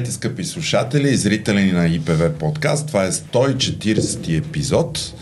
Здравейте, 0.00 0.16
скъпи 0.16 0.44
слушатели 0.44 1.08
и 1.08 1.16
зрители 1.16 1.72
на 1.72 1.88
ИПВ 1.88 2.32
подкаст. 2.32 2.86
Това 2.86 3.04
е 3.04 3.12
140 3.12 4.38
епизод. 4.38 5.12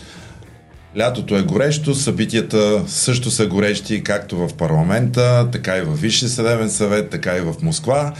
Лятото 0.97 1.37
е 1.37 1.41
горещо, 1.41 1.95
събитията 1.95 2.83
също 2.87 3.31
са 3.31 3.47
горещи, 3.47 4.03
както 4.03 4.37
в 4.37 4.53
парламента, 4.57 5.47
така 5.51 5.77
и 5.77 5.81
в 5.81 5.93
Висше 5.93 6.27
съдебен 6.27 6.69
съвет, 6.69 7.09
така 7.09 7.37
и 7.37 7.41
в 7.41 7.55
Москва, 7.61 8.13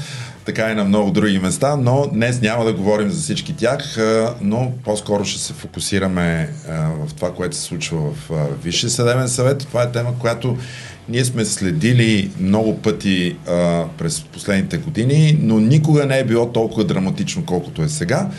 така 0.46 0.71
и 0.71 0.75
на 0.75 0.84
много 0.84 1.11
други 1.11 1.39
места, 1.39 1.75
но 1.75 2.07
днес 2.14 2.42
няма 2.42 2.66
да 2.66 2.73
говорим 2.73 3.10
за 3.10 3.21
всички 3.21 3.55
тях, 3.55 3.97
но 4.41 4.71
по-скоро 4.86 5.25
ще 5.25 5.39
се 5.39 5.54
фокусираме 5.54 6.50
в 6.69 7.14
това, 7.16 7.33
което 7.33 7.55
се 7.55 7.61
случва 7.61 8.00
в 8.00 8.47
Висше 8.64 8.89
съдебен 8.89 9.30
съвет. 9.30 9.57
Това 9.60 9.83
е 9.83 9.91
тема, 9.91 10.19
която 10.19 10.57
ние 11.09 11.25
сме 11.25 11.45
следили 11.45 12.31
много 12.39 12.77
пъти 12.77 13.36
а, 13.47 13.86
през 13.97 14.21
последните 14.21 14.77
години, 14.77 15.39
но 15.41 15.59
никога 15.59 16.05
не 16.05 16.19
е 16.19 16.23
било 16.23 16.51
толкова 16.51 16.83
драматично, 16.83 17.45
колкото 17.45 17.82
е 17.82 17.89
сега. 17.89 18.29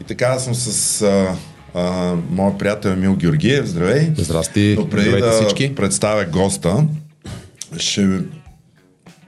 И 0.00 0.04
така 0.04 0.38
съм 0.38 0.54
с 0.54 1.02
а, 1.02 1.36
а, 1.74 2.14
моят 2.30 2.58
приятел 2.58 2.88
Емил 2.88 3.16
Георгиев. 3.16 3.66
Здравей! 3.66 4.10
Здрасти! 4.16 4.74
Но 4.78 4.88
преди 4.88 5.10
да 5.10 5.30
всички! 5.30 5.74
представя 5.74 6.24
госта, 6.24 6.86
ще 7.76 8.08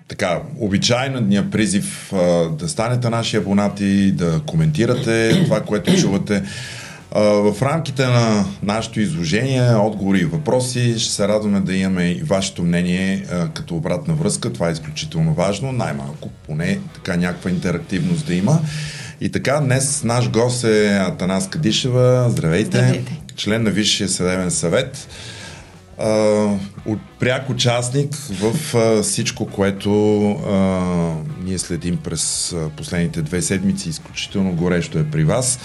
така, 0.08 0.40
обичайният 0.58 1.50
призив 1.50 2.12
а, 2.12 2.48
да 2.48 2.68
станете 2.68 3.10
наши 3.10 3.36
абонати, 3.36 4.12
да 4.12 4.40
коментирате 4.46 5.42
това, 5.44 5.60
което 5.60 5.96
чувате. 6.00 6.42
В 7.14 7.56
рамките 7.62 8.06
на 8.06 8.44
нашето 8.62 9.00
изложение, 9.00 9.74
отговори 9.74 10.18
и 10.18 10.24
въпроси, 10.24 10.94
ще 10.98 11.12
се 11.12 11.28
радваме 11.28 11.60
да 11.60 11.76
имаме 11.76 12.10
и 12.10 12.22
вашето 12.22 12.62
мнение 12.62 13.24
като 13.54 13.76
обратна 13.76 14.14
връзка. 14.14 14.52
Това 14.52 14.68
е 14.68 14.72
изключително 14.72 15.34
важно. 15.34 15.72
Най-малко, 15.72 16.28
поне 16.46 16.78
така 16.94 17.16
някаква 17.16 17.50
интерактивност 17.50 18.26
да 18.26 18.34
има. 18.34 18.60
И 19.20 19.28
така, 19.28 19.60
днес 19.60 20.04
наш 20.04 20.30
гост 20.30 20.64
е 20.64 20.98
Атанас 20.98 21.48
Кадишева. 21.48 22.30
Здравейте. 22.30 22.78
Здравейте. 22.78 23.20
Член 23.36 23.62
на 23.62 23.70
Висшия 23.70 24.08
съдебен 24.08 24.50
съвет. 24.50 25.08
От 26.86 26.98
пряк 27.20 27.50
участник 27.50 28.14
в 28.14 28.76
а, 28.76 29.02
всичко, 29.02 29.46
което 29.46 30.22
а, 30.30 30.60
ние 31.44 31.58
следим 31.58 31.96
през 31.96 32.52
а, 32.52 32.70
последните 32.76 33.22
две 33.22 33.42
седмици. 33.42 33.88
Изключително 33.88 34.52
горещо 34.52 34.98
е 34.98 35.10
при 35.10 35.24
вас. 35.24 35.58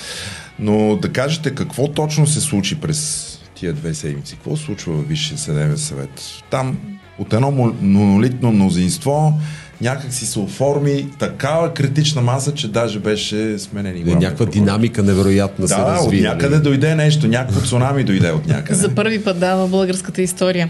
Но 0.60 0.96
да 0.96 1.14
кажете 1.14 1.56
какво 1.56 1.88
точно 1.88 2.28
се 2.28 2.42
случи 2.42 2.80
през 2.80 3.34
тия 3.56 3.74
две 3.74 3.94
седмици? 3.94 4.36
Какво 4.36 4.58
се 4.58 4.64
случва 4.64 4.94
в 4.94 5.08
Висшия 5.08 5.38
съдебен 5.38 5.78
съвет? 5.78 6.22
Там 6.50 6.78
от 7.20 7.34
едно 7.34 7.52
монолитно 7.52 8.52
мнозинство 8.52 9.34
някак 9.82 10.14
си 10.14 10.26
се 10.26 10.40
оформи 10.40 11.08
такава 11.20 11.74
критична 11.74 12.22
маса, 12.22 12.54
че 12.54 12.68
даже 12.68 13.00
беше 13.00 13.60
сменени. 13.60 14.00
Е, 14.00 14.04
някаква 14.04 14.46
прокурор. 14.46 14.54
динамика 14.54 15.04
невероятна 15.04 15.66
да, 15.66 15.76
се 15.76 15.82
разви. 15.82 16.18
от 16.18 16.24
някъде 16.24 16.56
нали? 16.56 16.64
дойде 16.64 16.96
нещо, 16.96 17.28
някакво 17.28 17.62
цунами 17.62 18.04
дойде 18.04 18.32
от 18.32 18.48
някъде. 18.48 18.80
За 18.80 18.96
първи 18.96 19.24
път 19.24 19.40
да 19.40 19.56
в 19.56 19.70
българската 19.70 20.22
история. 20.22 20.70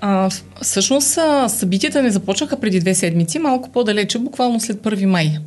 А, 0.00 0.30
всъщност 0.62 1.18
събитията 1.48 2.02
не 2.02 2.10
започнаха 2.10 2.60
преди 2.60 2.80
две 2.80 2.94
седмици, 2.94 3.38
малко 3.38 3.72
по-далече, 3.72 4.18
буквално 4.18 4.60
след 4.60 4.76
1 4.76 5.04
май 5.04 5.38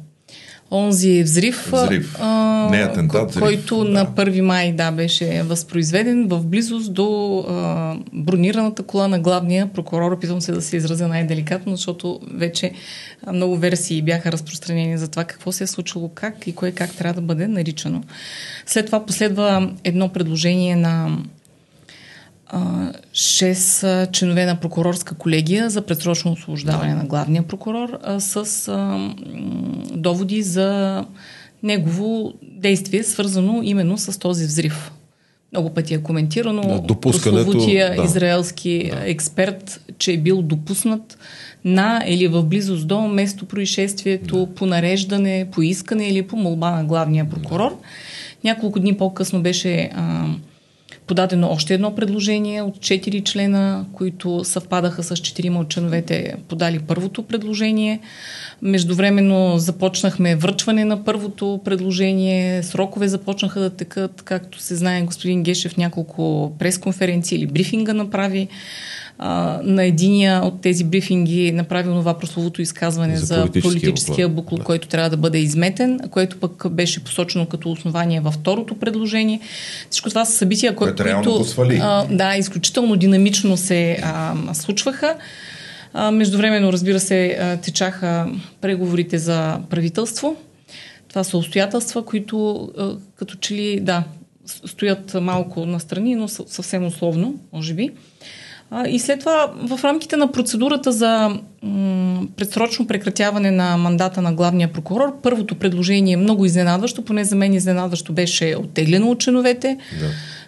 онзи 0.71 1.23
взрив, 1.23 1.71
взрив. 1.71 2.17
А, 2.19 2.67
не 2.71 2.77
атентат, 2.77 3.29
взрив. 3.29 3.43
който 3.43 3.83
да. 3.83 3.91
на 3.91 4.05
1 4.05 4.41
май 4.41 4.71
да, 4.71 4.91
беше 4.91 5.43
възпроизведен 5.43 6.27
в 6.27 6.45
близост 6.45 6.93
до 6.93 7.39
а, 7.49 7.95
бронираната 8.13 8.83
кола 8.83 9.07
на 9.07 9.19
главния 9.19 9.67
прокурор. 9.73 10.11
Опитвам 10.11 10.41
се 10.41 10.51
да 10.51 10.61
се 10.61 10.77
изразя 10.77 11.07
най-деликатно, 11.07 11.75
защото 11.75 12.19
вече 12.33 12.71
много 13.33 13.57
версии 13.57 14.01
бяха 14.01 14.31
разпространени 14.31 14.97
за 14.97 15.07
това 15.07 15.23
какво 15.23 15.51
се 15.51 15.63
е 15.63 15.67
случило, 15.67 16.09
как 16.09 16.47
и 16.47 16.55
кое 16.55 16.71
как 16.71 16.95
трябва 16.95 17.21
да 17.21 17.27
бъде 17.27 17.47
наричано. 17.47 18.03
След 18.65 18.85
това 18.85 19.05
последва 19.05 19.71
едно 19.83 20.09
предложение 20.09 20.75
на 20.75 21.17
шест 23.13 23.85
членове 24.11 24.45
на 24.45 24.55
прокурорска 24.55 25.15
колегия 25.15 25.69
за 25.69 25.81
предсрочно 25.81 26.31
освобождаване 26.31 26.91
да. 26.91 26.97
на 26.97 27.05
главния 27.05 27.43
прокурор 27.43 27.99
а, 28.03 28.19
с 28.19 28.67
а, 28.67 29.09
доводи 29.93 30.41
за 30.41 31.05
негово 31.63 32.33
действие, 32.41 33.03
свързано 33.03 33.61
именно 33.63 33.97
с 33.97 34.19
този 34.19 34.45
взрив. 34.45 34.91
Много 35.51 35.69
пъти 35.69 35.93
е 35.93 36.03
коментирано. 36.03 36.61
Да, 36.61 36.79
допускането... 36.79 37.51
да. 37.51 38.03
израелски 38.03 38.91
да. 38.93 39.09
експерт, 39.09 39.81
че 39.97 40.13
е 40.13 40.17
бил 40.17 40.41
допуснат 40.41 41.17
на 41.65 42.03
или 42.07 42.27
в 42.27 42.43
близост 42.43 42.87
до 42.87 43.01
место 43.01 43.45
происшествието 43.45 44.45
да. 44.45 44.55
по 44.55 44.65
нареждане, 44.65 45.47
по 45.51 45.61
искане 45.61 46.07
или 46.07 46.21
по 46.21 46.37
молба 46.37 46.71
на 46.71 46.83
главния 46.83 47.29
прокурор. 47.29 47.69
Да. 47.69 47.77
Няколко 48.43 48.79
дни 48.79 48.97
по-късно 48.97 49.41
беше 49.41 49.89
а, 49.95 50.27
подадено 51.07 51.49
още 51.51 51.73
едно 51.73 51.95
предложение 51.95 52.61
от 52.61 52.81
четири 52.81 53.21
члена, 53.21 53.85
които 53.93 54.43
съвпадаха 54.43 55.03
с 55.03 55.17
четирима 55.17 55.59
от 55.59 55.69
членовете 55.69 56.35
подали 56.47 56.79
първото 56.79 57.23
предложение. 57.23 57.99
Междувременно 58.61 59.57
започнахме 59.57 60.35
връчване 60.35 60.85
на 60.85 61.03
първото 61.03 61.59
предложение, 61.65 62.63
срокове 62.63 63.07
започнаха 63.07 63.59
да 63.59 63.69
текат, 63.69 64.21
както 64.21 64.59
се 64.59 64.75
знае 64.75 65.01
господин 65.01 65.43
Гешев 65.43 65.77
няколко 65.77 66.53
пресконференции 66.59 67.37
или 67.37 67.47
брифинга 67.47 67.93
направи 67.93 68.47
а, 69.17 69.59
на 69.63 69.83
единия 69.83 70.41
от 70.43 70.61
тези 70.61 70.83
брифинги 70.83 71.51
направи 71.51 71.83
това 71.83 72.19
прословото 72.19 72.61
изказване 72.61 73.17
за, 73.17 73.25
за 73.25 73.61
политическия 73.61 74.29
буклук, 74.29 74.59
да. 74.59 74.65
който 74.65 74.87
трябва 74.87 75.09
да 75.09 75.17
бъде 75.17 75.37
изметен, 75.37 75.99
което 76.11 76.39
пък 76.39 76.69
беше 76.71 77.03
посочено 77.03 77.45
като 77.45 77.71
основание 77.71 78.19
във 78.19 78.33
второто 78.33 78.79
предложение. 78.79 79.39
Всичко 79.89 80.09
това 80.09 80.25
са 80.25 80.31
събития, 80.31 80.75
които, 80.75 81.03
които 81.03 81.45
а, 81.81 82.05
да, 82.11 82.35
изключително 82.37 82.95
динамично 82.95 83.57
се 83.57 83.97
а, 84.03 84.35
случваха. 84.53 85.15
А, 85.93 86.11
междувременно, 86.11 86.73
разбира 86.73 86.99
се, 86.99 87.57
течаха 87.61 88.27
преговорите 88.61 89.17
за 89.17 89.59
правителство. 89.69 90.35
Това 91.07 91.23
са 91.23 91.37
обстоятелства, 91.37 92.05
които 92.05 92.69
като 93.15 93.35
че 93.35 93.53
ли, 93.53 93.79
да, 93.79 94.03
стоят 94.45 95.13
малко 95.21 95.65
настрани, 95.65 96.15
но 96.15 96.27
съвсем 96.27 96.85
условно, 96.85 97.35
може 97.53 97.73
би. 97.73 97.91
И 98.87 98.99
след 98.99 99.19
това 99.19 99.53
в 99.55 99.83
рамките 99.83 100.17
на 100.17 100.31
процедурата 100.31 100.91
за 100.91 101.39
предсрочно 102.37 102.87
прекратяване 102.87 103.51
на 103.51 103.77
мандата 103.77 104.21
на 104.21 104.33
главния 104.33 104.73
прокурор, 104.73 105.21
първото 105.21 105.55
предложение 105.55 106.13
е 106.13 106.17
много 106.17 106.45
изненадващо, 106.45 107.05
поне 107.05 107.23
за 107.23 107.35
мен 107.35 107.53
изненадващо 107.53 108.13
беше 108.13 108.55
оттеглено 108.59 109.09
от 109.09 109.19
членовете. 109.19 109.77
Да. 109.99 110.05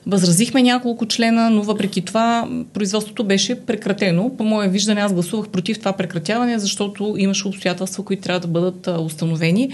Възразихме 0.07 0.63
няколко 0.63 1.06
члена, 1.06 1.50
но 1.50 1.63
въпреки 1.63 2.01
това 2.01 2.47
производството 2.73 3.23
беше 3.23 3.56
прекратено. 3.66 4.31
По 4.38 4.44
мое 4.44 4.68
виждане 4.68 5.01
аз 5.01 5.13
гласувах 5.13 5.50
против 5.50 5.79
това 5.79 5.94
прекратяване, 5.94 6.59
защото 6.59 7.16
имаше 7.18 7.47
обстоятелства, 7.47 8.03
които 8.03 8.22
трябва 8.22 8.40
да 8.40 8.47
бъдат 8.47 8.90
установени 9.06 9.69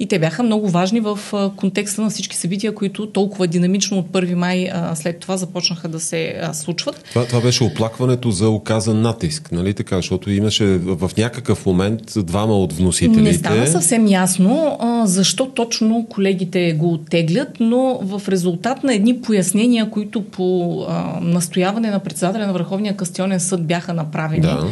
и 0.00 0.06
те 0.06 0.18
бяха 0.18 0.42
много 0.42 0.68
важни 0.68 1.00
в 1.00 1.18
контекста 1.56 2.02
на 2.02 2.10
всички 2.10 2.36
събития, 2.36 2.74
които 2.74 3.06
толкова 3.06 3.46
динамично 3.46 3.98
от 3.98 4.06
1 4.06 4.34
май 4.34 4.70
след 4.94 5.18
това 5.18 5.36
започнаха 5.36 5.88
да 5.88 6.00
се 6.00 6.40
случват. 6.52 7.04
Това, 7.08 7.26
това 7.26 7.40
беше 7.40 7.64
оплакването 7.64 8.30
за 8.30 8.48
оказан 8.48 9.02
натиск, 9.02 9.52
нали 9.52 9.74
така? 9.74 9.96
Защото 9.96 10.30
имаше 10.30 10.66
в 10.78 11.10
някакъв 11.18 11.66
момент 11.66 12.02
двама 12.16 12.58
от 12.58 12.72
вносителите. 12.72 13.22
Не 13.22 13.34
стана 13.34 13.66
съвсем 13.66 14.06
ясно 14.06 14.78
защо 15.04 15.46
точно 15.46 16.06
колегите 16.10 16.72
го 16.72 16.92
оттеглят, 16.92 17.48
но 17.60 17.98
в 18.02 18.28
резултат 18.28 18.84
на 18.84 18.94
едни 18.94 19.20
пояснения 19.20 19.77
решения, 19.78 19.90
които 19.90 20.22
по 20.22 20.80
а, 20.88 21.18
настояване 21.20 21.90
на 21.90 21.98
председателя 21.98 22.46
на 22.46 22.52
Върховния 22.52 22.96
кастионен 22.96 23.40
съд 23.40 23.66
бяха 23.66 23.94
направени. 23.94 24.42
Да. 24.42 24.66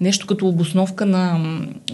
Нещо 0.00 0.26
като 0.26 0.48
обосновка 0.48 1.06
на 1.06 1.38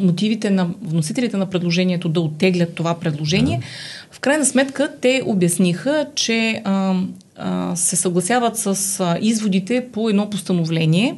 мотивите 0.00 0.50
на 0.50 0.68
вносителите 0.82 1.36
на 1.36 1.46
предложението 1.46 2.08
да 2.08 2.20
оттеглят 2.20 2.74
това 2.74 2.94
предложение. 2.94 3.58
Да. 3.58 3.64
В 4.10 4.20
крайна 4.20 4.44
сметка 4.44 4.90
те 5.00 5.22
обясниха, 5.26 6.06
че 6.14 6.62
а, 6.64 6.94
а, 7.36 7.76
се 7.76 7.96
съгласяват 7.96 8.56
с 8.56 9.00
а, 9.00 9.18
изводите 9.20 9.86
по 9.92 10.08
едно 10.08 10.30
постановление 10.30 11.14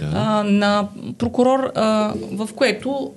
да. 0.00 0.10
а, 0.14 0.44
на 0.44 0.88
прокурор, 1.18 1.72
а, 1.74 2.12
в 2.32 2.48
което 2.54 3.12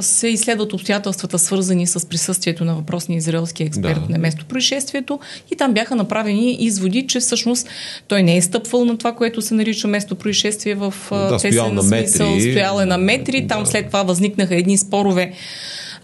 се 0.00 0.28
изследват 0.28 0.72
обстоятелствата, 0.72 1.38
свързани 1.38 1.86
с 1.86 2.08
присъствието 2.08 2.64
на 2.64 2.74
въпросния 2.74 3.16
израелски 3.16 3.62
експерт 3.62 4.00
да. 4.06 4.12
на 4.12 4.18
место 4.18 4.44
происшествието 4.44 5.20
и 5.52 5.56
там 5.56 5.72
бяха 5.72 5.96
направени 5.96 6.56
изводи, 6.60 7.06
че 7.06 7.20
всъщност 7.20 7.68
той 8.08 8.22
не 8.22 8.36
е 8.36 8.42
стъпвал 8.42 8.84
на 8.84 8.98
това, 8.98 9.12
което 9.12 9.42
се 9.42 9.54
нарича 9.54 9.88
место 9.88 10.14
происшествие 10.14 10.74
в 10.74 10.94
да, 11.10 11.38
тесен 11.38 11.82
смисъл, 11.82 12.40
стоял 12.40 12.80
е 12.80 12.84
на 12.84 12.98
метри, 12.98 13.46
там 13.46 13.62
да. 13.62 13.70
след 13.70 13.86
това 13.86 14.02
възникнаха 14.02 14.56
едни 14.56 14.78
спорове 14.78 15.32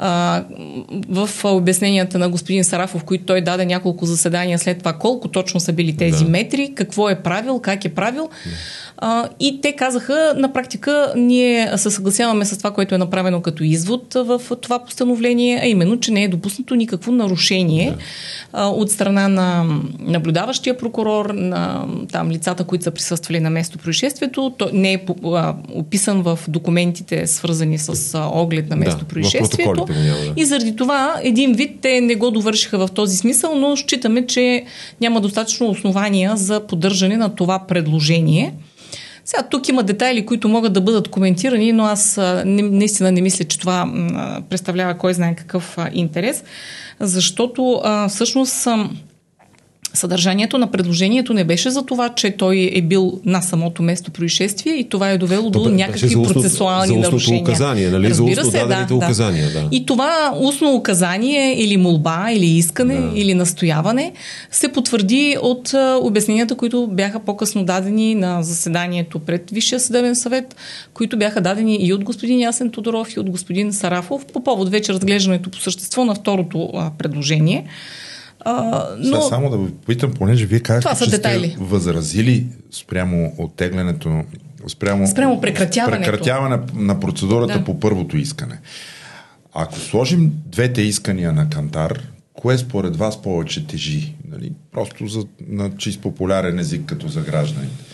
а, 0.02 0.44
в 1.08 1.30
обясненията 1.44 2.18
на 2.18 2.28
господин 2.28 2.64
Сарафов, 2.64 3.04
които 3.04 3.24
той 3.24 3.40
даде 3.40 3.66
няколко 3.66 4.06
заседания 4.06 4.58
след 4.58 4.78
това, 4.78 4.92
колко 4.92 5.28
точно 5.28 5.60
са 5.60 5.72
били 5.72 5.96
тези 5.96 6.24
да. 6.24 6.30
метри, 6.30 6.72
какво 6.74 7.08
е 7.08 7.22
правил, 7.22 7.60
как 7.60 7.84
е 7.84 7.88
правил. 7.88 8.28
Да. 8.46 8.50
А, 9.02 9.28
и 9.40 9.60
те 9.60 9.72
казаха, 9.72 10.34
на 10.36 10.52
практика, 10.52 11.12
ние 11.16 11.72
се 11.76 11.90
съгласяваме 11.90 12.44
с 12.44 12.58
това, 12.58 12.70
което 12.70 12.94
е 12.94 12.98
направено 12.98 13.40
като 13.42 13.64
извод 13.64 14.14
в 14.14 14.40
това 14.60 14.78
постановление, 14.78 15.60
а 15.62 15.66
именно, 15.66 16.00
че 16.00 16.12
не 16.12 16.24
е 16.24 16.28
допуснато 16.28 16.74
никакво 16.74 17.12
нарушение 17.12 17.94
а, 18.52 18.68
от 18.68 18.90
страна 18.90 19.28
на 19.28 19.64
наблюдаващия 20.00 20.76
прокурор, 20.78 21.26
на 21.34 21.86
там 22.12 22.30
лицата, 22.30 22.64
които 22.64 22.84
са 22.84 22.90
присъствали 22.90 23.40
на 23.40 23.50
место 23.50 23.78
происшествието. 23.78 24.54
То 24.58 24.70
не 24.72 24.92
е 24.92 25.04
а, 25.24 25.54
описан 25.74 26.22
в 26.22 26.38
документите, 26.48 27.26
свързани 27.26 27.78
с 27.78 28.14
а, 28.14 28.28
оглед 28.32 28.70
на 28.70 28.76
место 28.76 29.00
Да, 29.00 29.04
происшествието. 29.04 29.84
да. 29.84 30.32
И 30.36 30.44
заради 30.44 30.76
това, 30.76 31.14
един 31.22 31.52
вид, 31.52 31.78
те 31.80 32.00
не 32.00 32.14
го 32.14 32.30
довършиха 32.30 32.86
в 32.86 32.88
този 32.94 33.16
смисъл, 33.16 33.54
но 33.54 33.76
считаме, 33.76 34.26
че 34.26 34.64
няма 35.00 35.20
достатъчно 35.20 35.70
основания 35.70 36.36
за 36.36 36.60
поддържане 36.60 37.16
на 37.16 37.34
това 37.34 37.58
предложение. 37.58 38.54
Сега 39.24 39.42
тук 39.42 39.68
има 39.68 39.82
детайли, 39.82 40.26
които 40.26 40.48
могат 40.48 40.72
да 40.72 40.80
бъдат 40.80 41.08
коментирани, 41.08 41.72
но 41.72 41.84
аз 41.84 42.20
не, 42.44 42.62
наистина 42.62 43.12
не 43.12 43.20
мисля, 43.20 43.44
че 43.44 43.58
това 43.58 43.92
представлява 44.50 44.94
кой 44.94 45.14
знае 45.14 45.34
какъв 45.34 45.78
интерес, 45.92 46.44
защото 47.00 47.82
всъщност 48.08 48.66
а, 48.66 48.88
съдържанието 49.94 50.58
на 50.58 50.70
предложението 50.70 51.34
не 51.34 51.44
беше 51.44 51.70
за 51.70 51.82
това, 51.82 52.08
че 52.08 52.30
той 52.30 52.70
е 52.74 52.82
бил 52.82 53.20
на 53.24 53.40
самото 53.42 53.82
место 53.82 54.10
происшествие 54.10 54.72
и 54.72 54.88
това 54.88 55.10
е 55.10 55.18
довело 55.18 55.50
до 55.50 55.68
някакви 55.68 56.08
за 56.08 56.18
устно- 56.18 56.32
процесуални 56.34 56.94
за 56.94 57.00
нарушения. 57.00 57.42
указание, 57.42 57.88
нали? 57.88 58.14
За 58.14 58.24
устно 58.24 58.50
дадените 58.50 58.94
указания, 58.94 59.50
да. 59.50 59.68
И 59.72 59.86
това 59.86 60.10
устно 60.40 60.74
указание 60.74 61.54
или 61.54 61.76
молба, 61.76 62.26
или 62.32 62.46
искане, 62.46 62.94
Да. 62.96 63.10
или 63.14 63.34
настояване 63.34 64.12
се 64.50 64.68
потвърди 64.68 65.36
от 65.42 65.74
а, 65.74 65.98
обясненията, 66.02 66.54
които 66.54 66.86
бяха 66.86 67.20
по-късно 67.20 67.64
дадени 67.64 68.14
на 68.14 68.42
заседанието 68.42 69.18
пред 69.18 69.50
Висшия 69.50 69.80
съдебен 69.80 70.16
съвет, 70.16 70.56
които 70.94 71.18
бяха 71.18 71.40
дадени 71.40 71.76
и 71.76 71.92
от 71.92 72.04
господин 72.04 72.40
Ясен 72.40 72.70
Тодоров, 72.70 73.16
и 73.16 73.20
от 73.20 73.30
господин 73.30 73.72
Сарафов 73.72 74.26
по 74.26 74.44
повод 74.44 74.68
вече 74.68 74.92
разглеждането 74.92 75.50
по 75.50 75.58
същество 75.58 76.04
на 76.04 76.14
второто 76.14 76.70
а, 76.74 76.90
предложение. 76.98 77.64
А, 78.44 78.84
но 78.98 79.20
само 79.20 79.50
да 79.50 79.58
ви 79.58 79.70
попитам, 79.72 80.12
понеже 80.12 80.46
вие 80.46 80.60
казахте, 80.60 80.98
са 80.98 81.04
че 81.04 81.10
детайли. 81.10 81.48
сте 81.48 81.56
възразили 81.60 82.46
спрямо 82.70 83.32
оттеглянето, 83.38 84.22
спрямо, 84.68 85.06
Спрямо 85.06 85.40
прекратяването. 85.40 86.02
прекратяване 86.02 86.58
на 86.74 87.00
процедурата 87.00 87.58
Да. 87.58 87.64
по 87.64 87.80
първото 87.80 88.16
искане. 88.16 88.58
Ако 89.54 89.78
сложим 89.78 90.32
двете 90.46 90.82
искания 90.82 91.32
на 91.32 91.48
Кантар, 91.50 92.00
кое 92.32 92.58
според 92.58 92.96
вас 92.96 93.22
повече 93.22 93.66
тежи? 93.66 94.14
Нали? 94.30 94.52
Просто 94.72 95.06
за, 95.06 95.24
на 95.48 95.70
чист 95.78 96.00
популярен 96.00 96.58
език 96.58 96.82
като 96.86 97.08
за 97.08 97.20
гражданите. 97.20 97.84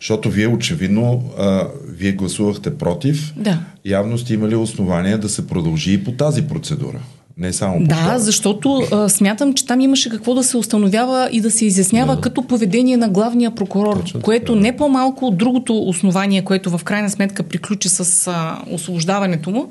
Защото 0.00 0.30
вие 0.30 0.46
очевидно, 0.46 1.30
а, 1.38 1.66
вие 1.88 2.12
гласувахте 2.12 2.78
против. 2.78 3.32
Да. 3.36 3.60
Явно 3.84 4.18
сте 4.18 4.34
имали 4.34 4.54
основания 4.54 5.18
да 5.18 5.28
се 5.28 5.46
продължи 5.46 5.92
и 5.92 6.04
по 6.04 6.12
тази 6.12 6.42
процедура. 6.42 7.00
Не 7.36 7.52
само 7.52 7.78
по 7.78 7.84
Да, 7.84 8.18
защото 8.18 8.82
а, 8.92 9.08
смятам, 9.08 9.54
че 9.54 9.66
там 9.66 9.80
имаше 9.80 10.10
какво 10.10 10.34
да 10.34 10.44
се 10.44 10.56
установява 10.56 11.28
и 11.32 11.40
да 11.40 11.50
се 11.50 11.64
изяснява 11.64 12.20
като 12.20 12.42
поведение 12.42 12.96
на 12.96 13.08
главния 13.08 13.50
прокурор, 13.50 13.96
Точно 13.96 14.20
което 14.20 14.54
да. 14.54 14.60
не 14.60 14.76
по-малко 14.76 15.26
от 15.26 15.36
другото 15.36 15.78
основание, 15.88 16.42
което 16.42 16.78
в 16.78 16.84
крайна 16.84 17.10
сметка 17.10 17.42
приключи 17.42 17.88
с 17.88 18.28
а, 18.28 18.58
освобождаването 18.70 19.50
му, 19.50 19.68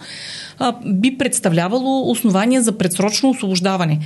а, 0.59 0.75
би 0.85 1.17
представлявало 1.17 2.11
основание 2.11 2.61
за 2.61 2.71
предсрочно 2.71 3.29
освобождаване. 3.29 3.99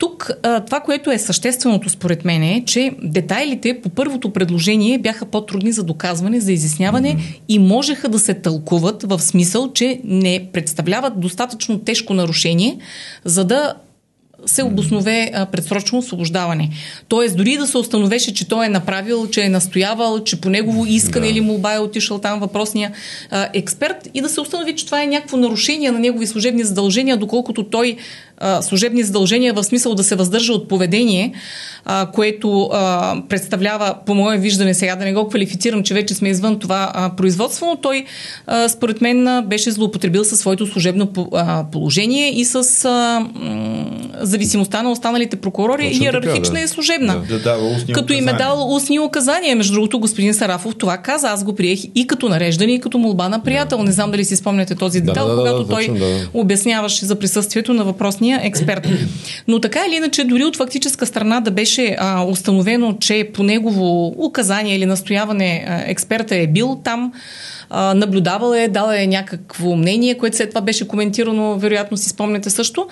Тук 0.00 0.30
а, 0.42 0.60
това, 0.60 0.80
което 0.80 1.10
е 1.10 1.18
същественото 1.18 1.90
според 1.90 2.24
мен 2.24 2.42
е, 2.42 2.62
че 2.66 2.92
детайлите 3.02 3.80
по 3.82 3.88
първото 3.88 4.32
предложение 4.32 4.98
бяха 4.98 5.26
по-трудни 5.26 5.72
за 5.72 5.82
доказване, 5.82 6.40
за 6.40 6.52
изясняване 6.52 7.16
mm-hmm. 7.16 7.40
и 7.48 7.58
можеха 7.58 8.08
да 8.08 8.18
се 8.18 8.34
тълкуват 8.34 9.02
в 9.02 9.18
смисъл, 9.18 9.72
че 9.72 10.00
не 10.04 10.48
представляват 10.52 11.20
достатъчно 11.20 11.78
тежко 11.78 12.14
нарушение, 12.14 12.78
за 13.24 13.44
да 13.44 13.74
се 14.46 14.62
обоснове 14.62 15.30
а, 15.34 15.46
предсрочно 15.46 15.98
освобождаване. 15.98 16.70
Тоест, 17.08 17.36
дори 17.36 17.56
да 17.56 17.66
се 17.66 17.78
установеше, 17.78 18.34
че 18.34 18.48
той 18.48 18.66
е 18.66 18.68
направил, 18.68 19.26
че 19.26 19.42
е 19.42 19.48
настоявал, 19.48 20.24
че 20.24 20.40
по 20.40 20.50
негово 20.50 20.86
искане 20.86 21.26
Да. 21.26 21.32
или 21.32 21.40
молба 21.40 21.74
е 21.74 21.78
отишъл 21.78 22.18
там 22.18 22.40
въпросния 22.40 22.92
а, 23.30 23.48
експерт 23.54 24.08
и 24.14 24.20
да 24.20 24.28
се 24.28 24.40
установи, 24.40 24.76
че 24.76 24.86
това 24.86 25.02
е 25.02 25.06
някакво 25.06 25.36
нарушение 25.36 25.90
на 25.90 25.98
негови 25.98 26.26
служебни 26.26 26.64
задължения, 26.64 27.16
доколкото 27.16 27.64
той 27.64 27.96
а, 28.40 28.62
служебни 28.62 29.02
задължения 29.02 29.54
в 29.54 29.64
смисъл 29.64 29.94
да 29.94 30.04
се 30.04 30.14
въздържа 30.14 30.52
от 30.52 30.68
поведение, 30.68 31.32
а, 31.84 32.06
което 32.12 32.70
а, 32.72 33.16
представлява, 33.28 33.94
по 34.06 34.14
мое 34.14 34.38
виждане 34.38 34.74
сега, 34.74 34.96
да 34.96 35.04
не 35.04 35.12
го 35.12 35.28
квалифицирам, 35.28 35.82
че 35.82 35.94
вече 35.94 36.14
сме 36.14 36.28
извън 36.28 36.58
това 36.58 36.90
а, 36.94 37.16
производство, 37.16 37.66
но 37.66 37.76
той 37.76 38.04
а, 38.46 38.68
според 38.68 39.00
мен 39.00 39.28
а, 39.28 39.42
беше 39.42 39.70
злоупотребил 39.70 40.24
със 40.24 40.38
своето 40.38 40.66
служебно 40.66 41.12
а, 41.34 41.64
положение 41.72 42.40
и 42.40 42.44
с 42.44 42.84
а, 42.84 43.26
м, 43.34 43.84
зависимостта 44.20 44.82
на 44.82 44.90
останалите 44.90 45.36
прокурори 45.36 45.82
Точно 45.82 46.04
така, 46.04 46.04
иерархична 46.04 46.54
да. 46.54 46.60
и 46.60 46.68
служебна. 46.68 47.22
Да. 47.28 47.38
Да 47.38 47.56
устни 47.76 47.94
Като 47.94 48.12
им 48.12 48.28
е 48.28 48.32
дал 48.32 48.74
устни 48.74 48.98
указания. 48.98 49.56
Между 49.56 49.72
другото, 49.74 49.98
господин 49.98 50.34
Сарафов 50.34 50.74
това 50.78 50.96
каза. 50.96 51.28
Аз 51.28 51.44
го 51.44 51.54
приех 51.54 51.80
и 51.94 52.06
като 52.06 52.28
нареждане, 52.28 52.72
и 52.72 52.80
като 52.80 52.98
молба 52.98 53.28
на 53.28 53.42
приятел. 53.42 53.82
Не 53.82 53.92
знам 53.92 54.10
дали 54.10 54.24
си 54.24 54.36
спомняте 54.36 54.74
този 54.74 55.00
Да, 55.00 55.06
детал, 55.06 55.28
да, 55.28 55.34
да, 55.34 55.40
когато 55.40 55.62
да, 55.62 55.68
той 55.68 55.82
точно, 55.82 55.94
да. 55.94 56.28
обясняваше 56.34 57.06
за 57.06 57.14
присъствието 57.14 57.74
на 57.74 57.84
въпросния 57.84 58.29
експерт. 58.36 58.88
Но 59.48 59.60
така 59.60 59.80
или 59.88 59.94
иначе, 59.94 60.24
дори 60.24 60.44
от 60.44 60.56
фактическа 60.56 61.06
страна 61.06 61.40
да 61.40 61.50
беше 61.50 61.96
а, 61.98 62.24
установено, 62.24 62.96
че 63.00 63.30
по 63.34 63.42
негово 63.42 64.14
указание 64.26 64.76
или 64.76 64.86
настояване 64.86 65.64
а, 65.68 65.90
експерта 65.90 66.36
е 66.36 66.46
бил 66.46 66.80
там, 66.84 67.12
а, 67.70 67.94
наблюдавал 67.94 68.54
е, 68.54 68.68
дал 68.68 68.90
е 68.92 69.06
някакво 69.06 69.76
мнение, 69.76 70.18
което 70.18 70.36
след 70.36 70.48
това 70.48 70.60
беше 70.60 70.88
коментирано, 70.88 71.58
вероятно 71.58 71.96
си 71.96 72.08
спомняте 72.08 72.50
също. 72.50 72.88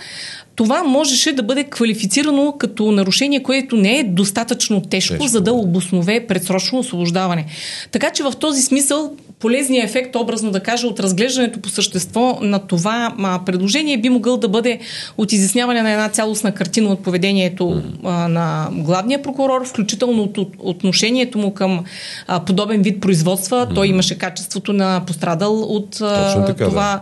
Това 0.58 0.82
можеше 0.82 1.32
да 1.32 1.42
бъде 1.42 1.64
квалифицирано 1.64 2.54
като 2.58 2.92
нарушение, 2.92 3.42
което 3.42 3.76
не 3.76 3.98
е 3.98 4.04
достатъчно 4.04 4.80
тежко, 4.80 5.12
Тежко, 5.12 5.26
за 5.26 5.40
да 5.40 5.44
да. 5.44 5.52
обоснове 5.52 6.26
предсрочно 6.26 6.78
освобождаване. 6.78 7.46
Така 7.90 8.10
че 8.10 8.22
в 8.22 8.32
този 8.40 8.62
смисъл 8.62 9.12
полезният 9.38 9.88
ефект, 9.88 10.16
образно 10.16 10.50
да 10.50 10.60
кажа, 10.60 10.86
от 10.86 11.00
разглеждането 11.00 11.60
по 11.60 11.68
същество 11.68 12.38
на 12.42 12.58
това 12.58 13.14
а, 13.18 13.44
предложение 13.44 13.98
би 13.98 14.08
могъл 14.08 14.36
да 14.36 14.48
бъде 14.48 14.78
от 15.18 15.32
изясняване 15.32 15.82
на 15.82 15.90
една 15.90 16.08
цялостна 16.08 16.52
картина 16.52 16.88
от 16.88 17.02
поведението 17.02 17.82
а, 18.04 18.28
на 18.28 18.68
главния 18.72 19.22
прокурор, 19.22 19.66
включително 19.66 20.22
от, 20.22 20.38
от 20.38 20.52
отношението 20.58 21.38
му 21.38 21.54
към 21.54 21.84
а, 22.26 22.40
подобен 22.40 22.82
вид 22.82 23.00
производства. 23.00 23.68
Той 23.74 23.88
имаше 23.88 24.18
качеството 24.18 24.67
на 24.72 25.02
пострадал 25.06 25.60
от 25.60 25.90
Точно 25.90 26.44
така, 26.46 26.64
да. 26.64 26.70
това 26.70 27.00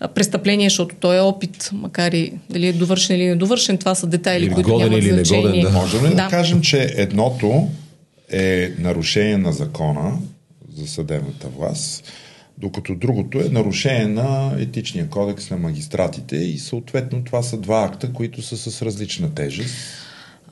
а, 0.00 0.08
престъпление, 0.08 0.68
защото 0.68 0.96
той 1.00 1.16
е 1.16 1.20
опит, 1.20 1.70
макар 1.72 2.12
и 2.12 2.32
дали 2.50 2.66
е 2.66 2.72
довършен 2.72 3.16
или 3.16 3.26
недовършен, 3.26 3.78
това 3.78 3.94
са 3.94 4.06
детайли, 4.06 4.44
Или 4.44 4.54
които 4.54 4.70
годен 4.70 4.88
нямат 4.88 5.04
или 5.04 5.12
негоден, 5.12 5.24
значение. 5.24 5.62
да. 5.62 5.70
Можем 5.70 6.04
ли 6.04 6.08
да. 6.08 6.14
Да. 6.14 6.28
кажем, 6.28 6.60
че 6.60 6.94
едното 6.96 7.68
е 8.32 8.72
нарушение 8.78 9.38
на 9.38 9.52
закона 9.52 10.12
за 10.76 10.86
съдебната 10.86 11.48
власт, 11.58 12.12
докато 12.58 12.94
другото 12.94 13.40
е 13.40 13.48
нарушение 13.48 14.06
на 14.06 14.54
етичния 14.58 15.08
кодекс 15.08 15.50
на 15.50 15.56
магистратите 15.56 16.36
и 16.36 16.58
съответно 16.58 17.24
това 17.24 17.42
са 17.42 17.56
два 17.56 17.84
акта, 17.84 18.12
които 18.12 18.42
са 18.42 18.56
с 18.56 18.82
различна 18.82 19.34
тежест. 19.34 19.74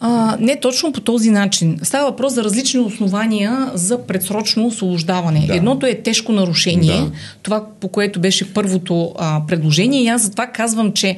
А, 0.06 0.36
не 0.40 0.60
точно 0.60 0.92
по 0.92 1.00
този 1.00 1.30
начин. 1.30 1.78
Става 1.82 2.10
въпрос 2.10 2.32
за 2.34 2.44
различни 2.44 2.80
основания 2.80 3.70
за 3.74 3.98
предсрочно 3.98 4.66
освобождаване. 4.66 5.44
Да. 5.46 5.56
Едното 5.56 5.86
е 5.86 5.94
тежко 5.94 6.32
нарушение, 6.32 6.96
Да. 7.00 7.10
това 7.42 7.64
по 7.80 7.88
което 7.88 8.20
беше 8.20 8.54
първото 8.54 9.12
а, 9.18 9.40
предложение. 9.48 10.02
И 10.02 10.08
аз 10.08 10.22
затова 10.22 10.46
казвам, 10.46 10.92
че 10.92 11.16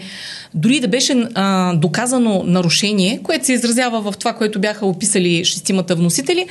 дори 0.55 0.81
да 0.81 0.89
беше 0.89 1.27
а, 1.35 1.75
доказано 1.75 2.43
нарушение, 2.47 3.21
което 3.23 3.47
се 3.47 3.53
изразява 3.53 4.01
в 4.13 4.17
това, 4.17 4.33
което 4.33 4.61
бяха 4.61 4.87
описали 4.87 5.45
шестимата 5.45 5.95
вносители, 5.95 6.47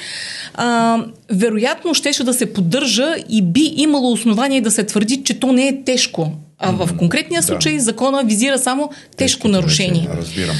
а, 0.53 0.97
вероятно 1.31 1.93
щеше 1.93 2.23
да 2.23 2.33
се 2.33 2.53
поддържа 2.53 3.15
и 3.29 3.41
би 3.41 3.73
имало 3.75 4.11
основание 4.11 4.61
да 4.61 4.71
се 4.71 4.83
твърди, 4.83 5.21
че 5.23 5.39
то 5.39 5.51
не 5.53 5.67
е 5.67 5.83
тежко. 5.83 6.31
А 6.59 6.71
в 6.71 6.89
конкретния 6.97 7.41
Да. 7.41 7.47
случай 7.47 7.79
закона 7.79 8.23
визира 8.25 8.57
само 8.57 8.89
тежко 9.17 9.47
нарушение. 9.47 10.07
Разбирам. 10.17 10.55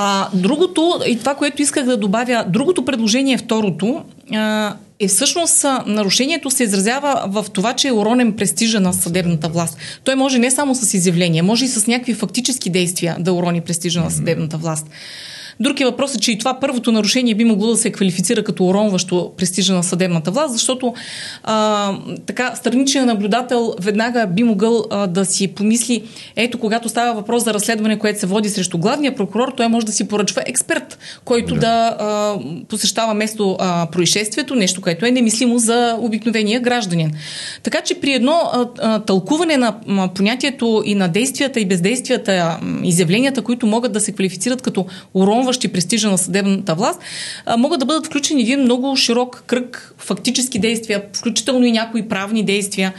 А 0.00 0.28
другото, 0.34 1.00
и 1.06 1.18
това, 1.18 1.34
което 1.34 1.62
исках 1.62 1.84
да 1.84 1.96
добавя, 1.96 2.44
другото 2.48 2.84
предложение, 2.84 3.38
второто, 3.38 4.04
а, 4.32 4.74
е 5.00 5.08
всъщност 5.08 5.64
нарушението 5.86 6.50
се 6.50 6.64
изразява 6.64 7.24
в 7.26 7.46
това, 7.52 7.72
че 7.72 7.88
е 7.88 7.92
уронен 7.92 8.32
престижа 8.32 8.80
на 8.80 8.92
съдебната 8.92 9.48
власт. 9.48 9.76
Той 10.04 10.14
може 10.14 10.38
не 10.38 10.50
само 10.50 10.74
с 10.74 10.94
изявление, 10.94 11.42
може 11.42 11.64
и 11.64 11.68
с 11.68 11.86
някакви 11.86 12.14
фактически 12.14 12.70
действия 12.70 13.16
да 13.18 13.32
урони 13.32 13.60
престижа 13.60 14.00
на 14.00 14.10
съдебната 14.10 14.56
власт. 14.56 14.86
Друг 15.60 15.80
е 15.80 15.84
въпросът, 15.84 16.22
че 16.22 16.32
и 16.32 16.38
това 16.38 16.60
първото 16.60 16.92
нарушение 16.92 17.34
би 17.34 17.44
могло 17.44 17.66
да 17.66 17.76
се 17.76 17.92
квалифицира 17.92 18.44
като 18.44 18.66
уронващо 18.66 19.32
престижа 19.36 19.74
на 19.74 19.82
съдебната 19.82 20.30
власт, 20.30 20.52
защото 20.52 20.94
а, 21.44 21.92
така 22.26 22.54
страничен 22.54 23.06
наблюдател 23.06 23.74
веднага 23.80 24.26
би 24.26 24.42
могъл 24.42 24.84
а, 24.90 25.06
да 25.06 25.24
си 25.24 25.48
помисли, 25.48 26.02
ето, 26.36 26.58
когато 26.58 26.88
става 26.88 27.14
въпрос 27.14 27.44
за 27.44 27.54
разследване, 27.54 27.98
което 27.98 28.20
се 28.20 28.26
води 28.26 28.48
срещу 28.48 28.78
главния 28.78 29.14
прокурор, 29.14 29.52
той 29.56 29.68
може 29.68 29.86
да 29.86 29.92
си 29.92 30.08
поръчва 30.08 30.42
експерт, 30.46 30.98
който 31.24 31.54
да, 31.54 31.60
да 31.60 31.96
а, 32.00 32.36
посещава 32.68 33.14
место 33.14 33.56
а, 33.60 33.86
происшествието, 33.86 34.54
нещо, 34.54 34.80
което 34.80 35.06
е 35.06 35.10
немислимо 35.10 35.58
за 35.58 35.96
обикновения 35.98 36.60
гражданин. 36.60 37.12
Така 37.62 37.80
че 37.80 38.00
при 38.00 38.12
едно 38.12 38.32
а, 38.52 38.66
а, 38.78 38.98
тълкуване 38.98 39.56
на 39.56 39.76
а, 39.88 40.08
понятието 40.08 40.82
и 40.86 40.94
на 40.94 41.08
действията 41.08 41.60
и 41.60 41.66
бездействията, 41.66 42.32
а, 42.32 42.58
изявленията, 42.82 43.42
които 43.42 43.66
могат 43.66 43.92
да 43.92 44.00
се 44.00 44.12
квалифицират 44.12 44.62
като 44.62 44.86
уронващи 45.48 45.68
престижа 45.68 46.10
на 46.10 46.18
съдебната 46.18 46.74
власт, 46.74 47.00
могат 47.58 47.80
да 47.80 47.86
бъдат 47.86 48.06
включени 48.06 48.42
един 48.42 48.60
много 48.60 48.96
широк 48.96 49.42
кръг 49.46 49.94
фактически 49.98 50.58
действия, 50.58 51.02
включително 51.12 51.64
и 51.64 51.72
някои 51.72 52.08
правни 52.08 52.44
действия, 52.44 52.92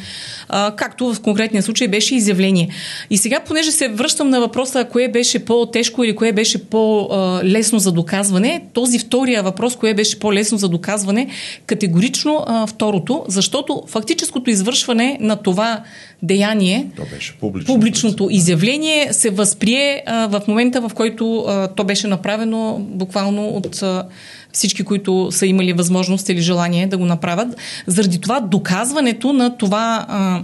както 0.75 1.13
в 1.13 1.21
конкретния 1.21 1.63
случай 1.63 1.87
беше 1.87 2.15
изявление. 2.15 2.69
И 3.09 3.17
сега, 3.17 3.39
понеже 3.39 3.71
се 3.71 3.87
връщам 3.87 4.29
на 4.29 4.39
въпроса, 4.39 4.85
кое 4.91 5.07
беше 5.07 5.45
по-тежко 5.45 6.03
или 6.03 6.15
кое 6.15 6.31
беше 6.31 6.65
по-лесно 6.65 7.79
за 7.79 7.91
доказване, 7.91 8.63
този 8.73 8.99
втория 8.99 9.43
въпрос, 9.43 9.75
кое 9.75 9.93
беше 9.93 10.19
по-лесно 10.19 10.57
за 10.57 10.69
доказване, 10.69 11.27
категорично 11.65 12.43
а, 12.47 12.67
второто, 12.67 13.25
защото 13.27 13.83
фактическото 13.87 14.49
извършване 14.49 15.17
на 15.21 15.35
това 15.35 15.83
деяние, 16.23 16.87
то 16.95 17.03
беше 17.15 17.37
публично, 17.37 17.73
публичното 17.73 18.27
изявление 18.31 19.13
се 19.13 19.29
възприе 19.29 20.03
а, 20.05 20.27
в 20.27 20.47
момента, 20.47 20.81
в 20.81 20.91
който 20.95 21.45
а, 21.47 21.67
то 21.67 21.83
беше 21.83 22.07
направено 22.07 22.77
буквално 22.79 23.47
от 23.47 23.83
а, 23.83 24.05
всички, 24.51 24.83
които 24.83 25.27
са 25.31 25.45
имали 25.45 25.73
възможност 25.73 26.29
или 26.29 26.41
желание 26.41 26.87
да 26.87 26.97
го 26.97 27.05
направят. 27.05 27.57
Заради 27.87 28.21
това 28.21 28.39
доказването 28.39 29.33
на 29.33 29.57
това 29.57 30.05
а, 30.09 30.43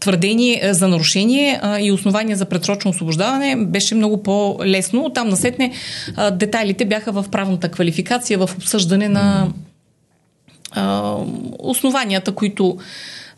твърдение 0.00 0.74
за 0.74 0.88
нарушение 0.88 1.60
а, 1.62 1.80
и 1.80 1.92
основания 1.92 2.36
за 2.36 2.44
предсрочно 2.44 2.90
освобождаване 2.90 3.56
беше 3.56 3.94
много 3.94 4.22
по-лесно. 4.22 5.04
Оттам 5.04 5.28
насетне 5.28 5.72
а, 6.16 6.30
детайлите 6.30 6.84
бяха 6.84 7.12
в 7.12 7.24
правната 7.30 7.68
квалификация, 7.68 8.38
в 8.38 8.50
обсъждане 8.56 9.08
на 9.08 9.48
а, 10.70 11.14
основанията, 11.58 12.32
които 12.32 12.78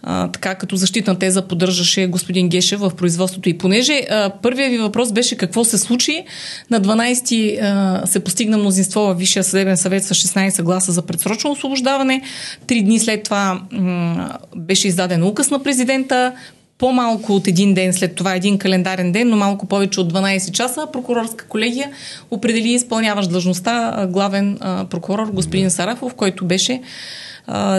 а, 0.03 0.29
така 0.29 0.55
като 0.55 0.76
защитна 0.76 1.19
теза 1.19 1.43
поддържаше 1.43 2.07
господин 2.07 2.49
Гешев 2.49 2.81
в 2.81 2.93
производството. 2.97 3.49
И 3.49 3.59
понеже 3.59 4.03
а, 4.11 4.31
първият 4.43 4.71
ви 4.71 4.79
въпрос 4.79 5.12
беше 5.12 5.37
какво 5.37 5.65
се 5.65 5.79
случи, 5.79 6.25
на 6.71 6.81
12 6.81 7.59
а, 7.62 8.07
се 8.07 8.21
постигна 8.21 8.59
мнозинство 8.59 9.00
в 9.00 9.15
Висшия 9.15 9.45
съдебен 9.45 9.76
съвет 9.76 10.05
с 10.05 10.15
16 10.15 10.62
гласа 10.62 10.93
за 10.93 11.03
предсрочно 11.03 11.50
освобождаване. 11.50 12.23
Три 12.67 12.83
дни 12.83 13.00
след 13.00 13.23
това 13.23 13.61
м- 13.73 14.38
беше 14.57 14.88
издаден 14.88 15.25
указ 15.25 15.50
на 15.50 15.62
президента, 15.62 16.33
по-малко 16.79 17.33
от 17.33 17.49
един 17.49 17.75
ден 17.75 17.93
след 17.93 18.15
това, 18.15 18.35
един 18.35 18.59
календарен 18.59 19.12
ден, 19.12 19.29
но 19.29 19.37
малко 19.37 19.67
повече 19.67 20.00
от 20.00 20.12
12 20.12 20.50
часа, 20.50 20.87
прокурорска 20.93 21.47
колегия 21.47 21.91
определи 22.31 22.69
изпълняващ 22.69 23.31
длъжността 23.31 24.07
главен 24.11 24.59
прокурор 24.91 25.31
господин 25.31 25.71
Сарафов, 25.71 26.15
който 26.15 26.45
беше 26.45 26.83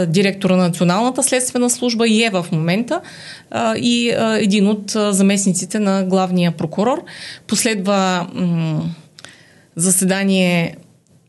директора 0.07 0.55
на 0.55 0.63
Националната 0.63 1.23
следствена 1.23 1.69
служба 1.69 2.07
и 2.07 2.23
е 2.23 2.29
в 2.29 2.45
момента 2.51 3.01
и 3.75 4.13
един 4.39 4.67
от 4.67 4.91
заместниците 4.91 5.79
на 5.79 6.03
главния 6.03 6.51
прокурор. 6.51 7.03
Последва 7.47 8.27
заседание 9.75 10.75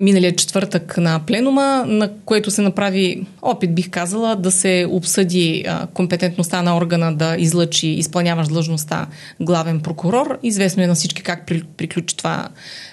миналия 0.01 0.37
четвъртък 0.37 0.99
на 0.99 1.21
пленума, 1.27 1.85
на 1.87 2.11
което 2.25 2.51
се 2.51 2.63
направи 2.63 3.27
опит, 3.43 3.75
бих 3.75 3.91
казала, 3.91 4.37
да 4.37 4.51
се 4.51 4.87
обсъди 4.91 5.65
компетентността 5.95 6.63
на 6.63 6.77
органа 6.77 7.15
да 7.15 7.37
излъчи 7.39 7.89
изпълняващ 7.89 8.51
длъжността 8.51 9.07
главен 9.41 9.81
прокурор. 9.81 10.39
Известно 10.43 10.83
е 10.83 10.87
на 10.87 10.95
всички 10.95 11.23
как 11.23 11.47
при, 11.47 11.63
приключи 11.77 12.17
това 12.17 12.49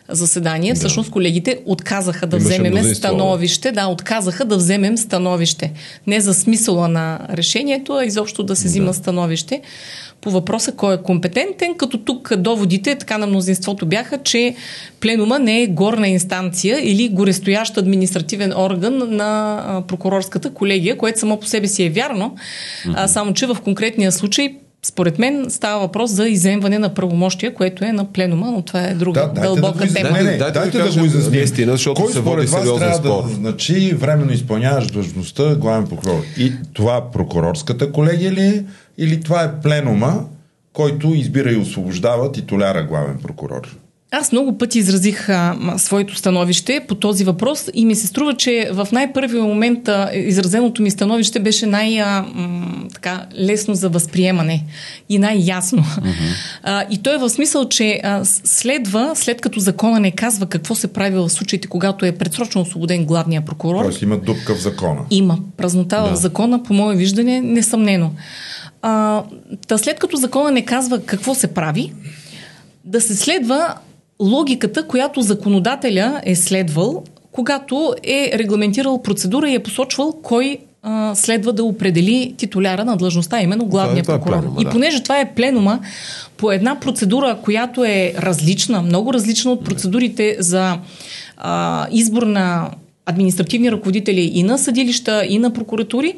заседание. 0.10 0.74
Да. 0.74 0.80
Всъщност 0.80 1.12
колегите 1.12 1.60
отказаха 1.66 2.28
да 2.28 2.38
вземем 2.38 2.96
становище. 2.96 3.72
Да, 3.72 3.88
отказаха 3.88 4.46
да 4.46 4.58
вземем 4.58 4.98
становище. 4.98 5.72
Не 6.08 6.22
за 6.22 6.34
смисъла 6.34 6.88
на 6.88 7.20
решението, 7.34 7.94
а 7.94 8.06
изобщо 8.06 8.44
да 8.44 8.56
се 8.56 8.64
да. 8.64 8.70
взима 8.70 8.94
становище 8.94 9.62
по 10.26 10.32
въпроса 10.32 10.72
кой 10.72 10.96
е 10.96 10.98
компетентен, 10.98 11.76
като 11.78 11.98
тук 11.98 12.36
доводите 12.38 12.96
така 12.96 13.18
на 13.18 13.28
мнозинството 13.28 13.86
бяха, 13.86 14.18
че 14.18 14.56
пленума 15.00 15.40
не 15.40 15.62
е 15.62 15.68
горна 15.68 16.08
инстанция 16.08 16.80
или 16.92 17.10
горестоящ 17.10 17.78
административен 17.78 18.54
орган 18.58 19.16
на 19.16 19.84
прокурорската 19.88 20.54
колегия, 20.54 20.98
което 20.98 21.20
само 21.20 21.40
по 21.40 21.46
себе 21.46 21.68
си 21.68 21.84
е 21.84 21.90
вярно, 21.90 22.36
а, 22.94 23.08
само 23.08 23.34
че 23.34 23.48
в 23.48 23.58
конкретния 23.64 24.12
случай 24.12 24.56
според 24.86 25.20
мен 25.20 25.46
става 25.50 25.80
въпрос 25.80 26.12
за 26.12 26.28
иземване 26.28 26.80
на 26.80 26.94
правомощия, 26.94 27.54
което 27.54 27.86
е 27.86 27.92
на 27.92 28.14
пленума, 28.14 28.52
но 28.52 28.62
това 28.62 28.82
е 28.82 28.94
друга 28.94 29.32
да, 29.36 29.42
дълбока 29.42 29.88
да 29.88 29.94
тема. 29.94 30.12
Не, 30.12 30.24
не, 30.24 30.38
дайте, 30.38 30.60
дайте 30.60 30.78
да, 30.78 30.90
да 30.90 31.00
го 31.00 31.06
изясним. 31.06 31.70
защото 31.70 32.02
Кой 32.02 32.14
се 32.14 32.20
според 32.20 32.50
вас 32.50 32.64
трябва 32.64 32.96
спор. 32.96 33.24
да 33.24 33.36
значи 33.36 33.94
временно 33.94 34.32
изпълняваш 34.32 34.88
длъжността 34.88 35.56
главен 35.56 35.88
прокурор? 35.88 36.22
И 36.38 36.54
това 36.74 37.12
прокурорската 37.12 37.92
колегия 37.92 38.32
ли 38.32 38.42
е? 38.42 38.64
Или 38.98 39.22
това 39.22 39.44
е 39.44 39.62
пленума, 39.62 40.26
който 40.74 41.08
избира 41.08 41.52
и 41.52 41.58
освобождава 41.58 42.32
титуляра 42.32 42.84
главен 42.84 43.18
прокурор? 43.24 43.78
Аз 44.12 44.32
много 44.32 44.58
пъти 44.58 44.80
изразих 44.80 45.30
а, 45.30 45.56
своето 45.78 46.16
становище 46.16 46.82
по 46.88 46.96
този 46.96 47.24
въпрос 47.24 47.70
и 47.74 47.86
ми 47.86 47.96
се 47.96 48.08
струва, 48.08 48.34
че 48.34 48.70
в 48.74 48.88
най-първия 48.92 49.44
момент 49.44 49.88
а, 49.88 50.10
изразеното 50.14 50.82
ми 50.82 50.92
становище 50.92 51.40
беше 51.40 51.66
най-лесно 51.66 52.06
за 53.76 53.90
възприемане 53.90 54.64
и 55.10 55.20
най-ясно. 55.20 55.80
Uh-huh. 55.80 56.14
А, 56.64 56.86
и 56.92 56.98
то 56.98 57.14
е 57.14 57.18
в 57.18 57.30
смисъл, 57.30 57.70
че 57.70 58.02
а, 58.04 58.26
следва, 58.26 59.12
след 59.16 59.42
като 59.42 59.60
закона 59.60 60.00
не 60.00 60.12
казва 60.12 60.46
какво 60.46 60.76
се 60.76 60.94
прави 60.94 61.16
в 61.16 61.30
случаите, 61.30 61.68
когато 61.68 62.06
е 62.06 62.12
предсрочно 62.12 62.62
освободен 62.62 63.06
главния 63.06 63.46
прокурор. 63.46 63.84
Тоест 63.84 64.02
има 64.02 64.18
дупка 64.18 64.56
в 64.56 64.62
закона. 64.62 65.02
Има 65.10 65.38
празнота 65.58 66.02
да. 66.02 66.12
в 66.12 66.16
закона, 66.16 66.64
по 66.64 66.74
мое 66.74 66.96
виждане, 66.96 67.42
несъмнено. 67.42 68.12
А, 68.88 69.24
та 69.68 69.78
след 69.78 70.00
като 70.00 70.18
закона 70.18 70.52
не 70.52 70.66
казва 70.66 71.00
какво 71.00 71.36
се 71.36 71.48
прави, 71.48 71.94
да 72.84 73.02
се 73.02 73.16
следва 73.16 73.74
логиката, 74.22 74.88
която 74.88 75.22
законодателя 75.22 76.22
е 76.26 76.36
следвал, 76.36 77.04
когато 77.32 77.96
е 78.04 78.32
регламентирал 78.34 79.02
процедура 79.02 79.50
и 79.50 79.56
е 79.56 79.64
посочвал 79.64 80.14
кой 80.24 80.58
а, 80.84 81.16
следва 81.16 81.54
да 81.54 81.64
определи 81.64 82.36
титуляра 82.38 82.86
на 82.86 82.98
длъжността, 82.98 83.42
именно 83.42 83.66
главния 83.66 84.04
това, 84.04 84.16
прокурор. 84.16 84.34
Това 84.34 84.40
е 84.40 84.42
пленума, 84.42 84.64
да. 84.64 84.70
И 84.70 84.72
понеже 84.72 85.04
това 85.04 85.20
е 85.20 85.34
пленума 85.36 85.80
по 86.38 86.52
една 86.52 86.80
процедура, 86.80 87.38
която 87.44 87.84
е 87.84 88.14
различна, 88.18 88.82
много 88.82 89.14
различна 89.14 89.52
от 89.52 89.66
процедурите 89.66 90.38
за 90.40 90.80
а, 91.38 91.88
избор 91.92 92.24
на 92.24 92.70
административни 93.06 93.72
ръководители 93.72 94.22
и 94.22 94.44
на 94.44 94.58
съдилища, 94.58 95.26
и 95.30 95.40
на 95.40 95.54
прокуратури, 95.54 96.16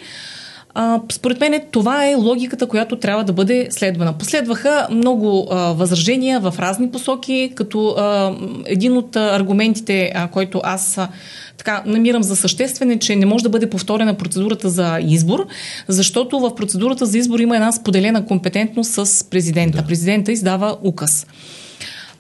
а, 0.80 1.02
според 1.12 1.40
мен 1.40 1.62
това 1.72 2.06
е 2.06 2.16
логиката, 2.16 2.68
която 2.68 2.96
трябва 2.96 3.24
да 3.24 3.34
бъде 3.34 3.68
следвана. 3.70 4.14
Последваха 4.14 4.88
много 4.92 5.48
а, 5.52 5.74
възражения 5.74 6.40
в 6.40 6.54
разни 6.60 6.92
посоки, 6.92 7.52
като 7.56 7.90
а, 7.90 8.36
един 8.66 8.98
от 8.98 9.16
аргументите, 9.16 10.12
а, 10.16 10.28
който 10.28 10.62
аз 10.64 10.98
а, 10.98 11.08
така 11.58 11.84
намирам 11.86 12.24
за 12.24 12.36
съществен 12.36 13.00
че 13.00 13.16
не 13.16 13.26
може 13.26 13.44
да 13.44 13.50
бъде 13.50 13.70
повторена 13.70 14.14
процедурата 14.14 14.70
за 14.70 15.00
избор, 15.02 15.48
защото 15.88 16.40
в 16.40 16.56
процедурата 16.56 17.06
за 17.06 17.18
избор 17.18 17.40
има 17.40 17.56
една 17.56 17.72
споделена 17.72 18.26
компетентност 18.26 18.92
с 18.92 19.24
президента. 19.24 19.78
Да. 19.78 19.88
Президента 19.88 20.32
издава 20.32 20.78
указ. 20.84 21.28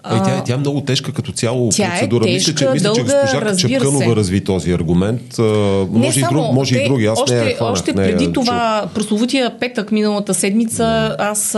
А, 0.09 0.23
тя, 0.23 0.43
тя 0.43 0.53
е 0.53 0.57
много 0.57 0.81
тежка 0.81 1.13
като 1.13 1.31
цяло 1.31 1.69
тя 1.69 1.85
е 1.85 1.91
процедура. 1.91 2.25
Е 2.29 2.33
тежка, 2.33 2.51
мисля, 2.51 2.65
че, 2.65 2.69
мисля, 2.73 2.93
че 2.95 3.01
госпожа 3.01 3.55
Чапканова 3.55 4.15
разви 4.15 4.43
този 4.43 4.71
аргумент. 4.71 5.39
А, 5.39 5.43
може, 5.91 6.19
само, 6.19 6.31
и, 6.31 6.41
друг, 6.41 6.53
може 6.53 6.75
те, 6.75 6.81
и 6.81 6.87
други. 6.87 7.05
Аз 7.05 7.19
още, 7.19 7.35
не 7.35 7.53
хванах, 7.53 7.73
още 7.73 7.93
преди 7.93 8.27
не, 8.27 8.33
това, 8.33 8.83
чу... 8.83 8.93
прословутия 8.93 9.59
петък 9.59 9.91
миналата 9.91 10.33
седмица, 10.33 10.83
да. 10.83 11.15
аз 11.19 11.57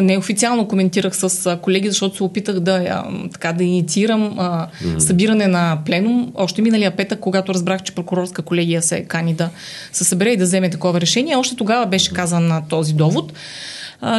неофициално 0.00 0.68
коментирах 0.68 1.16
с 1.16 1.58
колеги, 1.62 1.88
защото 1.88 2.16
се 2.16 2.22
опитах 2.22 2.60
да, 2.60 2.72
а, 2.72 3.04
така, 3.32 3.52
да 3.52 3.64
инициирам 3.64 4.34
а, 4.38 4.66
mm. 4.84 4.98
събиране 4.98 5.46
на 5.46 5.78
пленум. 5.86 6.32
Още 6.34 6.62
миналия 6.62 6.90
петък, 6.90 7.20
когато 7.20 7.54
разбрах, 7.54 7.82
че 7.82 7.94
прокурорска 7.94 8.42
колегия 8.42 8.82
се 8.82 9.04
кани 9.04 9.34
да 9.34 9.48
се 9.92 10.04
събере 10.04 10.30
и 10.30 10.36
да 10.36 10.44
вземе 10.44 10.70
такова 10.70 11.00
решение, 11.00 11.36
още 11.36 11.56
тогава 11.56 11.86
беше 11.86 12.12
казан 12.12 12.46
на 12.46 12.62
този 12.68 12.94
довод. 12.94 13.32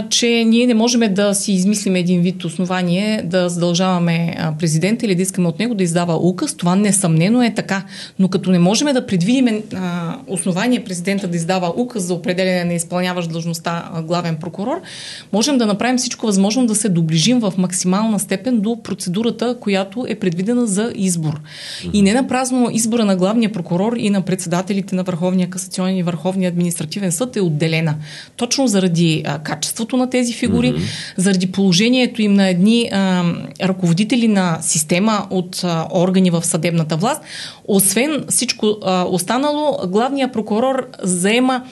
Че 0.10 0.28
ние 0.28 0.68
не 0.68 0.74
можем 0.74 1.14
да 1.14 1.34
си 1.34 1.54
измислим 1.54 1.96
един 1.96 2.22
вид 2.22 2.44
основание 2.44 3.22
да 3.26 3.50
задължаваме 3.50 4.38
президента 4.60 5.06
или 5.06 5.16
да 5.16 5.22
искаме 5.22 5.48
от 5.48 5.60
него 5.60 5.76
да 5.76 5.84
издава 5.84 6.30
указ. 6.30 6.56
Това 6.56 6.76
несъмнено 6.76 7.44
е 7.44 7.54
така. 7.54 7.84
Но 8.20 8.28
като 8.28 8.52
не 8.52 8.60
можем 8.60 8.94
да 8.94 9.06
предвидим 9.06 9.64
основание 10.28 10.84
президента 10.84 11.28
да 11.28 11.36
издава 11.36 11.74
указ 11.78 12.04
за 12.04 12.14
определене 12.14 12.64
на 12.64 12.74
изпълняващ 12.74 13.30
длъжността 13.30 13.90
главен 14.04 14.36
прокурор, 14.36 14.82
можем 15.34 15.58
да 15.58 15.66
направим 15.66 15.98
всичко 15.98 16.26
възможно 16.26 16.66
да 16.66 16.76
се 16.76 16.90
доближим 16.90 17.40
в 17.40 17.54
максимална 17.58 18.20
степен 18.20 18.60
до 18.60 18.84
процедурата, 18.84 19.58
която 19.60 20.06
е 20.10 20.16
предвидена 20.16 20.68
за 20.68 20.92
избор. 20.96 21.42
И 21.94 22.02
не 22.02 22.14
напразно 22.14 22.70
избора 22.72 23.06
на 23.06 23.16
главния 23.16 23.52
прокурор 23.52 23.94
и 23.98 24.10
на 24.10 24.22
председателите 24.22 24.96
на 24.96 25.04
Върховния 25.04 25.50
касационен 25.50 25.98
и 25.98 26.04
Върховния 26.04 26.50
административен 26.50 27.12
съд 27.12 27.36
е 27.36 27.42
отделена. 27.42 27.96
Точно 28.36 28.68
заради 28.68 29.24
а, 29.26 29.40
качеството 29.40 29.67
на 29.98 30.10
тези 30.10 30.34
фигури, 30.34 30.74
mm-hmm. 30.74 31.14
заради 31.18 31.52
положението 31.52 32.22
им 32.22 32.34
на 32.34 32.50
едни 32.50 32.90
а, 32.92 33.24
ръководители 33.64 34.28
на 34.28 34.58
система 34.62 35.28
от 35.30 35.62
а, 35.64 35.88
органи 35.92 36.30
в 36.30 36.46
съдебната 36.46 36.96
власт. 36.96 37.22
Освен 37.68 38.26
всичко 38.30 38.78
а, 38.84 39.04
останало, 39.04 39.78
главният 39.88 40.34
прокурор 40.34 40.88
заема 41.04 41.64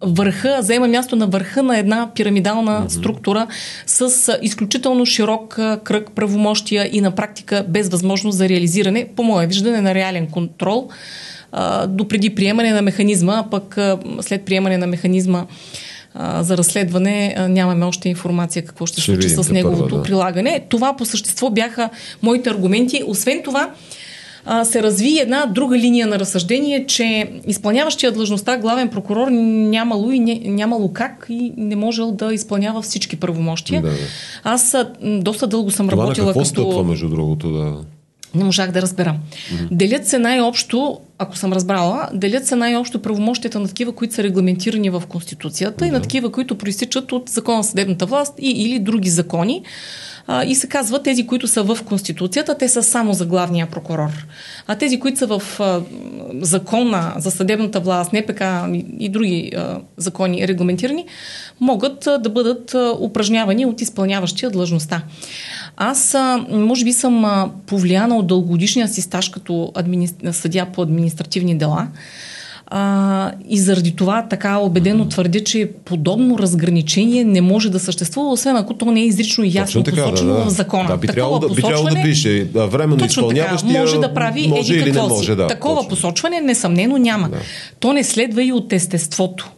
върха, 0.00 0.58
заема 0.60 0.88
място 0.88 1.16
на 1.16 1.26
върха 1.26 1.62
на 1.62 1.78
една 1.78 2.10
пирамидална 2.14 2.80
mm-hmm. 2.80 2.88
структура 2.88 3.46
с 3.86 4.28
а, 4.28 4.38
изключително 4.42 5.06
широк 5.06 5.58
а, 5.58 5.80
кръг 5.84 6.10
правомощия 6.14 6.88
и 6.92 7.00
на 7.00 7.10
практика 7.10 7.64
без 7.68 7.88
възможност 7.88 8.38
за 8.38 8.48
реализиране, 8.48 9.08
по 9.16 9.22
мое 9.22 9.46
виждане, 9.46 9.80
на 9.80 9.94
реален 9.94 10.26
контрол 10.26 10.88
до 11.88 12.08
преди 12.08 12.34
приемане 12.34 12.72
на 12.72 12.82
механизма, 12.82 13.44
а 13.46 13.50
пък 13.50 13.78
след 14.20 14.44
приемане 14.44 14.78
на 14.78 14.86
механизма 14.86 15.46
а, 16.14 16.42
за 16.42 16.56
разследване 16.56 17.34
а, 17.36 17.48
нямаме 17.48 17.84
още 17.84 18.08
информация 18.08 18.64
какво 18.64 18.86
ще, 18.86 19.00
ще 19.00 19.12
случи 19.12 19.28
с 19.28 19.50
неговото 19.50 19.82
първа, 19.82 19.96
да. 19.96 20.02
прилагане. 20.02 20.60
Това 20.68 20.96
по 20.96 21.04
същество 21.04 21.50
бяха 21.50 21.90
моите 22.22 22.50
аргументи. 22.50 23.02
Освен 23.06 23.42
това, 23.44 23.70
а, 24.44 24.64
се 24.64 24.82
разви 24.82 25.18
една 25.18 25.46
друга 25.46 25.78
линия 25.78 26.06
на 26.06 26.18
разсъждение, 26.18 26.86
че 26.86 27.30
изпълняващия 27.46 28.12
длъжността 28.12 28.56
главен 28.56 28.88
прокурор 28.88 29.28
нямало 29.30 30.10
и 30.10 30.18
не, 30.18 30.40
нямало 30.44 30.92
как 30.92 31.26
и 31.28 31.52
не 31.56 31.76
можел 31.76 32.12
да 32.12 32.34
изпълнява 32.34 32.82
всички 32.82 33.16
правомощия. 33.16 33.82
Да, 33.82 33.90
Аз 34.44 34.74
а, 34.74 34.90
доста 35.02 35.46
дълго 35.46 35.70
съм 35.70 35.88
Това 35.88 36.02
работила 36.02 36.26
на 36.26 36.32
какво 36.32 36.40
като... 36.40 36.62
стъпва, 36.62 36.84
между 36.84 37.08
другото, 37.08 37.52
да... 37.52 37.76
Не 38.34 38.44
можах 38.44 38.70
да 38.70 38.82
разбера. 38.82 39.14
Mm-hmm. 39.14 39.68
Делят 39.70 40.06
се 40.06 40.18
най-общо, 40.18 41.00
ако 41.18 41.36
съм 41.36 41.52
разбрала, 41.52 42.08
делят 42.14 42.46
се 42.46 42.56
най-общо 42.56 43.02
правомощията 43.02 43.60
на 43.60 43.68
такива, 43.68 43.92
които 43.92 44.14
са 44.14 44.22
регламентирани 44.22 44.90
в 44.90 45.02
Конституцията 45.08 45.84
mm-hmm. 45.84 45.88
и 45.88 45.90
на 45.90 46.02
такива, 46.02 46.32
които 46.32 46.58
проистичат 46.58 47.12
от 47.12 47.28
Закона 47.28 47.64
съдебната 47.64 48.06
власт 48.06 48.34
и, 48.38 48.50
или 48.50 48.78
други 48.78 49.10
закони. 49.10 49.62
А, 50.32 50.44
и 50.44 50.54
се 50.54 50.68
казва, 50.68 51.02
тези, 51.02 51.26
които 51.26 51.48
са 51.48 51.62
в 51.62 51.78
Конституцията, 51.84 52.58
те 52.58 52.68
са 52.68 52.82
само 52.82 53.12
за 53.12 53.26
главния 53.26 53.66
прокурор. 53.66 54.26
А 54.66 54.74
тези, 54.74 55.00
които 55.00 55.18
са 55.18 55.26
в 55.26 55.60
а, 55.60 55.80
закона 56.40 57.14
за 57.16 57.30
съдебната 57.30 57.80
власт, 57.80 58.12
НПК 58.12 58.42
и, 58.98 59.08
други 59.08 59.52
а, 59.56 59.78
закони 59.96 60.48
регламентирани, 60.48 61.06
могат 61.60 62.06
а, 62.06 62.18
да 62.18 62.30
бъдат 62.30 62.74
а, 62.74 62.94
упражнявани 63.00 63.66
от 63.66 63.80
изпълняващия 63.80 64.50
длъжността. 64.50 65.02
Аз, 65.76 66.14
а, 66.14 66.44
може 66.50 66.84
би, 66.84 66.92
съм 66.92 67.24
а, 67.24 67.50
повлияна 67.66 68.16
от 68.16 68.26
дългогодишния 68.26 68.88
си 68.88 69.00
стаж 69.00 69.28
като 69.28 69.72
админи... 69.74 70.08
съдя 70.32 70.66
по 70.72 70.82
административни 70.82 71.58
дела. 71.58 71.88
А, 72.72 73.32
и 73.48 73.58
заради 73.58 73.96
това 73.96 74.26
така 74.30 74.58
убедено 74.58 75.08
твърдя, 75.08 75.40
че 75.40 75.70
подобно 75.84 76.38
разграничение 76.38 77.24
не 77.24 77.40
може 77.40 77.70
да 77.70 77.80
съществува, 77.80 78.32
освен 78.32 78.56
ако 78.56 78.74
то 78.74 78.84
не 78.90 79.00
е 79.00 79.06
изрично 79.06 79.44
и 79.44 79.52
ясно 79.54 79.82
така, 79.82 80.02
посочено 80.02 80.32
да, 80.32 80.38
да. 80.38 80.44
в 80.44 80.48
закона. 80.48 80.88
Да, 80.88 80.96
би 80.96 81.06
трябвало 81.06 81.38
да, 81.38 81.48
би 81.48 81.62
трябвало 81.62 81.88
да 81.88 82.02
пише 82.02 82.48
временно 82.54 83.04
изпълняващия 83.04 83.80
може 83.80 83.98
да 83.98 84.14
прави 84.14 84.48
може 84.48 84.74
еди 84.74 84.92
какво 84.92 85.08
може, 85.08 85.34
Да, 85.34 85.46
Такова 85.46 85.76
точно. 85.76 85.88
посочване 85.88 86.40
несъмнено 86.40 86.96
няма. 86.96 87.28
Да. 87.28 87.36
То 87.80 87.92
не 87.92 88.04
следва 88.04 88.44
и 88.44 88.52
от 88.52 88.72
естеството 88.72 89.50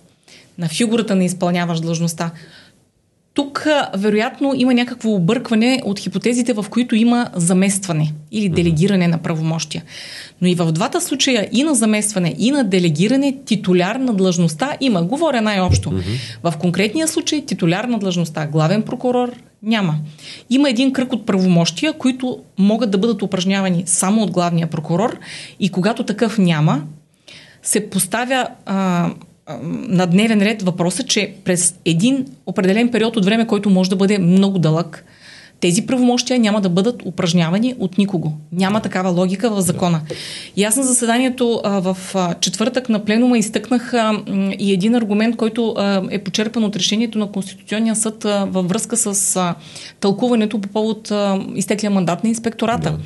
на 0.59 0.69
фигурата 0.69 1.17
на 1.17 1.25
изпълняващ 1.25 1.83
длъжността. 1.83 2.31
Тук, 3.35 3.67
вероятно, 3.97 4.53
има 4.57 4.75
някакво 4.75 5.11
объркване 5.11 5.83
от 5.85 5.99
хипотезите, 5.99 6.53
в 6.53 6.67
които 6.71 6.97
има 6.97 7.31
заместване 7.35 8.13
или 8.33 8.49
делегиране 8.49 9.09
на 9.09 9.19
правомощия. 9.19 9.83
Но 10.43 10.49
и 10.49 10.55
в 10.55 10.73
двата 10.73 11.01
случая, 11.01 11.49
и 11.53 11.63
на 11.63 11.75
заместване, 11.75 12.35
и 12.39 12.51
на 12.51 12.65
делегиране, 12.65 13.39
титуляр 13.45 13.97
на 13.97 14.15
длъжността 14.15 14.77
има. 14.81 15.03
Говоря 15.03 15.41
най-общо. 15.41 15.93
В 16.43 16.55
конкретния 16.59 17.09
случай, 17.09 17.47
титуляр 17.47 17.85
на 17.85 17.99
длъжността, 17.99 18.47
главен 18.47 18.83
прокурор, 18.83 19.33
няма. 19.63 19.95
Има 20.51 20.71
един 20.71 20.93
кръг 20.93 21.13
от 21.13 21.27
правомощия, 21.27 21.93
които 21.93 22.39
могат 22.59 22.91
да 22.91 22.99
бъдат 22.99 23.23
упражнявани 23.23 23.83
само 23.87 24.23
от 24.23 24.31
главния 24.31 24.67
прокурор 24.67 25.19
и 25.61 25.69
когато 25.69 26.03
такъв 26.03 26.39
няма, 26.39 26.83
се 27.63 27.91
поставя 27.91 28.49
а, 28.67 29.11
на 29.89 30.07
дневен 30.07 30.43
ред 30.43 30.63
въпроса, 30.63 31.03
че 31.03 31.35
през 31.45 31.75
един 31.85 32.27
определен 32.47 32.91
период 32.91 33.17
от 33.17 33.25
време, 33.25 33.47
който 33.47 33.71
може 33.71 33.91
да 33.91 33.97
бъде 33.97 34.19
много 34.19 34.59
дълъг, 34.59 35.05
тези 35.63 35.87
правомощия 35.87 36.41
няма 36.41 36.61
да 36.61 36.69
бъдат 36.69 37.03
упражнявани 37.05 37.75
от 37.79 37.99
никого. 37.99 38.33
Няма 38.53 38.81
такава 38.81 39.11
логика 39.11 39.51
в 39.51 39.61
закона. 39.61 40.01
И 40.57 40.65
аз 40.65 40.77
на 40.77 40.83
заседанието 40.83 41.61
в 41.65 41.97
четвъртък 42.41 42.89
на 42.89 43.05
пленума 43.05 43.39
изтъкнах 43.39 43.95
и 44.59 44.73
един 44.73 44.95
аргумент, 44.95 45.37
който 45.37 45.75
е 46.11 46.19
почерпан 46.19 46.65
от 46.65 46.77
решението 46.77 47.19
на 47.19 47.33
Конституционния 47.33 47.97
съд 47.97 48.23
във 48.47 48.69
връзка 48.69 48.97
с 48.97 49.39
тълкуването 50.01 50.61
по 50.61 50.69
повод 50.69 51.11
а, 51.11 51.41
изтеклия 51.55 51.91
мандат 51.91 52.25
на 52.25 52.29
инспектората. 52.29 52.91
Да. 52.91 52.99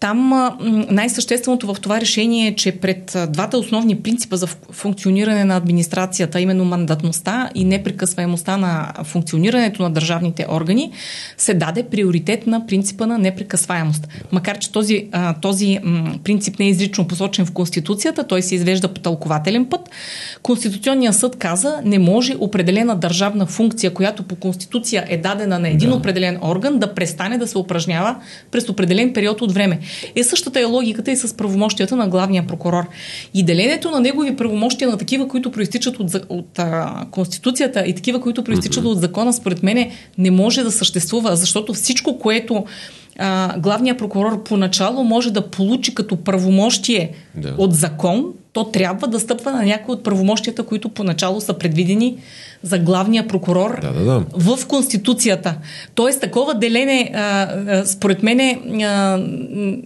Там 0.00 0.50
най-същественото 0.90 1.74
в 1.74 1.80
това 1.80 2.00
решение 2.00 2.48
е, 2.48 2.54
че 2.54 2.72
пред 2.72 3.16
двата 3.28 3.58
основни 3.58 3.96
принципа 3.96 4.36
за 4.36 4.46
функциониране 4.70 5.44
на 5.44 5.56
администрацията, 5.56 6.40
именно 6.40 6.64
мандатността 6.64 7.50
и 7.54 7.64
непрекъсваемостта 7.64 8.56
на 8.56 8.92
функционирането 9.04 9.82
на 9.82 9.90
държавните 9.90 10.46
органи, 10.50 10.92
се 11.36 11.54
даде 11.54 11.82
приоритет 11.82 12.46
на 12.46 12.66
принципа 12.66 13.06
на 13.06 13.18
непрекъсваемост. 13.18 14.08
Макар, 14.32 14.58
че 14.58 14.72
този, 14.72 15.08
този 15.42 15.78
принцип 16.24 16.58
не 16.58 16.66
е 16.66 16.68
изрично 16.68 17.08
посочен 17.08 17.46
в 17.46 17.52
Конституцията, 17.52 18.26
той 18.26 18.42
се 18.42 18.54
извежда 18.54 18.88
по 18.88 19.00
тълкователен 19.00 19.66
път. 19.66 19.80
Конституционният 20.42 21.16
съд 21.16 21.36
каза, 21.36 21.80
не 21.84 21.98
може 21.98 22.36
определена 22.40 22.96
държавна 22.96 23.46
функция, 23.46 23.94
която 23.94 24.22
по 24.22 24.36
Конституция 24.36 25.04
е 25.08 25.16
дадена 25.16 25.58
на 25.58 25.68
един 25.68 25.90
да. 25.90 25.96
определен 25.96 26.38
орган, 26.42 26.78
да 26.78 26.94
престане 26.94 27.38
да 27.38 27.46
се 27.46 27.58
упражнява 27.58 28.16
през 28.50 28.68
определен 28.68 29.12
период 29.12 29.40
от 29.40 29.52
време. 29.52 29.78
Е 30.14 30.24
същата 30.24 30.60
е 30.60 30.64
логиката 30.64 31.10
и 31.10 31.16
с 31.16 31.36
правомощията 31.36 31.96
на 31.96 32.08
главния 32.08 32.46
прокурор. 32.46 32.84
И 33.34 33.42
делението 33.42 33.90
на 33.90 34.00
негови 34.00 34.36
правомощия 34.36 34.90
на 34.90 34.98
такива, 34.98 35.28
които 35.28 35.50
проистичат 35.50 36.00
от, 36.00 36.14
от 36.28 36.58
а, 36.58 37.04
Конституцията 37.10 37.84
и 37.86 37.94
такива, 37.94 38.20
които 38.20 38.44
проистичат 38.44 38.84
mm-hmm. 38.84 38.92
от 38.92 39.00
закона, 39.00 39.32
според 39.32 39.62
мен 39.62 39.90
не 40.18 40.30
може 40.30 40.62
да 40.62 40.72
съществува, 40.72 41.36
защото 41.36 41.74
всичко, 41.74 42.18
което 42.18 42.64
а, 43.18 43.58
главният 43.58 43.98
прокурор 43.98 44.42
поначало 44.42 45.04
може 45.04 45.30
да 45.30 45.50
получи 45.50 45.94
като 45.94 46.16
правомощие 46.16 47.10
да. 47.34 47.54
от 47.58 47.74
закон, 47.74 48.24
то 48.56 48.64
трябва 48.64 49.08
да 49.08 49.20
стъпва 49.20 49.52
на 49.52 49.62
някои 49.62 49.94
от 49.94 50.02
правомощията, 50.02 50.62
които 50.62 50.88
поначало 50.88 51.40
са 51.40 51.54
предвидени 51.54 52.16
за 52.62 52.78
главния 52.78 53.28
прокурор 53.28 53.80
да, 53.80 53.92
да, 53.92 54.04
да. 54.04 54.24
в 54.36 54.66
Конституцията. 54.66 55.54
Тоест, 55.94 56.20
такова 56.20 56.54
делене, 56.54 57.10
а, 57.14 57.20
а, 57.20 57.86
според 57.86 58.22
мен, 58.22 58.40
а, 58.40 59.18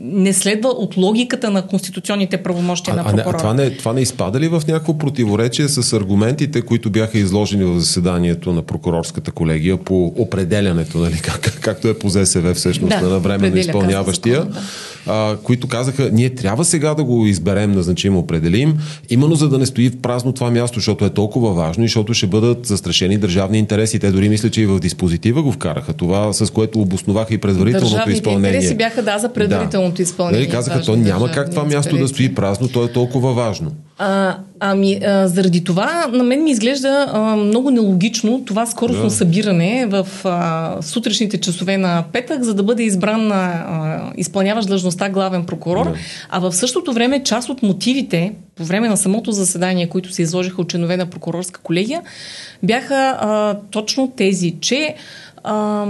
не 0.01 0.33
следва 0.33 0.69
от 0.69 0.97
логиката 0.97 1.51
на 1.51 1.67
конституционните 1.67 2.43
правомощия 2.43 2.95
а, 2.95 2.97
на 2.97 3.05
прокурора. 3.05 3.37
А, 3.37 3.39
това, 3.39 3.55
не, 3.55 3.71
това 3.71 3.93
не 3.93 4.01
изпада 4.01 4.41
ли 4.41 4.49
в 4.49 4.63
някакво 4.69 4.99
противоречие 4.99 5.69
с 5.69 5.93
аргументите, 5.93 6.63
които 6.63 6.91
бяха 6.91 7.19
изложени 7.19 7.65
в 7.65 7.81
заседанието 7.81 8.53
на 8.53 8.63
прокурорската 8.63 9.31
колегия 9.31 9.77
по 9.77 10.07
определянето, 10.07 10.99
нали, 10.99 11.21
как, 11.23 11.59
както 11.61 11.89
е 11.89 11.99
по 11.99 12.09
ЗСВ 12.09 12.55
всъщност 12.55 13.01
да, 13.01 13.09
на 13.09 13.19
време 13.19 13.51
на 13.51 13.59
изпълняващия? 13.59 14.37
Закон, 14.37 14.53
да 14.53 14.61
а, 15.07 15.37
които 15.37 15.69
казаха, 15.69 16.11
ние 16.13 16.31
трябва 16.31 16.65
сега 16.65 16.95
да 16.95 17.05
го 17.05 17.27
изберем, 17.27 17.73
назначим, 17.73 18.17
определим, 18.17 18.79
именно 19.11 19.35
за 19.35 19.49
да 19.49 19.59
не 19.59 19.67
стои 19.67 19.89
в 19.89 20.01
празно 20.01 20.33
това 20.33 20.51
място, 20.51 20.79
защото 20.79 21.05
е 21.05 21.11
толкова 21.11 21.53
важно 21.53 21.85
и 21.85 21.87
защото 21.87 22.15
ще 22.15 22.27
бъдат 22.27 22.67
застрашени 22.67 23.19
държавни 23.19 23.59
интереси. 23.59 23.99
Те 23.99 24.11
дори 24.11 24.29
мисля, 24.29 24.51
че 24.51 24.61
и 24.61 24.67
в 24.67 24.81
диспозитива 24.81 25.43
го 25.43 25.53
вкараха. 25.53 25.93
Това, 25.93 26.33
с 26.33 26.51
което 26.51 26.81
обосноваха 26.81 27.35
и 27.35 27.39
предварителното 27.39 27.91
Държавните 27.91 28.19
изпълнение. 28.19 28.51
интереси 28.51 28.77
бяха 28.77 29.03
да 29.03 29.19
за 29.19 29.33
предварителното 29.33 29.97
да. 29.97 30.03
изпълнение. 30.03 30.41
Нали, 30.41 30.51
казаха, 30.51 30.83
то 30.83 30.97
няма 30.97 31.31
как 31.31 31.51
това 31.51 31.65
място 31.65 31.97
да 31.97 32.09
стои 32.09 32.35
празно, 32.35 32.69
то 32.69 32.85
е 32.85 32.93
толкова 32.93 33.33
важно. 33.33 33.73
А, 34.03 34.37
ами, 34.61 35.01
а, 35.07 35.29
заради 35.29 35.65
това 35.65 36.07
на 36.13 36.25
мен 36.25 36.45
ми 36.45 36.51
изглежда 36.51 37.11
а, 37.13 37.37
много 37.37 37.71
нелогично 37.71 38.45
това 38.45 38.67
скоростно 38.67 39.05
да. 39.05 39.11
събиране 39.11 39.87
в 39.87 40.09
а, 40.25 40.77
сутрешните 40.83 41.41
часове 41.41 41.77
на 41.77 42.05
петък, 42.13 42.43
за 42.43 42.55
да 42.55 42.63
бъде 42.63 42.83
избран 42.83 43.33
а, 43.33 44.13
изпълняващ 44.17 44.69
длъжността 44.69 45.09
главен 45.09 45.47
прокурор, 45.47 45.85
да. 45.87 45.95
а 46.31 46.39
в 46.41 46.53
същото 46.53 46.93
време 46.93 47.23
част 47.23 47.49
от 47.49 47.63
мотивите 47.63 48.33
по 48.57 48.65
време 48.65 48.89
на 48.89 48.97
самото 48.97 49.33
заседание, 49.33 49.89
които 49.89 50.13
се 50.13 50.23
изложиха 50.23 50.63
от 50.63 50.69
членове 50.69 50.97
на 50.97 51.07
прокурорска 51.07 51.61
колегия, 51.61 52.03
бяха 52.63 53.19
а, 53.21 53.57
точно 53.71 54.13
тези, 54.17 54.57
че 54.61 54.95
а, 55.45 55.87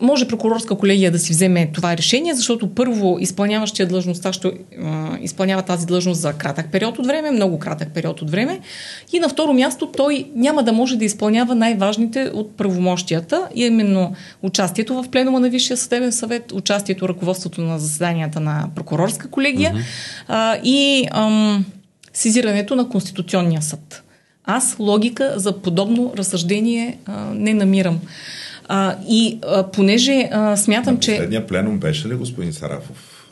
може 0.00 0.28
прокурорска 0.28 0.76
колегия 0.76 1.10
да 1.10 1.18
си 1.18 1.32
вземе 1.32 1.70
това 1.74 1.96
решение, 1.96 2.34
защото 2.34 2.74
първо 2.74 3.16
изпълняващия 3.20 3.86
длъжността 3.86 4.32
ще 4.32 4.48
а, 4.82 5.18
изпълнява 5.20 5.62
тази 5.62 5.86
длъжност 5.86 6.20
за 6.20 6.32
кратък 6.32 6.72
период 6.72 6.98
от 6.98 7.06
време, 7.06 7.30
много 7.30 7.58
кратък 7.58 7.88
период 7.94 8.22
от 8.22 8.30
време. 8.30 8.60
И 9.12 9.20
на 9.20 9.28
второ 9.28 9.52
място 9.52 9.86
той 9.96 10.30
няма 10.34 10.62
да 10.62 10.72
може 10.72 10.96
да 10.96 11.04
изпълнява 11.04 11.54
най-важните 11.54 12.30
от 12.34 12.56
правомощията, 12.56 13.48
именно 13.54 14.14
участието 14.42 15.02
в 15.02 15.08
пленума 15.10 15.40
на 15.40 15.48
Висшия 15.48 15.76
съдебен 15.76 16.12
съвет, 16.12 16.52
участието 16.52 17.04
в 17.04 17.08
ръководството 17.08 17.60
на 17.60 17.78
заседанията 17.78 18.40
на 18.40 18.68
прокурорска 18.74 19.28
колегия 19.28 19.72
uh-huh. 19.72 19.82
а, 20.28 20.56
и 20.64 21.08
ам, 21.12 21.64
сезирането 22.12 22.76
на 22.76 22.88
Конституционния 22.88 23.62
съд. 23.62 24.02
Аз 24.44 24.76
логика 24.78 25.32
за 25.36 25.60
подобно 25.62 26.12
разсъждение 26.16 26.98
а, 27.06 27.34
не 27.34 27.54
намирам. 27.54 28.00
А, 28.68 28.96
и 29.08 29.38
а, 29.46 29.70
понеже 29.70 30.28
а, 30.32 30.56
смятам, 30.56 30.98
че... 30.98 31.10
Последния 31.10 31.46
пленум 31.46 31.78
беше 31.78 32.08
ли 32.08 32.14
господин 32.14 32.52
Сарафов? 32.52 33.28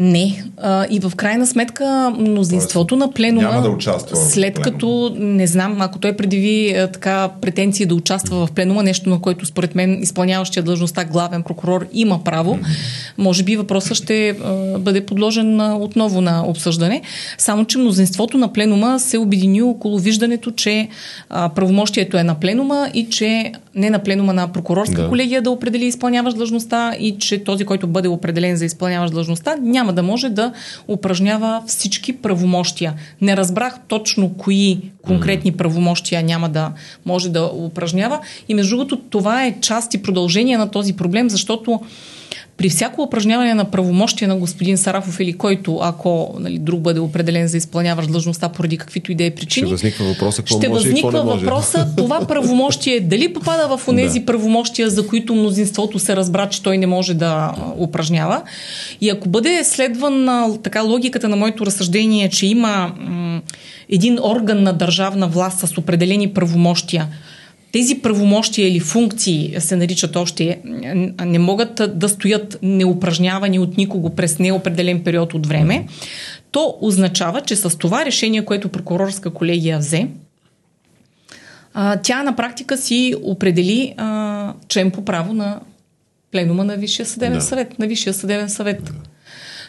Не. 0.00 0.44
А, 0.56 0.86
и 0.90 1.00
в 1.00 1.12
крайна 1.16 1.46
сметка 1.46 2.12
мнозинството 2.18 2.86
Тоест, 2.86 3.06
на 3.06 3.12
пленума, 3.12 3.48
няма 3.48 3.62
да 3.62 3.70
участва 3.70 4.16
след 4.16 4.60
като, 4.60 5.16
не 5.18 5.46
знам, 5.46 5.76
ако 5.80 5.98
той 5.98 6.16
предяви 6.16 6.74
а, 6.76 6.86
така 6.86 7.28
претенции 7.40 7.86
да 7.86 7.94
участва 7.94 8.46
в 8.46 8.52
пленума, 8.52 8.82
нещо 8.82 9.10
на 9.10 9.20
което 9.20 9.46
според 9.46 9.74
мен 9.74 10.02
изпълняващия 10.02 10.62
длъжността 10.62 11.04
главен 11.04 11.42
прокурор 11.42 11.86
има 11.92 12.24
право, 12.24 12.56
mm-hmm. 12.56 13.18
може 13.18 13.42
би 13.42 13.56
въпросът 13.56 13.96
ще 13.96 14.28
а, 14.28 14.78
бъде 14.78 15.06
подложен 15.06 15.60
а, 15.60 15.76
отново 15.76 16.20
на 16.20 16.44
обсъждане. 16.46 17.02
Само, 17.38 17.64
че 17.64 17.78
мнозинството 17.78 18.38
на 18.38 18.52
пленума 18.52 19.00
се 19.00 19.18
обедини 19.18 19.62
около 19.62 19.98
виждането, 19.98 20.50
че 20.50 20.88
а, 21.30 21.48
правомощието 21.48 22.16
е 22.16 22.22
на 22.22 22.34
пленума 22.34 22.88
и 22.94 23.08
че 23.10 23.52
не 23.74 23.90
на 23.90 23.98
пленума 23.98 24.32
на 24.32 24.48
прокурорска 24.52 25.02
да. 25.02 25.08
колегия 25.08 25.42
да 25.42 25.50
определи 25.50 25.84
изпълняващ 25.84 26.36
длъжността 26.36 26.94
и 27.00 27.18
че 27.18 27.44
този, 27.44 27.64
който 27.64 27.86
бъде 27.86 28.08
определен 28.08 28.56
за 28.56 28.64
изпълняващ 28.64 29.12
длъжността, 29.12 29.56
няма 29.62 29.87
да 29.92 30.02
може 30.02 30.28
да 30.28 30.52
упражнява 30.88 31.62
всички 31.66 32.16
правомощия. 32.16 32.94
Не 33.20 33.36
разбрах 33.36 33.78
точно 33.88 34.34
кои 34.34 34.80
конкретни 35.02 35.52
правомощия 35.52 36.22
няма 36.22 36.48
да 36.48 36.72
може 37.06 37.28
да 37.28 37.50
упражнява. 37.54 38.20
И 38.48 38.54
между 38.54 38.76
другото, 38.76 38.96
това 38.96 39.44
е 39.44 39.60
част 39.60 39.94
и 39.94 40.02
продължение 40.02 40.58
на 40.58 40.70
този 40.70 40.96
проблем, 40.96 41.30
защото 41.30 41.80
при 42.58 42.68
всяко 42.68 43.02
упражняване 43.02 43.54
на 43.54 43.64
правомощия 43.64 44.28
на 44.28 44.36
господин 44.36 44.78
Сарафов 44.78 45.20
или 45.20 45.32
който, 45.32 45.78
ако 45.82 46.36
нали, 46.38 46.58
друг 46.58 46.80
бъде 46.80 47.00
определен 47.00 47.48
за 47.48 47.56
изпълняващ 47.56 48.08
длъжността 48.08 48.48
поради 48.48 48.78
каквито 48.78 49.12
и 49.12 49.14
да 49.14 49.24
е 49.24 49.30
причини, 49.30 49.66
ще 49.66 49.70
възниква 49.70 50.04
въпроса, 50.04 50.42
какво 50.42 50.58
ще 50.58 50.68
може 50.68 50.78
възниква 50.78 50.98
и 50.98 51.12
какво 51.12 51.24
не 51.24 51.30
може. 51.30 51.44
въпроса 51.44 51.88
това 51.96 52.26
правомощие 52.26 53.00
дали 53.00 53.32
попада 53.32 53.76
в 53.76 53.88
онези 53.88 54.20
да. 54.20 54.26
правомощия, 54.26 54.90
за 54.90 55.06
които 55.06 55.34
мнозинството 55.34 55.98
се 55.98 56.16
разбра, 56.16 56.48
че 56.48 56.62
той 56.62 56.78
не 56.78 56.86
може 56.86 57.14
да 57.14 57.54
упражнява. 57.76 58.42
И 59.00 59.10
ако 59.10 59.28
бъде 59.28 59.64
следван 59.64 60.28
така 60.62 60.82
логиката 60.82 61.28
на 61.28 61.36
моето 61.36 61.66
разсъждение, 61.66 62.28
че 62.28 62.46
има 62.46 62.92
м- 62.98 63.40
един 63.88 64.18
орган 64.22 64.62
на 64.62 64.72
държавна 64.72 65.28
власт 65.28 65.58
с 65.58 65.78
определени 65.78 66.32
правомощия, 66.32 67.06
тези 67.72 67.98
правомощия 67.98 68.68
или 68.68 68.80
функции 68.80 69.56
се 69.58 69.76
наричат 69.76 70.16
още, 70.16 70.58
не 71.24 71.38
могат 71.38 71.82
да 71.94 72.08
стоят 72.08 72.58
неупражнявани 72.62 73.58
от 73.58 73.76
никого 73.76 74.10
през 74.10 74.38
неопределен 74.38 75.04
период 75.04 75.34
от 75.34 75.46
време, 75.46 75.86
то 76.50 76.78
означава, 76.80 77.40
че 77.40 77.56
с 77.56 77.78
това 77.78 78.04
решение, 78.04 78.44
което 78.44 78.68
прокурорска 78.68 79.30
колегия 79.30 79.78
взе, 79.78 80.08
тя 82.02 82.22
на 82.22 82.36
практика 82.36 82.76
си 82.76 83.14
определи 83.22 83.94
член 84.68 84.90
по 84.90 85.04
право 85.04 85.32
на 85.32 85.60
пленума 86.32 86.64
на 86.64 86.76
Висшия 86.76 87.06
съдебен 87.06 87.38
да. 87.38 87.44
съвет. 87.44 87.78
На 87.78 87.86
Висшия 87.86 88.14
съдебен 88.14 88.48
съвет. 88.48 88.84
Да. 88.84 88.92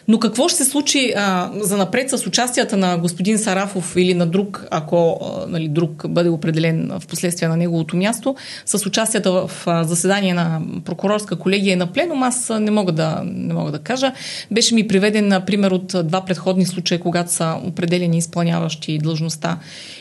Но 0.08 0.18
какво 0.18 0.48
ще 0.48 0.64
се 0.64 0.70
случи 0.70 1.12
а, 1.16 1.50
за 1.54 1.76
напред 1.76 2.10
с 2.10 2.26
участията 2.26 2.76
на 2.76 2.98
господин 2.98 3.38
Сарафов 3.38 3.96
или 3.96 4.14
на 4.14 4.26
друг, 4.26 4.66
ако 4.70 5.20
а, 5.22 5.46
нали, 5.46 5.68
друг 5.68 6.04
бъде 6.08 6.28
определен 6.28 6.90
в 7.00 7.06
последствие 7.06 7.48
на 7.48 7.56
неговото 7.56 7.96
място, 7.96 8.36
с 8.66 8.86
участията 8.86 9.32
в 9.32 9.50
а, 9.66 9.84
заседание 9.84 10.34
на 10.34 10.60
прокурорска 10.84 11.36
колегия 11.36 11.76
на 11.76 11.86
пленум, 11.86 12.22
аз 12.22 12.52
не 12.60 12.70
мога, 12.70 12.92
да, 12.92 13.22
не 13.24 13.54
мога 13.54 13.72
да 13.72 13.78
кажа. 13.78 14.12
Беше 14.50 14.74
ми 14.74 14.88
приведен, 14.88 15.28
например, 15.28 15.70
от 15.70 15.94
два 16.04 16.24
предходни 16.24 16.66
случая, 16.66 17.00
когато 17.00 17.32
са 17.32 17.56
определени 17.64 18.18
изпълняващи 18.18 18.98
длъжността 18.98 19.58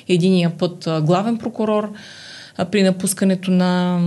единия 0.08 0.50
път 0.50 0.88
главен 1.02 1.38
прокурор, 1.38 1.92
при 2.66 2.84
напускането 2.84 3.52
на 3.52 4.00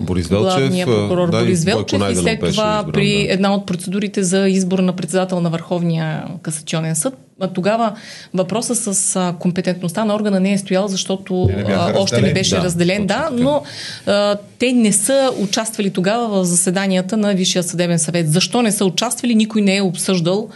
Борис 0.00 0.28
Велчев, 0.28 0.58
главния 0.58 0.86
прокурор 0.86 1.30
да, 1.30 1.38
Борис 1.38 1.64
Велчев 1.64 2.02
и 2.10 2.14
след 2.14 2.40
това 2.40 2.48
избран, 2.48 2.92
при 2.92 3.26
да. 3.26 3.32
една 3.32 3.54
от 3.54 3.66
процедурите 3.66 4.22
за 4.22 4.48
избор 4.48 4.78
на 4.78 4.92
председател 4.92 5.40
на 5.40 5.50
Върховния 5.50 6.24
касационен 6.42 6.96
съд. 6.96 7.14
Тогава 7.54 7.92
въпроса 8.34 8.94
с 8.94 9.34
компетентността 9.38 10.04
на 10.04 10.14
органа 10.14 10.40
не 10.40 10.52
е 10.52 10.58
стоял, 10.58 10.88
защото 10.88 11.48
не, 11.56 11.62
не 11.62 11.76
още 11.76 12.20
не 12.20 12.32
беше 12.32 12.56
да, 12.56 12.62
разделен, 12.62 13.06
да, 13.06 13.28
но 13.32 13.62
а, 14.06 14.36
те 14.58 14.72
не 14.72 14.92
са 14.92 15.32
участвали 15.38 15.90
тогава 15.90 16.28
в 16.28 16.44
заседанията 16.44 17.16
на 17.16 17.34
Висшия 17.34 17.62
съдебен 17.62 17.98
съвет. 17.98 18.32
Защо 18.32 18.62
не 18.62 18.72
са 18.72 18.84
участвали, 18.84 19.34
никой 19.34 19.62
не 19.62 19.76
е 19.76 19.82
обсъждал 19.82 20.48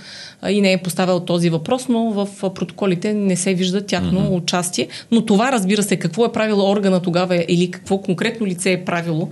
и 0.48 0.60
не 0.60 0.72
е 0.72 0.78
поставил 0.78 1.20
този 1.20 1.50
въпрос, 1.50 1.88
но 1.88 2.10
в 2.10 2.28
протоколите 2.54 3.14
не 3.14 3.36
се 3.36 3.54
вижда 3.54 3.86
тяхно 3.86 4.20
mm-hmm. 4.20 4.36
участие. 4.36 4.88
Но 5.10 5.24
това, 5.26 5.52
разбира 5.52 5.82
се, 5.82 5.96
какво 5.96 6.24
е 6.24 6.32
правило 6.32 6.70
органа 6.70 7.02
тогава 7.02 7.44
или 7.48 7.70
какво 7.70 7.98
конкретно 7.98 8.46
лице 8.46 8.72
е 8.72 8.84
правило, 8.84 9.28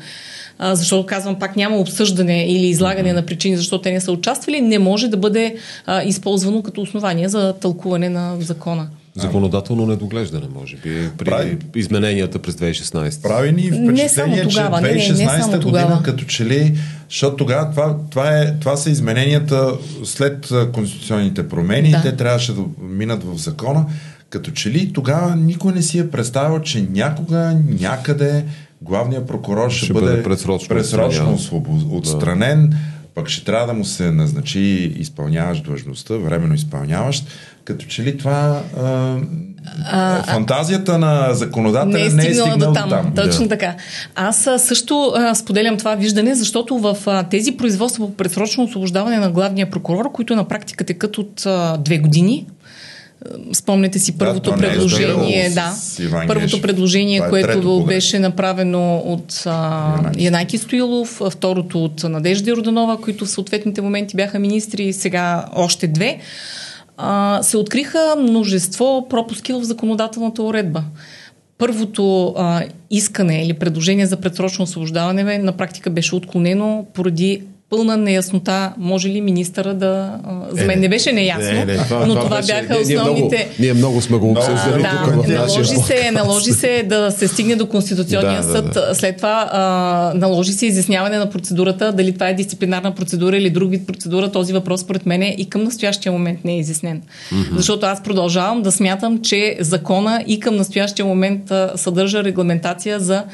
защото 0.60 1.06
казвам 1.06 1.38
пак 1.38 1.56
няма 1.56 1.76
обсъждане 1.76 2.46
или 2.46 2.66
излагане 2.66 3.10
mm-hmm. 3.10 3.14
на 3.14 3.26
причини, 3.26 3.56
защо 3.56 3.80
те 3.80 3.92
не 3.92 4.00
са 4.00 4.12
участвали, 4.12 4.60
не 4.60 4.78
може 4.78 5.08
да 5.08 5.16
бъде 5.16 5.56
а, 5.86 6.02
използвано 6.02 6.62
като 6.62 6.80
основание 6.80 7.28
за 7.28 7.52
тълкуване 7.52 8.08
на 8.08 8.36
закона. 8.40 8.88
Законодателно 9.16 9.86
недоглеждане, 9.86 10.46
може 10.54 10.76
би, 10.76 11.08
при 11.18 11.24
Прави... 11.24 11.56
измененията 11.74 12.38
през 12.38 12.54
2016. 12.54 13.22
Прави 13.22 13.52
ни 13.52 13.62
впечатление, 13.62 14.48
че 14.48 14.58
2016 14.58 15.46
не, 15.46 15.56
не 15.56 15.64
година, 15.64 16.00
като 16.04 16.24
че 16.24 16.44
ли, 16.44 16.78
защото 17.10 17.36
тогава 17.36 17.70
това, 17.70 17.96
това, 18.10 18.38
е, 18.38 18.54
това 18.60 18.76
са 18.76 18.90
измененията 18.90 19.72
след 20.04 20.52
конституционните 20.72 21.48
промени, 21.48 21.90
да. 21.90 22.02
те 22.02 22.16
трябваше 22.16 22.54
да 22.54 22.62
минат 22.82 23.24
в 23.24 23.36
закона, 23.36 23.86
като 24.30 24.50
че 24.50 24.70
ли 24.70 24.92
тогава 24.92 25.36
никой 25.36 25.72
не 25.72 25.82
си 25.82 25.98
е 25.98 26.10
представил, 26.10 26.60
че 26.60 26.86
някога, 26.90 27.56
някъде 27.80 28.44
главният 28.82 29.26
прокурор 29.26 29.70
ще, 29.70 29.84
ще 29.84 29.92
бъде, 29.92 30.06
бъде 30.06 30.22
предсрочно, 30.22 30.68
предсрочно 30.68 31.38
отстранен, 31.90 32.68
да. 32.68 32.76
пък 33.14 33.28
ще 33.28 33.44
трябва 33.44 33.66
да 33.66 33.72
му 33.72 33.84
се 33.84 34.10
назначи 34.10 34.94
изпълняващ 34.96 35.64
длъжността, 35.64 36.14
временно 36.14 36.54
изпълняващ 36.54 37.26
като 37.64 37.86
че 37.86 38.02
ли 38.02 38.18
това 38.18 38.62
а, 38.80 39.16
а, 39.84 40.22
фантазията 40.22 40.98
на 40.98 41.34
законодателя 41.34 41.92
не 41.92 42.06
е, 42.06 42.08
не 42.08 42.26
е 42.26 42.34
стигнала 42.34 42.56
до 42.56 42.72
там. 42.72 42.88
там. 42.88 43.12
Точно 43.14 43.42
да. 43.42 43.48
така. 43.48 43.74
Аз 44.14 44.48
също 44.58 45.12
а, 45.16 45.34
споделям 45.34 45.76
това 45.76 45.94
виждане, 45.94 46.34
защото 46.34 46.78
в 46.78 46.96
а, 47.06 47.22
тези 47.22 47.52
производства 47.52 48.06
по 48.06 48.14
предсрочно 48.14 48.64
освобождаване 48.64 49.18
на 49.18 49.30
главния 49.30 49.70
прокурор, 49.70 50.12
които 50.12 50.36
на 50.36 50.48
практика 50.48 50.84
текат 50.84 51.18
от 51.18 51.46
а, 51.46 51.76
две 51.76 51.98
години, 51.98 52.46
Спомняте 53.52 53.98
си 53.98 54.18
първото 54.18 54.50
да, 54.50 54.56
е 54.56 54.70
предложение, 54.70 55.46
е 55.46 55.50
да, 55.50 55.74
първото 56.26 56.62
предложение, 56.62 57.16
е 57.18 57.28
което 57.30 57.84
беше 57.88 58.18
направено 58.18 58.96
от 58.96 59.42
а, 59.46 59.94
Янайки 60.18 60.58
Стоилов, 60.58 61.20
второто 61.30 61.84
от 61.84 62.04
Надежда 62.04 62.56
Роданова, 62.56 62.96
които 62.96 63.24
в 63.24 63.30
съответните 63.30 63.80
моменти 63.80 64.16
бяха 64.16 64.38
министри, 64.38 64.92
сега 64.92 65.44
още 65.54 65.86
две 65.86 66.18
а, 67.02 67.42
се 67.42 67.56
откриха 67.56 68.16
множество 68.18 69.06
пропуски 69.10 69.52
в 69.52 69.64
законодателната 69.64 70.42
уредба. 70.42 70.82
Първото 71.58 72.34
а, 72.36 72.62
искане 72.90 73.44
или 73.44 73.54
предложение 73.54 74.06
за 74.06 74.16
предсрочно 74.16 74.62
освобождаване 74.62 75.38
на 75.38 75.52
практика 75.52 75.90
беше 75.90 76.14
отклонено 76.14 76.86
поради 76.94 77.42
пълна 77.70 77.96
неяснота, 77.96 78.72
може 78.78 79.08
ли 79.08 79.20
министъра 79.20 79.74
да... 79.74 80.18
За 80.50 80.64
мен 80.64 80.80
не 80.80 80.88
беше 80.88 81.12
неясно, 81.12 81.52
не, 81.52 81.64
не, 81.64 81.76
това, 81.76 82.06
но 82.06 82.14
това, 82.14 82.24
това 82.24 82.36
беше, 82.36 82.52
бяха 82.52 82.80
основните... 82.80 83.36
Ние 83.36 83.44
много, 83.44 83.54
ние 83.58 83.74
много 83.74 84.00
сме 84.00 84.16
го 84.16 84.30
обсъждали 84.30 84.82
да, 84.82 85.02
тук 85.04 85.24
в 85.24 85.28
наложи 85.28 85.76
се, 85.76 86.10
наложи 86.10 86.52
се 86.52 86.82
да 86.82 87.10
се 87.10 87.28
стигне 87.28 87.56
до 87.56 87.68
Конституционния 87.68 88.42
да, 88.42 88.52
съд. 88.52 88.64
Да, 88.64 88.86
да. 88.88 88.94
След 88.94 89.16
това 89.16 89.48
а, 89.52 90.12
наложи 90.14 90.52
се 90.52 90.66
изясняване 90.66 91.18
на 91.18 91.30
процедурата, 91.30 91.92
дали 91.92 92.14
това 92.14 92.28
е 92.28 92.34
дисциплинарна 92.34 92.94
процедура 92.94 93.36
или 93.36 93.50
друг 93.50 93.70
вид 93.70 93.86
процедура. 93.86 94.32
Този 94.32 94.52
въпрос, 94.52 94.80
според 94.80 95.06
мен, 95.06 95.22
и 95.22 95.50
към 95.50 95.64
настоящия 95.64 96.12
момент 96.12 96.44
не 96.44 96.52
е 96.52 96.58
изяснен. 96.58 97.02
Mm-hmm. 97.02 97.56
Защото 97.56 97.86
аз 97.86 98.02
продължавам 98.02 98.62
да 98.62 98.72
смятам, 98.72 99.22
че 99.22 99.56
закона 99.60 100.24
и 100.26 100.40
към 100.40 100.56
настоящия 100.56 101.06
момент 101.06 101.50
а, 101.50 101.72
съдържа 101.76 102.24
регламентация 102.24 103.00
за 103.00 103.24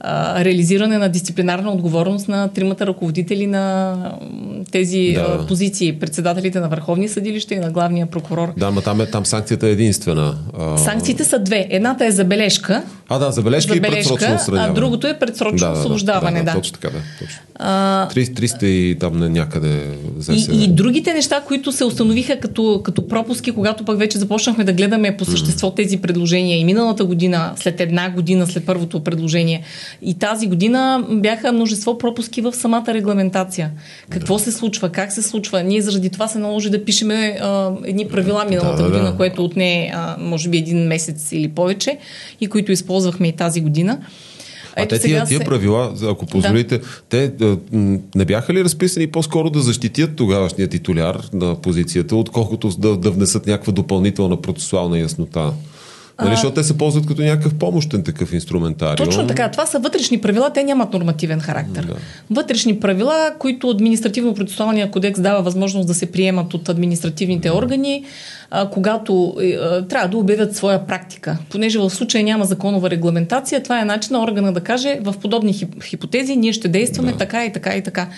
а, 0.00 0.44
реализиране 0.44 0.98
на 0.98 1.08
дисциплинарна 1.08 1.72
отговорност 1.72 2.28
на 2.28 2.48
тримата 2.48 2.86
ръководители 2.86 3.46
на 3.46 3.94
тези 4.70 5.12
да. 5.14 5.38
а, 5.40 5.46
позиции, 5.46 5.98
председателите 5.98 6.60
на 6.60 6.68
Върховни 6.68 7.08
съдилища 7.08 7.54
и 7.54 7.58
на 7.58 7.70
главния 7.70 8.06
прокурор. 8.06 8.52
Да, 8.56 8.70
но 8.70 8.80
там, 8.80 9.00
е, 9.00 9.06
там 9.06 9.26
санкцията 9.26 9.68
е 9.68 9.70
единствена. 9.70 10.34
А... 10.58 10.78
Санкциите 10.78 11.24
са 11.24 11.38
две. 11.38 11.66
Едната 11.70 12.06
е 12.06 12.10
забележка. 12.10 12.82
А, 13.08 13.18
да, 13.18 13.30
забележка, 13.30 13.74
забележка 13.74 14.14
и 14.14 14.16
предсрочно 14.16 14.56
А 14.56 14.72
другото 14.72 15.06
е 15.06 15.18
предсрочно 15.18 15.58
да, 15.58 15.72
освобождаване. 15.72 16.38
Да, 16.38 16.44
да, 16.44 16.50
да, 16.50 16.56
точно 16.56 16.78
така, 16.78 16.90
да. 16.90 17.02
Точно. 17.18 17.40
А... 17.54 18.08
300 18.08 18.64
и 18.64 18.98
там 18.98 19.32
някъде 19.32 19.80
и, 20.30 20.64
и 20.64 20.68
другите 20.68 21.14
неща, 21.14 21.40
които 21.46 21.72
се 21.72 21.84
установиха 21.84 22.40
като, 22.40 22.80
като 22.84 23.08
пропуски, 23.08 23.52
когато 23.52 23.84
пък 23.84 23.98
вече 23.98 24.18
започнахме 24.18 24.64
да 24.64 24.72
гледаме 24.72 25.16
по 25.16 25.24
същество 25.24 25.70
тези 25.70 25.98
предложения 25.98 26.58
и 26.58 26.64
миналата 26.64 27.04
година, 27.04 27.52
след 27.56 27.80
една 27.80 28.10
година 28.10 28.46
след 28.46 28.66
първото 28.66 29.04
предложение, 29.04 29.62
и 30.02 30.18
тази 30.18 30.46
година 30.46 31.06
бяха 31.10 31.52
множество 31.52 31.98
пропуски 31.98 32.40
в 32.40 32.52
самата 32.52 32.84
регламентация. 32.88 33.70
Какво 34.10 34.34
да. 34.34 34.40
се 34.40 34.52
случва, 34.52 34.88
как 34.88 35.12
се 35.12 35.22
случва. 35.22 35.62
Ние 35.62 35.82
заради 35.82 36.10
това 36.10 36.28
се 36.28 36.38
наложи 36.38 36.70
да 36.70 36.84
пишеме 36.84 37.38
а, 37.40 37.72
едни 37.84 38.08
правила 38.08 38.44
миналата 38.44 38.82
да, 38.82 38.88
година, 38.88 39.10
да. 39.10 39.16
което 39.16 39.44
отне 39.44 39.92
а, 39.94 40.16
може 40.20 40.48
би 40.48 40.58
един 40.58 40.86
месец 40.86 41.32
или 41.32 41.48
повече 41.48 41.98
и 42.40 42.46
които 42.46 42.72
използвахме 42.72 43.28
и 43.28 43.32
тази 43.32 43.60
година. 43.60 43.98
А 44.76 44.82
Ето 44.82 44.94
те 44.94 45.00
тия, 45.00 45.24
тия 45.24 45.38
се... 45.38 45.44
правила, 45.44 45.94
ако 46.02 46.26
позволите, 46.26 46.78
да. 46.78 46.84
те 47.08 47.32
не 48.14 48.24
бяха 48.24 48.54
ли 48.54 48.64
разписани 48.64 49.06
по-скоро 49.06 49.50
да 49.50 49.60
защитят 49.60 50.16
тогавашния 50.16 50.68
титуляр 50.68 51.28
на 51.32 51.54
позицията, 51.54 52.16
отколкото 52.16 52.68
да, 52.68 52.96
да 52.96 53.10
внесат 53.10 53.46
някаква 53.46 53.72
допълнителна 53.72 54.40
процесуална 54.40 54.98
яснота? 54.98 55.52
Нали, 56.22 56.30
защото 56.30 56.54
те 56.54 56.62
се 56.62 56.78
ползват 56.78 57.06
като 57.06 57.22
някакъв 57.22 57.54
помощен 57.54 58.02
такъв 58.02 58.32
инструментариум. 58.32 59.06
Точно 59.08 59.26
така. 59.26 59.50
Това 59.50 59.66
са 59.66 59.78
вътрешни 59.78 60.20
правила, 60.20 60.50
те 60.52 60.64
нямат 60.64 60.92
нормативен 60.92 61.40
характер. 61.40 61.84
Да. 61.84 61.94
Вътрешни 62.30 62.80
правила, 62.80 63.30
които 63.38 63.66
административно-процесуалния 63.70 64.90
кодекс 64.90 65.20
дава 65.20 65.42
възможност 65.42 65.86
да 65.86 65.94
се 65.94 66.12
приемат 66.12 66.54
от 66.54 66.68
административните 66.68 67.50
органи, 67.50 68.04
а, 68.50 68.70
когато 68.70 69.36
а, 69.38 69.86
трябва 69.86 70.08
да 70.08 70.16
обявят 70.16 70.56
своя 70.56 70.86
практика. 70.86 71.38
Понеже 71.50 71.78
в 71.78 71.90
случая 71.90 72.24
няма 72.24 72.44
законова 72.44 72.90
регламентация, 72.90 73.62
това 73.62 73.80
е 73.80 73.84
начин 73.84 74.12
на 74.12 74.22
органа 74.22 74.52
да 74.52 74.60
каже 74.60 74.98
в 75.02 75.14
подобни 75.22 75.54
хип- 75.54 75.84
хипотези 75.84 76.36
ние 76.36 76.52
ще 76.52 76.68
действаме 76.68 77.12
да. 77.12 77.18
така 77.18 77.44
и 77.44 77.52
така 77.52 77.76
и 77.76 77.82
така. 77.82 78.08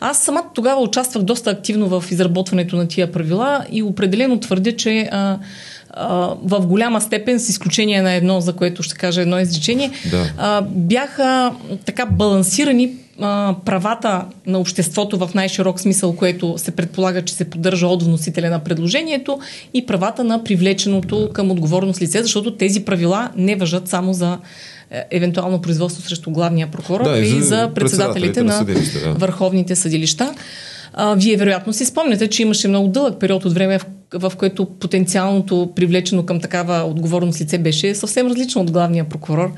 Аз 0.00 0.18
самата 0.18 0.44
тогава 0.54 0.80
участвах 0.80 1.24
доста 1.24 1.50
активно 1.50 2.00
в 2.00 2.04
изработването 2.10 2.76
на 2.76 2.88
тия 2.88 3.12
правила 3.12 3.64
и 3.72 3.82
определено 3.82 4.40
твърдя, 4.40 4.76
че 4.76 5.08
а, 5.12 5.38
в 6.42 6.66
голяма 6.66 7.00
степен, 7.00 7.40
с 7.40 7.48
изключение 7.48 8.02
на 8.02 8.12
едно, 8.12 8.40
за 8.40 8.52
което 8.52 8.82
ще 8.82 8.94
кажа 8.94 9.20
едно 9.20 9.38
изречение, 9.38 9.90
да. 10.10 10.62
бяха 10.70 11.54
така 11.84 12.06
балансирани 12.06 12.92
правата 13.64 14.24
на 14.46 14.58
обществото 14.58 15.18
в 15.18 15.30
най-широк 15.34 15.80
смисъл, 15.80 16.16
което 16.16 16.54
се 16.58 16.70
предполага, 16.70 17.22
че 17.22 17.34
се 17.34 17.44
поддържа 17.44 17.86
от 17.86 18.02
вносителя 18.02 18.50
на 18.50 18.58
предложението 18.58 19.40
и 19.74 19.86
правата 19.86 20.24
на 20.24 20.44
привлеченото 20.44 21.30
към 21.32 21.50
отговорност 21.50 22.02
лице, 22.02 22.22
защото 22.22 22.56
тези 22.56 22.84
правила 22.84 23.30
не 23.36 23.56
въжат 23.56 23.88
само 23.88 24.12
за 24.12 24.38
е, 24.90 25.04
евентуално 25.10 25.62
производство 25.62 26.02
срещу 26.02 26.30
главния 26.30 26.70
прокурор, 26.70 27.04
да, 27.04 27.18
и 27.18 27.26
за, 27.26 27.40
за 27.40 27.70
председателите, 27.74 27.74
председателите 27.74 28.42
на, 28.42 29.10
на 29.10 29.12
да. 29.12 29.18
върховните 29.18 29.76
съдилища. 29.76 30.34
А, 30.92 31.14
вие 31.14 31.36
вероятно 31.36 31.72
си 31.72 31.84
спомняте, 31.84 32.28
че 32.28 32.42
имаше 32.42 32.68
много 32.68 32.88
дълъг 32.88 33.20
период 33.20 33.44
от 33.44 33.52
време, 33.52 33.78
в, 33.78 33.86
в 34.14 34.32
което 34.36 34.64
потенциалното 34.64 35.70
привлечено 35.76 36.26
към 36.26 36.40
такава 36.40 36.84
отговорност 36.84 37.40
лице 37.40 37.58
беше 37.58 37.94
съвсем 37.94 38.26
различно 38.26 38.60
от 38.60 38.70
главния 38.70 39.04
прокурор. 39.04 39.52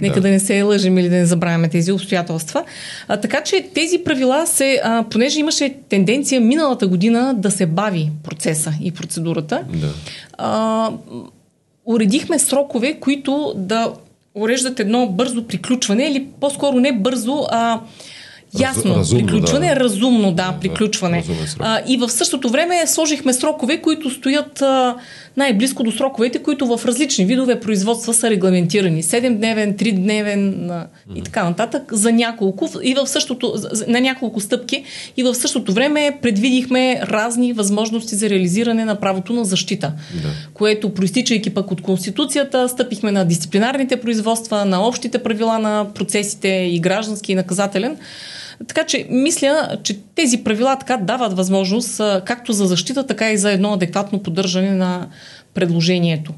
Нека 0.00 0.14
да, 0.14 0.20
да 0.20 0.28
не 0.28 0.40
се 0.40 0.62
лъжим 0.62 0.98
или 0.98 1.08
да 1.08 1.16
не 1.16 1.26
забравяме 1.26 1.68
тези 1.68 1.92
обстоятелства. 1.92 2.64
А, 3.08 3.16
така 3.16 3.42
че 3.42 3.68
тези 3.74 3.98
правила 3.98 4.46
се, 4.46 4.80
а, 4.84 5.04
понеже 5.10 5.40
имаше 5.40 5.74
тенденция 5.88 6.40
миналата 6.40 6.86
година 6.86 7.34
да 7.36 7.50
се 7.50 7.66
бави 7.66 8.10
процеса 8.24 8.72
и 8.82 8.92
процедурата, 8.92 9.64
да. 9.74 9.94
а, 10.38 10.90
уредихме 11.86 12.38
срокове, 12.38 13.00
които 13.00 13.54
да 13.56 13.92
уреждат 14.34 14.80
едно 14.80 15.06
бързо 15.06 15.46
приключване 15.46 16.04
или 16.04 16.26
по-скоро 16.40 16.80
не 16.80 16.92
бързо, 16.92 17.46
а 17.50 17.80
Ясно, 18.60 18.96
разумно, 18.96 19.26
приключване, 19.26 19.68
да. 19.68 19.80
разумно, 19.80 20.32
да, 20.32 20.56
приключване. 20.60 21.24
Да, 21.28 21.34
а, 21.58 21.82
и 21.86 21.96
в 21.96 22.08
същото 22.08 22.50
време 22.50 22.86
сложихме 22.86 23.32
срокове, 23.32 23.82
които 23.82 24.10
стоят 24.10 24.62
а, 24.62 24.96
най-близко 25.36 25.82
до 25.82 25.92
сроковете, 25.92 26.42
които 26.42 26.66
в 26.66 26.86
различни 26.86 27.24
видове 27.24 27.60
производства 27.60 28.14
са 28.14 28.30
регламентирани. 28.30 29.02
7-дневен, 29.02 29.76
3-дневен 29.76 30.70
а, 30.70 30.86
и 31.16 31.22
така 31.22 31.44
нататък 31.44 31.82
за 31.92 32.12
няколко, 32.12 32.68
и 32.82 32.94
в 32.94 33.06
същото, 33.06 33.54
на 33.88 34.00
няколко 34.00 34.40
стъпки 34.40 34.84
и 35.16 35.22
в 35.22 35.34
същото 35.34 35.72
време 35.72 36.18
предвидихме 36.22 37.00
разни 37.02 37.52
възможности 37.52 38.14
за 38.14 38.30
реализиране 38.30 38.84
на 38.84 38.94
правото 38.94 39.32
на 39.32 39.44
защита, 39.44 39.92
да. 40.22 40.28
което 40.54 40.94
проистичайки 40.94 41.50
пък 41.50 41.70
от 41.70 41.82
Конституцията, 41.82 42.68
стъпихме 42.68 43.12
на 43.12 43.24
дисциплинарните 43.24 44.00
производства, 44.00 44.64
на 44.64 44.86
общите 44.86 45.18
правила 45.18 45.58
на 45.58 45.86
процесите 45.94 46.48
и 46.48 46.80
граждански 46.80 47.32
и 47.32 47.34
наказателен. 47.34 47.96
Така 48.66 48.84
че 48.84 49.06
мисля, 49.10 49.78
че 49.82 49.98
тези 50.14 50.44
правила 50.44 50.76
така 50.78 50.96
дават 50.96 51.36
възможност 51.36 52.00
както 52.24 52.52
за 52.52 52.66
защита, 52.66 53.06
така 53.06 53.30
и 53.30 53.38
за 53.38 53.52
едно 53.52 53.72
адекватно 53.72 54.22
поддържане 54.22 54.70
на 54.70 55.06
предложението. 55.54 56.32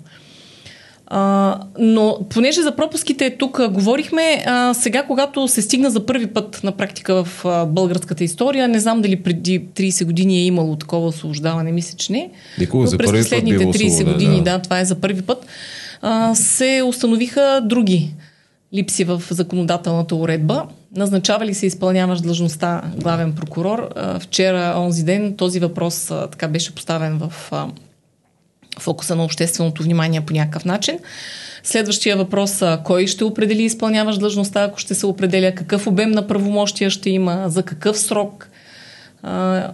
А, 1.12 1.60
но 1.78 2.18
понеже 2.30 2.62
за 2.62 2.76
пропуските 2.76 3.36
тук 3.38 3.70
говорихме, 3.70 4.44
а, 4.46 4.74
сега 4.74 5.02
когато 5.02 5.48
се 5.48 5.62
стигна 5.62 5.90
за 5.90 6.06
първи 6.06 6.26
път 6.26 6.60
на 6.64 6.72
практика 6.72 7.24
в 7.24 7.44
а, 7.44 7.66
българската 7.66 8.24
история, 8.24 8.68
не 8.68 8.80
знам 8.80 9.02
дали 9.02 9.22
преди 9.22 9.60
30 9.64 10.04
години 10.04 10.38
е 10.38 10.44
имало 10.44 10.76
такова 10.76 11.06
освобождаване, 11.06 11.72
мисля, 11.72 11.96
че 11.96 12.12
не. 12.12 12.30
Никога, 12.58 12.88
но 12.92 12.98
през 12.98 13.10
последните 13.10 13.64
30 13.64 14.12
години, 14.12 14.36
да. 14.36 14.42
да, 14.42 14.58
това 14.58 14.80
е 14.80 14.84
за 14.84 14.94
първи 14.94 15.22
път, 15.22 15.46
а, 16.02 16.34
се 16.34 16.82
установиха 16.86 17.60
други 17.64 18.14
липси 18.74 19.04
в 19.04 19.22
законодателната 19.30 20.16
уредба. 20.16 20.66
Назначава 20.96 21.46
ли 21.46 21.54
се 21.54 21.66
изпълняваш 21.66 22.20
длъжността 22.20 22.82
главен 22.96 23.34
прокурор? 23.34 23.88
Вчера, 24.20 24.74
онзи 24.76 25.04
ден, 25.04 25.36
този 25.36 25.60
въпрос 25.60 26.12
така 26.30 26.48
беше 26.48 26.74
поставен 26.74 27.18
в 27.18 27.52
фокуса 28.78 29.16
на 29.16 29.24
общественото 29.24 29.82
внимание 29.82 30.20
по 30.20 30.32
някакъв 30.32 30.64
начин. 30.64 30.98
Следващия 31.62 32.16
въпрос 32.16 32.62
кой 32.84 33.06
ще 33.06 33.24
определи 33.24 33.62
изпълняваш 33.62 34.18
длъжността, 34.18 34.62
ако 34.62 34.78
ще 34.78 34.94
се 34.94 35.06
определя, 35.06 35.54
какъв 35.54 35.86
обем 35.86 36.10
на 36.10 36.26
правомощия 36.26 36.90
ще 36.90 37.10
има, 37.10 37.44
за 37.46 37.62
какъв 37.62 37.98
срок 37.98 38.49
а, 39.22 39.68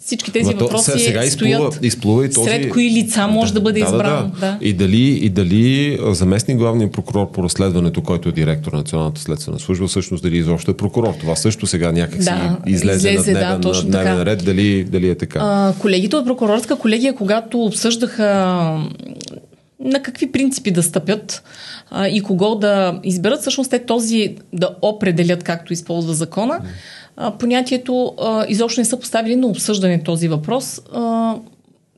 всички 0.00 0.32
тези 0.32 0.54
Ма 0.54 0.60
въпроси 0.60 0.98
сега 0.98 1.24
изплува, 1.24 1.56
стоят 1.56 1.84
изплува 1.84 2.26
и 2.26 2.30
този... 2.30 2.50
сред 2.50 2.72
кои 2.72 2.90
лица 2.90 3.26
може 3.26 3.52
да, 3.52 3.60
да 3.60 3.62
бъде 3.62 3.80
да, 3.80 3.86
избран. 3.86 4.32
Да, 4.34 4.46
да. 4.46 4.52
Да. 4.52 4.58
И, 4.60 4.72
дали, 4.72 5.08
и 5.08 5.28
дали 5.28 5.98
заместник 6.02 6.58
главния 6.58 6.92
прокурор 6.92 7.30
по 7.30 7.42
разследването, 7.42 8.02
който 8.02 8.28
е 8.28 8.32
директор 8.32 8.72
на 8.72 8.78
Националната 8.78 9.20
следствена 9.20 9.58
служба, 9.58 9.86
всъщност 9.86 10.22
дали 10.22 10.36
изобщо 10.36 10.70
е 10.70 10.76
прокурор. 10.76 11.14
Това 11.20 11.36
също 11.36 11.66
сега 11.66 11.92
някак 11.92 12.18
да, 12.18 12.58
излезе, 12.66 13.10
излезе 13.10 13.32
на 13.32 13.38
дневен, 13.38 13.60
да, 13.60 13.68
точно 13.68 13.84
на 13.84 13.90
дневен 13.90 14.18
така. 14.18 14.26
ред. 14.26 14.44
Дали, 14.44 14.84
дали 14.84 15.08
е 15.08 15.14
така? 15.14 15.38
А, 15.42 15.74
колегите 15.78 16.16
от 16.16 16.26
прокурорска 16.26 16.76
колегия, 16.76 17.14
когато 17.14 17.64
обсъждаха 17.64 18.24
на 19.84 20.02
какви 20.02 20.32
принципи 20.32 20.70
да 20.70 20.82
стъпят 20.82 21.42
а, 21.90 22.08
и 22.08 22.22
кого 22.22 22.54
да 22.54 23.00
изберат, 23.04 23.40
всъщност 23.40 23.70
те 23.70 23.84
този 23.84 24.36
да 24.52 24.70
определят, 24.82 25.42
както 25.42 25.72
използва 25.72 26.14
закона, 26.14 26.60
а, 26.60 26.66
понятието 27.38 28.14
изобщо 28.48 28.80
не 28.80 28.84
са 28.84 29.00
поставили 29.00 29.36
на 29.36 29.46
обсъждане 29.46 30.02
този 30.02 30.28
въпрос. 30.28 30.80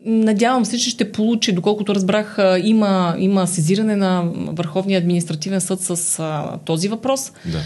Надявам 0.07 0.64
се, 0.64 0.79
че 0.79 0.90
ще 0.90 1.12
получи, 1.12 1.53
доколкото 1.53 1.94
разбрах, 1.94 2.38
има, 2.62 3.14
има 3.18 3.46
сезиране 3.46 3.96
на 3.96 4.24
Върховния 4.35 4.98
административен 4.98 5.61
съд 5.61 5.81
с 5.81 6.18
а, 6.18 6.59
този 6.64 6.88
въпрос. 6.88 7.33
Да. 7.44 7.59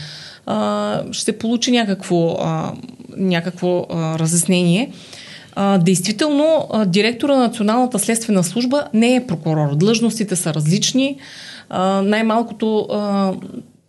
А, 0.47 1.03
ще 1.13 1.39
получи 1.39 1.71
някакво, 1.71 2.37
а, 2.41 2.73
някакво 3.17 3.87
а, 3.91 4.19
разяснение. 4.19 4.93
А, 5.55 5.79
действително, 5.79 6.69
а, 6.73 6.85
директора 6.85 7.37
на 7.37 7.43
Националната 7.43 7.99
следствена 7.99 8.45
служба 8.45 8.85
не 8.95 9.15
е 9.15 9.27
прокурор. 9.27 9.75
Длъжностите 9.75 10.37
са 10.37 10.55
различни. 10.55 11.19
А, 11.71 12.03
най-малкото 12.03 12.87
а, 12.91 13.33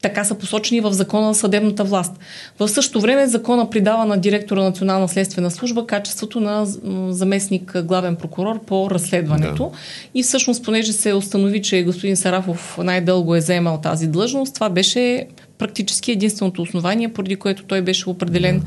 така 0.01 0.23
са 0.23 0.35
посочени 0.35 0.81
в 0.81 0.93
закона 0.93 1.27
на 1.27 1.35
съдебната 1.35 1.83
власт. 1.83 2.13
В 2.59 2.67
същото 2.67 3.01
време 3.01 3.27
закона 3.27 3.69
придава 3.69 4.05
на 4.05 4.17
директора 4.17 4.59
на 4.59 4.65
Национална 4.65 5.07
следствена 5.07 5.51
служба 5.51 5.87
качеството 5.87 6.39
на 6.39 6.65
заместник 7.09 7.81
главен 7.83 8.15
прокурор 8.15 8.65
по 8.65 8.89
разследването. 8.89 9.63
Да. 9.63 9.77
И 10.15 10.23
всъщност, 10.23 10.63
понеже 10.65 10.93
се 10.93 11.13
установи, 11.13 11.61
че 11.61 11.83
господин 11.83 12.17
Сарафов 12.17 12.77
най-дълго 12.83 13.35
е 13.35 13.41
заемал 13.41 13.81
тази 13.81 14.07
длъжност, 14.07 14.53
това 14.53 14.69
беше 14.69 15.27
практически 15.57 16.11
единственото 16.11 16.61
основание, 16.61 17.13
поради 17.13 17.35
което 17.35 17.63
той 17.63 17.81
беше 17.81 18.09
определен 18.09 18.59
да 18.59 18.65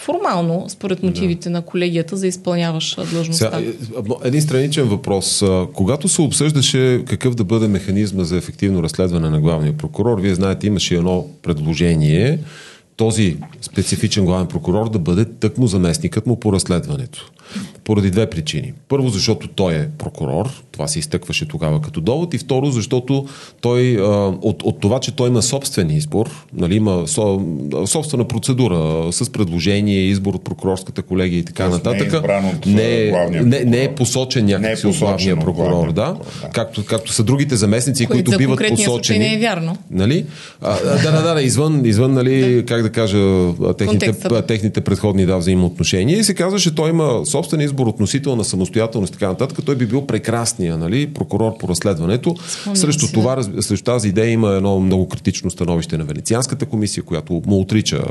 формално, 0.00 0.64
според 0.68 1.02
мотивите 1.02 1.48
да. 1.48 1.52
на 1.52 1.62
колегията, 1.62 2.16
за 2.16 2.26
изпълняваш 2.26 2.96
длъжността. 3.10 3.50
Сега, 3.50 3.70
е, 4.24 4.28
един 4.28 4.42
страничен 4.42 4.88
въпрос. 4.88 5.44
Когато 5.74 6.08
се 6.08 6.22
обсъждаше 6.22 7.02
какъв 7.08 7.34
да 7.34 7.44
бъде 7.44 7.68
механизма 7.68 8.24
за 8.24 8.36
ефективно 8.36 8.82
разследване 8.82 9.30
на 9.30 9.40
главния 9.40 9.76
прокурор, 9.76 10.20
вие 10.20 10.34
знаете, 10.34 10.66
имаше 10.66 10.94
едно 10.94 11.26
предложение 11.42 12.38
този 12.96 13.36
специфичен 13.60 14.24
главен 14.24 14.46
прокурор 14.46 14.90
да 14.90 14.98
бъде 14.98 15.24
тъкмо 15.24 15.66
заместникът 15.66 16.26
му 16.26 16.40
по 16.40 16.52
разследването. 16.52 17.30
Поради 17.90 18.10
две 18.10 18.30
причини. 18.30 18.72
Първо, 18.88 19.08
защото 19.08 19.48
той 19.48 19.74
е 19.74 19.88
прокурор, 19.98 20.62
това 20.72 20.88
се 20.88 20.98
изтъкваше 20.98 21.48
тогава 21.48 21.80
като 21.80 22.00
довод, 22.00 22.34
и 22.34 22.38
второ, 22.38 22.70
защото 22.70 23.26
той, 23.60 23.96
от, 24.42 24.62
от 24.62 24.80
това, 24.80 25.00
че 25.00 25.16
той 25.16 25.28
има 25.28 25.42
собствен 25.42 25.90
избор, 25.90 26.46
нали, 26.54 26.74
има 26.74 27.08
со, 27.08 27.40
собствена 27.86 28.24
процедура 28.24 29.12
с 29.12 29.32
предложение, 29.32 30.00
избор 30.00 30.34
от 30.34 30.44
прокурорската 30.44 31.02
колегия 31.02 31.38
и 31.38 31.44
така 31.44 31.68
Тоест 31.68 31.84
нататък, 31.84 32.24
не 32.66 33.06
е, 33.06 33.12
не, 33.30 33.40
не, 33.40 33.64
не 33.64 33.84
е 33.84 33.94
посочен 33.94 34.44
някакси 34.46 34.86
е 34.86 34.90
от 34.90 34.96
главния 34.96 35.36
прокурор, 35.36 35.92
да, 35.92 35.92
да. 35.92 36.48
Както, 36.52 36.84
както 36.84 37.12
са 37.12 37.24
другите 37.24 37.56
заместници, 37.56 38.06
Кои 38.06 38.14
които 38.14 38.38
биват 38.38 38.60
посочени. 38.68 39.18
не 39.18 39.34
е 39.34 39.38
вярно. 39.38 39.76
Нали? 39.90 40.24
А, 40.60 40.76
да, 40.82 41.12
да, 41.12 41.22
да, 41.22 41.34
да, 41.34 41.42
извън, 41.42 41.84
извън 41.84 42.12
нали, 42.12 42.54
да. 42.54 42.64
как 42.64 42.82
да 42.82 42.90
кажа, 42.90 43.18
техните, 43.78 44.12
техните 44.46 44.80
предходни 44.80 45.26
да, 45.26 45.38
взаимоотношения. 45.38 46.18
И 46.18 46.24
се 46.24 46.34
казва, 46.34 46.58
че 46.58 46.74
той 46.74 46.90
има 46.90 47.26
собствен 47.26 47.60
избор, 47.60 47.79
относителна 47.88 48.44
самостоятелност 48.44 49.10
и 49.10 49.12
така 49.12 49.28
нататък, 49.28 49.58
той 49.64 49.76
би 49.76 49.86
бил 49.86 50.06
прекрасния 50.06 50.78
нали, 50.78 51.06
прокурор 51.06 51.58
по 51.58 51.68
разследването. 51.68 52.34
Спомням 52.48 52.76
срещу, 52.76 53.06
си, 53.06 53.12
това, 53.12 53.36
да. 53.36 53.62
срещу 53.62 53.84
тази 53.84 54.08
идея 54.08 54.30
има 54.30 54.50
едно 54.50 54.80
много 54.80 55.08
критично 55.08 55.50
становище 55.50 55.98
на 55.98 56.04
Венецианската 56.04 56.66
комисия, 56.66 57.02
която 57.02 57.42
му 57.46 57.60
отрича 57.60 58.02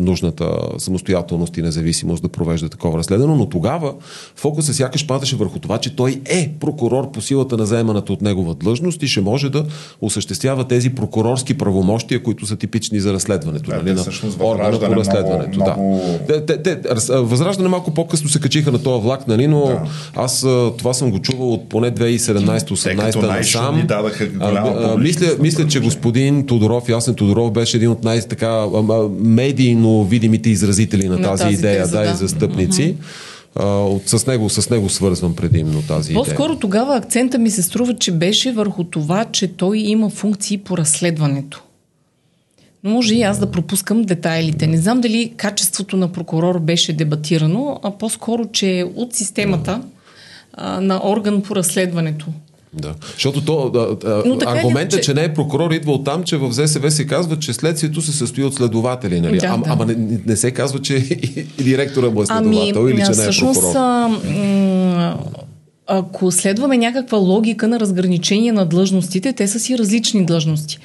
нужната 0.00 0.58
самостоятелност 0.78 1.56
и 1.56 1.62
независимост 1.62 2.22
да 2.22 2.28
провежда 2.28 2.68
такова 2.68 2.98
разследване, 2.98 3.36
но 3.36 3.48
тогава 3.48 3.94
фокусът 4.36 4.76
сякаш 4.76 5.06
падаше 5.06 5.36
върху 5.36 5.58
това, 5.58 5.78
че 5.78 5.96
той 5.96 6.20
е 6.24 6.52
прокурор 6.60 7.10
по 7.10 7.20
силата 7.20 7.56
на 7.56 7.66
заеманата 7.66 8.12
от 8.12 8.22
негова 8.22 8.54
длъжност 8.54 9.02
и 9.02 9.08
ще 9.08 9.20
може 9.20 9.50
да 9.50 9.64
осъществява 10.00 10.68
тези 10.68 10.90
прокурорски 10.90 11.58
правомощия, 11.58 12.22
които 12.22 12.46
са 12.46 12.56
типични 12.56 13.00
за 13.00 13.12
разследването. 13.12 13.70
Да, 13.70 13.76
нали, 13.76 13.94
на 13.94 14.44
органа 14.44 14.78
по 14.80 14.96
разследването. 14.96 15.60
Много, 15.60 16.00
да. 16.28 16.46
Те, 16.46 16.62
те, 16.62 16.62
те, 16.62 16.88
възраждане 17.10 17.68
малко 17.68 17.94
по-късно 17.94 18.28
се 18.28 18.40
качиха 18.40 18.72
на 18.72 18.82
този 18.82 19.01
влак, 19.02 19.28
нали, 19.28 19.46
но 19.46 19.64
да. 19.66 19.80
аз 20.14 20.46
това 20.78 20.92
съм 20.94 21.10
го 21.10 21.18
чувал 21.18 21.52
от 21.52 21.68
поне 21.68 21.90
2017-18 21.90 23.32
насам. 23.38 25.02
Мисля, 25.02 25.26
мисля, 25.40 25.66
че 25.66 25.80
господин 25.80 26.46
Тодоров, 26.46 26.88
Ясен 26.88 27.14
Тодоров, 27.14 27.52
беше 27.52 27.76
един 27.76 27.90
от 27.90 28.04
най-така 28.04 28.66
медийно 29.20 30.04
видимите 30.04 30.50
изразители 30.50 31.08
на, 31.08 31.18
на 31.18 31.22
тази, 31.22 31.42
тази 31.42 31.54
идея, 31.54 31.82
теза, 31.82 31.98
да, 31.98 32.04
да, 32.04 32.10
и 32.10 32.14
застъпници. 32.14 32.96
Uh, 33.56 34.16
с, 34.16 34.26
него, 34.26 34.50
с 34.50 34.70
него 34.70 34.88
свързвам 34.88 35.36
предимно 35.36 35.82
тази 35.82 36.14
По-скоро 36.14 36.24
идея. 36.24 36.36
По-скоро 36.36 36.58
тогава 36.58 36.96
акцента 36.96 37.38
ми 37.38 37.50
се 37.50 37.62
струва, 37.62 37.94
че 37.94 38.12
беше 38.12 38.52
върху 38.52 38.84
това, 38.84 39.24
че 39.24 39.48
той 39.48 39.78
има 39.78 40.10
функции 40.10 40.58
по 40.58 40.76
разследването. 40.76 41.62
Но 42.84 42.90
може 42.90 43.14
и 43.14 43.22
аз 43.22 43.38
да 43.38 43.50
пропускам 43.50 44.02
детайлите. 44.02 44.66
Не 44.66 44.76
знам 44.76 45.00
дали 45.00 45.32
качеството 45.36 45.96
на 45.96 46.12
прокурор 46.12 46.58
беше 46.58 46.92
дебатирано, 46.92 47.80
а 47.82 47.90
по-скоро, 47.90 48.44
че 48.52 48.86
от 48.96 49.14
системата 49.14 49.82
а, 50.54 50.80
на 50.80 51.00
орган 51.04 51.42
по 51.42 51.56
разследването. 51.56 52.26
Да. 52.74 52.94
Защото 53.12 53.44
то, 53.44 53.70
да, 53.70 54.22
Но 54.26 54.38
аргументът, 54.46 55.00
че... 55.00 55.06
че 55.06 55.14
не 55.14 55.24
е 55.24 55.34
прокурор, 55.34 55.70
идва 55.70 55.92
от 55.92 56.04
там, 56.04 56.24
че 56.24 56.36
в 56.36 56.52
ЗСВ 56.52 56.90
се 56.90 57.06
казва, 57.06 57.38
че 57.38 57.52
следствието 57.52 58.02
се 58.02 58.12
състои 58.12 58.44
от 58.44 58.54
следователи. 58.54 59.20
Нали? 59.20 59.38
Да, 59.38 59.46
а, 59.46 59.56
да. 59.56 59.70
Ама 59.70 59.86
не, 59.86 60.20
не 60.26 60.36
се 60.36 60.50
казва, 60.50 60.82
че 60.82 60.94
и 61.58 61.62
директора 61.62 62.10
му 62.10 62.22
е 62.22 62.26
следовател 62.26 62.82
ами, 62.82 62.90
или 62.90 63.04
че 63.04 63.20
не 63.20 63.24
е 63.24 63.30
прокурор. 63.40 63.72
А, 63.76 64.08
м- 64.08 65.18
ако 65.86 66.32
следваме 66.32 66.76
някаква 66.76 67.18
логика 67.18 67.68
на 67.68 67.80
разграничение 67.80 68.52
на 68.52 68.66
длъжностите, 68.66 69.32
те 69.32 69.48
са 69.48 69.60
си 69.60 69.78
различни 69.78 70.26
длъжности. 70.26 70.78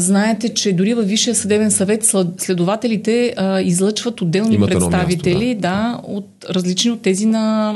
Знаете, 0.00 0.48
че 0.48 0.72
дори 0.72 0.94
във 0.94 1.06
Висшия 1.06 1.34
съдебен 1.34 1.70
съвет 1.70 2.04
следователите 2.38 3.34
а, 3.36 3.60
излъчват 3.60 4.20
отделни 4.20 4.54
Имат 4.54 4.70
представители, 4.70 5.46
място, 5.46 5.60
да. 5.60 5.68
да, 5.68 6.00
от 6.04 6.41
различни 6.50 6.90
от 6.90 7.02
тези 7.02 7.26
на 7.26 7.74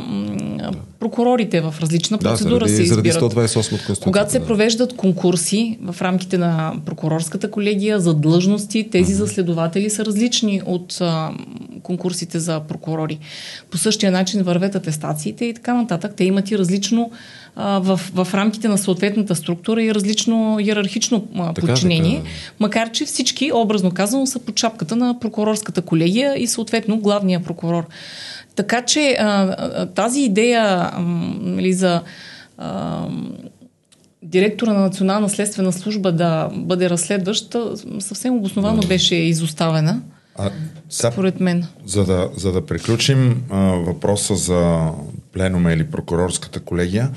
прокурорите 1.01 1.61
в 1.61 1.75
различна 1.81 2.19
процедура 2.19 2.65
да, 2.65 2.69
заради, 2.69 2.77
се 2.77 2.83
избират. 2.83 3.21
Заради 3.21 3.35
128 3.35 3.91
от 3.91 4.01
Когато 4.01 4.33
се 4.33 4.47
провеждат 4.47 4.97
конкурси 4.97 5.79
в 5.83 6.03
рамките 6.03 6.39
на 6.39 6.75
прокурорската 6.87 7.51
колегия 7.51 8.01
за 8.01 8.15
длъжности, 8.15 8.89
тези 8.91 9.15
за 9.15 9.27
следователи 9.27 9.91
са 9.91 10.05
различни 10.05 10.63
от 10.67 10.99
а, 11.01 11.31
конкурсите 11.83 12.39
за 12.39 12.61
прокурори. 12.61 13.19
По 13.71 13.79
същия 13.79 14.13
начин 14.13 14.43
вървят 14.43 14.75
атестациите 14.75 15.45
и 15.45 15.55
така 15.55 15.75
нататък. 15.75 16.13
Те 16.17 16.25
имат 16.25 16.51
и 16.51 16.59
различно 16.59 17.11
а, 17.57 17.79
в, 17.79 18.01
в 18.15 18.35
рамките 18.35 18.69
на 18.69 18.79
съответната 18.79 19.35
структура 19.35 19.83
и 19.83 19.95
различно 19.95 20.59
иерархично 20.61 21.29
а, 21.35 21.53
така, 21.53 21.67
подчинение. 21.67 22.17
Така. 22.17 22.29
Макар, 22.61 22.91
че 22.91 23.05
всички, 23.05 23.53
образно 23.53 23.91
казано, 23.91 24.27
са 24.27 24.39
под 24.39 24.59
шапката 24.59 24.97
на 24.97 25.21
прокурорската 25.21 25.83
колегия 25.83 26.43
и 26.43 26.47
съответно 26.47 26.99
главния 26.99 27.43
прокурор. 27.43 27.87
Така 28.57 28.83
че 28.83 29.17
а, 29.21 29.87
тази 29.87 30.21
идея 30.21 30.91
нали, 31.41 31.73
за 31.73 32.03
а, 32.59 33.07
директора 34.23 34.73
на 34.73 34.81
Национална 34.81 35.29
следствена 35.29 35.73
служба 35.73 36.13
да 36.13 36.51
бъде 36.55 36.91
разследващ, 36.91 37.57
съвсем 37.99 38.35
обосновано 38.35 38.83
беше 38.89 39.15
изоставена. 39.15 40.03
А, 40.39 40.51
сега, 40.91 41.11
според 41.11 41.41
мен. 41.41 41.67
За 41.87 42.05
да, 42.05 42.31
за 42.37 42.53
да 42.53 42.67
приключим 42.67 43.43
а, 43.51 43.57
въпроса 43.59 44.35
за 44.35 44.91
пленума 45.33 45.73
или 45.73 45.91
прокурорската 45.91 46.61
колегия, 46.61 47.11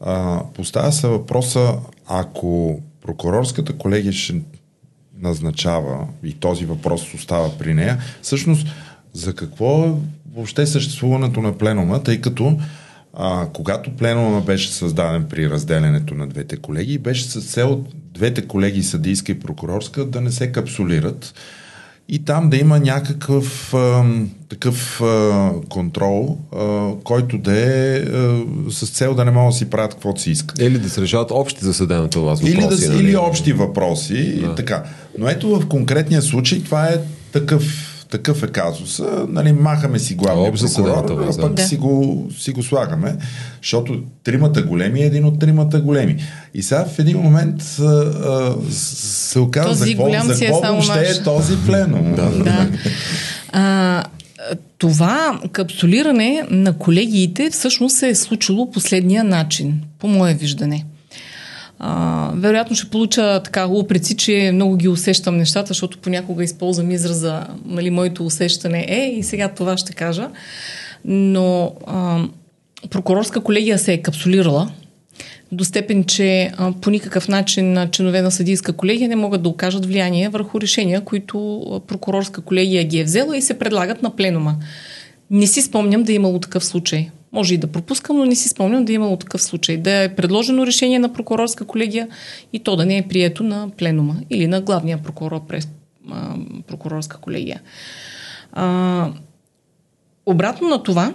а, 0.00 0.42
поставя 0.54 0.92
се 0.92 1.08
въпроса, 1.08 1.72
ако 2.06 2.80
прокурорската 3.02 3.72
колегия 3.72 4.12
ще 4.12 4.34
назначава 5.18 6.06
и 6.24 6.32
този 6.32 6.64
въпрос 6.64 7.14
остава 7.14 7.48
при 7.58 7.74
нея, 7.74 7.98
всъщност 8.22 8.66
за 9.12 9.34
какво 9.34 9.84
е 9.84 9.92
въобще 10.34 10.66
съществуването 10.66 11.40
на 11.40 11.58
пленума, 11.58 12.02
тъй 12.02 12.20
като 12.20 12.58
а, 13.14 13.46
когато 13.52 13.96
пленума 13.96 14.40
беше 14.40 14.72
създаден 14.72 15.24
при 15.30 15.50
разделянето 15.50 16.14
на 16.14 16.26
двете 16.26 16.56
колеги, 16.56 16.98
беше 16.98 17.24
с 17.24 17.40
цел 17.40 17.84
двете 18.14 18.46
колеги, 18.46 18.82
съдийска 18.82 19.32
и 19.32 19.40
прокурорска, 19.40 20.04
да 20.04 20.20
не 20.20 20.30
се 20.30 20.52
капсулират 20.52 21.34
и 22.12 22.24
там 22.24 22.50
да 22.50 22.56
има 22.56 22.80
някакъв 22.80 23.74
а, 23.74 24.04
такъв 24.48 25.00
а, 25.00 25.50
контрол, 25.68 26.38
а, 26.56 26.90
който 27.04 27.38
да 27.38 27.56
е 27.56 27.98
а, 27.98 28.44
с 28.70 28.90
цел 28.90 29.14
да 29.14 29.24
не 29.24 29.30
могат 29.30 29.54
да 29.54 29.58
си 29.58 29.70
правят 29.70 29.94
каквото 29.94 30.20
си 30.20 30.30
искат. 30.30 30.58
Или 30.58 30.78
да 30.78 30.90
се 30.90 31.00
решават 31.00 31.30
общи 31.30 31.64
за 31.64 31.74
съдената 31.74 32.20
вас 32.20 32.40
въпроси. 32.40 32.84
Или, 32.84 32.88
да, 32.88 32.94
нали? 32.94 33.08
или 33.08 33.16
общи 33.16 33.52
въпроси. 33.52 34.40
Да. 34.40 34.54
Така. 34.54 34.84
Но 35.18 35.28
ето 35.28 35.60
в 35.60 35.68
конкретния 35.68 36.22
случай 36.22 36.62
това 36.64 36.86
е 36.86 37.00
такъв 37.32 37.89
такъв 38.10 38.42
е 38.42 38.46
казус. 38.46 39.02
Нали, 39.28 39.52
махаме 39.52 39.98
си 39.98 40.14
главния 40.14 40.52
прокурор, 40.52 41.04
а 41.08 41.40
пък 41.40 41.54
да. 41.54 41.62
си, 41.62 41.76
го, 41.76 42.28
си 42.38 42.52
го 42.52 42.62
слагаме, 42.62 43.16
защото 43.62 44.02
тримата 44.24 44.62
големи 44.62 45.02
е 45.02 45.06
един 45.06 45.24
от 45.24 45.38
тримата 45.38 45.80
големи. 45.80 46.16
И 46.54 46.62
сега 46.62 46.84
в 46.84 46.98
един 46.98 47.18
момент 47.18 47.62
а, 47.80 47.84
а, 47.84 48.54
се 48.72 49.38
оказва 49.38 49.74
за 49.74 49.86
какво, 49.86 50.10
за 50.10 50.46
какво 50.46 50.66
е 50.66 50.70
въобще 50.70 51.00
наш. 51.00 51.18
е 51.18 51.22
този 51.22 51.56
пленум. 51.66 52.14
Да. 52.16 52.30
да. 52.30 52.68
А, 53.52 54.04
това 54.78 55.40
капсулиране 55.52 56.46
на 56.50 56.72
колегиите 56.72 57.50
всъщност 57.50 57.96
се 57.96 58.08
е 58.08 58.14
случило 58.14 58.70
последния 58.70 59.24
начин, 59.24 59.80
по 59.98 60.08
мое 60.08 60.34
виждане. 60.34 60.84
А, 61.82 62.30
вероятно 62.34 62.76
ще 62.76 62.90
получа 62.90 63.40
така 63.44 63.66
упреци, 63.66 64.16
че 64.16 64.50
много 64.54 64.76
ги 64.76 64.88
усещам 64.88 65.36
нещата, 65.36 65.68
защото 65.68 65.98
понякога 65.98 66.44
използвам 66.44 66.90
израза, 66.90 67.46
нали, 67.64 67.90
моето 67.90 68.26
усещане 68.26 68.86
е 68.88 69.14
и 69.18 69.22
сега 69.22 69.48
това 69.48 69.76
ще 69.76 69.92
кажа. 69.92 70.28
Но 71.04 71.74
а, 71.86 72.24
прокурорска 72.90 73.40
колегия 73.40 73.78
се 73.78 73.92
е 73.92 74.02
капсулирала 74.02 74.70
до 75.52 75.64
степен, 75.64 76.04
че 76.04 76.52
а, 76.56 76.72
по 76.80 76.90
никакъв 76.90 77.28
начин 77.28 77.88
членове 77.92 78.22
на 78.22 78.30
съдийска 78.30 78.72
колегия 78.72 79.08
не 79.08 79.16
могат 79.16 79.42
да 79.42 79.48
окажат 79.48 79.86
влияние 79.86 80.28
върху 80.28 80.60
решения, 80.60 81.00
които 81.00 81.82
прокурорска 81.86 82.40
колегия 82.40 82.84
ги 82.84 82.98
е 82.98 83.04
взела 83.04 83.36
и 83.36 83.42
се 83.42 83.58
предлагат 83.58 84.02
на 84.02 84.16
пленума. 84.16 84.56
Не 85.30 85.46
си 85.46 85.62
спомням 85.62 86.02
да 86.02 86.12
е 86.12 86.14
имало 86.14 86.38
такъв 86.38 86.64
случай 86.64 87.10
Може 87.32 87.54
и 87.54 87.58
да 87.58 87.66
пропускам, 87.66 88.16
но 88.16 88.24
не 88.24 88.34
си 88.34 88.48
спомням 88.48 88.84
да 88.84 88.92
е 88.92 88.94
имало 88.94 89.16
такъв 89.16 89.42
случай. 89.42 89.76
Да 89.76 90.02
е 90.02 90.14
предложено 90.14 90.66
решение 90.66 90.98
на 90.98 91.12
прокурорска 91.12 91.64
колегия 91.64 92.08
и 92.52 92.58
то 92.58 92.76
да 92.76 92.86
не 92.86 92.98
е 92.98 93.08
прието 93.08 93.42
на 93.42 93.68
пленума 93.76 94.16
или 94.30 94.46
на 94.46 94.60
главния 94.60 95.02
прокурор 95.02 95.46
през 95.46 95.68
а, 96.10 96.34
прокурорска 96.66 97.18
колегия. 97.18 97.60
А, 98.52 99.08
обратно 100.26 100.68
на 100.68 100.82
това, 100.82 101.14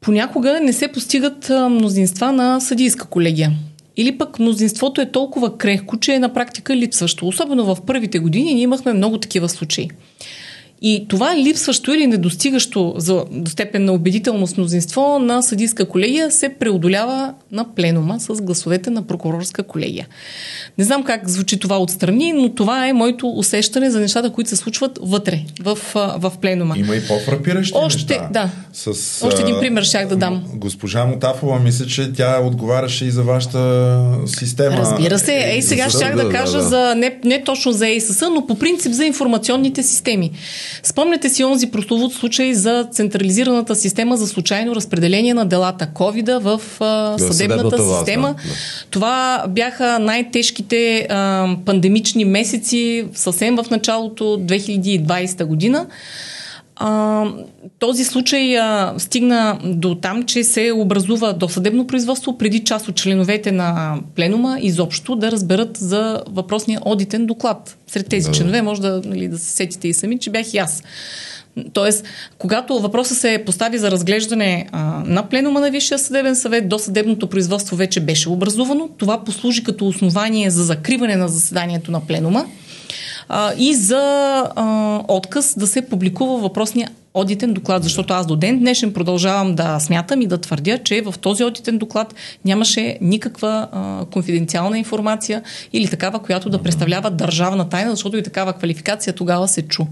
понякога 0.00 0.60
не 0.60 0.72
се 0.72 0.88
постигат 0.88 1.48
мнозинства 1.50 2.32
на 2.32 2.60
съдийска 2.60 3.06
колегия. 3.06 3.52
Или 3.96 4.18
пък 4.18 4.38
мнозинството 4.38 5.00
е 5.00 5.10
толкова 5.10 5.58
крехко, 5.58 6.00
че 6.00 6.14
е 6.14 6.18
на 6.18 6.34
практика 6.34 6.76
липсващо. 6.76 7.28
Особено 7.28 7.74
в 7.74 7.82
първите 7.86 8.18
години 8.18 8.54
ние 8.54 8.62
имахме 8.62 8.92
много 8.92 9.18
такива 9.18 9.48
случаи. 9.48 9.90
И 10.82 11.06
това 11.08 11.36
липсващо 11.36 11.94
или 11.94 12.06
недостигащо 12.06 12.94
за 12.96 13.24
до 13.30 13.50
степен 13.50 13.84
на 13.84 13.92
убедителност 13.92 14.58
мнозинство 14.58 15.18
на 15.18 15.42
съдийска 15.42 15.88
колегия 15.88 16.30
се 16.30 16.48
преодолява 16.48 17.34
на 17.52 17.74
пленума 17.74 18.20
с 18.20 18.42
гласовете 18.42 18.90
на 18.90 19.02
прокурорска 19.02 19.62
колегия. 19.62 20.06
Не 20.78 20.84
знам 20.84 21.02
как 21.02 21.28
звучи 21.28 21.58
това 21.58 21.78
отстрани, 21.78 22.32
но 22.32 22.48
това 22.48 22.88
е 22.88 22.92
моето 22.92 23.28
усещане 23.28 23.90
за 23.90 24.00
нещата, 24.00 24.30
които 24.30 24.50
се 24.50 24.56
случват 24.56 24.98
вътре, 25.02 25.40
в, 25.60 25.78
в 25.94 26.32
пленума. 26.40 26.74
Има 26.78 26.96
и 26.96 27.06
по-фрапиращи 27.06 27.72
Още, 27.76 27.98
неща. 27.98 28.28
Да. 28.32 28.50
С, 28.72 29.26
Още 29.26 29.42
един 29.42 29.58
пример 29.60 29.82
щях 29.82 30.08
да 30.08 30.16
дам. 30.16 30.44
Госпожа 30.54 31.04
Мотафова, 31.04 31.58
мисля, 31.58 31.86
че 31.86 32.12
тя 32.12 32.40
отговаряше 32.40 33.04
и 33.04 33.10
за 33.10 33.22
вашата 33.22 34.00
система. 34.26 34.76
Разбира 34.76 35.18
се. 35.18 35.34
Ей, 35.34 35.62
сега 35.62 35.90
щях 35.90 36.16
да, 36.16 36.24
да 36.24 36.30
кажа 36.30 36.58
да, 36.58 36.62
да. 36.62 36.68
за 36.68 36.94
не, 36.94 37.18
не 37.24 37.44
точно 37.44 37.72
за 37.72 37.88
ЕСС, 37.88 38.22
но 38.34 38.46
по 38.46 38.58
принцип 38.58 38.92
за 38.92 39.04
информационните 39.04 39.82
системи. 39.82 40.30
Спомняте 40.82 41.28
си 41.28 41.44
онзи 41.44 41.70
прословут 41.70 42.12
случай 42.14 42.54
за 42.54 42.88
централизираната 42.92 43.76
система 43.76 44.16
за 44.16 44.26
случайно 44.26 44.74
разпределение 44.74 45.34
на 45.34 45.46
делата 45.46 45.88
COVID 45.94 46.38
в 46.38 46.60
а, 46.80 47.18
съдебната, 47.18 47.34
съдебната 47.34 47.96
система. 47.96 48.28
Да. 48.28 48.52
Това 48.90 49.44
бяха 49.48 49.98
най-тежките 49.98 51.06
а, 51.10 51.48
пандемични 51.64 52.24
месеци, 52.24 53.06
съвсем 53.14 53.56
в 53.56 53.70
началото 53.70 54.24
2020 54.24 55.44
година. 55.44 55.86
А, 56.80 57.24
този 57.78 58.04
случай 58.04 58.58
а, 58.58 58.94
стигна 58.98 59.58
до 59.64 59.94
там, 59.94 60.22
че 60.22 60.44
се 60.44 60.72
образува 60.72 61.32
до 61.32 61.48
съдебно 61.48 61.86
производство 61.86 62.38
преди 62.38 62.64
част 62.64 62.88
от 62.88 62.96
членовете 62.96 63.52
на 63.52 63.98
пленума 64.14 64.58
изобщо 64.60 65.16
да 65.16 65.32
разберат 65.32 65.76
за 65.76 66.22
въпросния 66.28 66.80
одитен 66.84 67.26
доклад. 67.26 67.76
Сред 67.86 68.08
тези 68.08 68.30
да. 68.30 68.32
членове 68.32 68.62
може 68.62 68.80
да, 68.80 69.02
нали, 69.04 69.28
да 69.28 69.38
се 69.38 69.50
сетите 69.50 69.88
и 69.88 69.94
сами, 69.94 70.18
че 70.18 70.30
бях 70.30 70.54
и 70.54 70.58
аз. 70.58 70.82
Тоест, 71.72 72.04
когато 72.38 72.78
въпросът 72.78 73.18
се 73.18 73.42
постави 73.46 73.78
за 73.78 73.90
разглеждане 73.90 74.68
а, 74.72 75.02
на 75.06 75.28
пленума 75.28 75.60
на 75.60 75.70
Висшия 75.70 75.98
съдебен 75.98 76.36
съвет, 76.36 76.68
до 76.68 76.78
съдебното 76.78 77.26
производство 77.26 77.76
вече 77.76 78.00
беше 78.00 78.28
образувано. 78.28 78.88
Това 78.98 79.24
послужи 79.24 79.64
като 79.64 79.86
основание 79.86 80.50
за 80.50 80.64
закриване 80.64 81.16
на 81.16 81.28
заседанието 81.28 81.90
на 81.90 82.00
пленума 82.00 82.46
а, 83.28 83.52
и 83.58 83.74
за 83.74 84.02
а, 84.56 85.00
отказ 85.08 85.54
да 85.58 85.66
се 85.66 85.82
публикува 85.82 86.38
въпросния 86.38 86.90
одитен 87.14 87.54
доклад, 87.54 87.82
защото 87.82 88.14
аз 88.14 88.26
до 88.26 88.36
ден 88.36 88.58
днешен 88.58 88.92
продължавам 88.92 89.54
да 89.54 89.80
смятам 89.80 90.22
и 90.22 90.26
да 90.26 90.38
твърдя, 90.38 90.78
че 90.78 91.02
в 91.02 91.14
този 91.20 91.44
одитен 91.44 91.78
доклад 91.78 92.14
нямаше 92.44 92.98
никаква 93.00 93.68
а, 93.72 94.04
конфиденциална 94.04 94.78
информация 94.78 95.42
или 95.72 95.88
такава, 95.88 96.18
която 96.18 96.50
да 96.50 96.62
представлява 96.62 97.10
държавна 97.10 97.68
тайна, 97.68 97.90
защото 97.90 98.16
и 98.16 98.22
такава 98.22 98.52
квалификация 98.52 99.12
тогава 99.12 99.48
се 99.48 99.62
чу. 99.62 99.84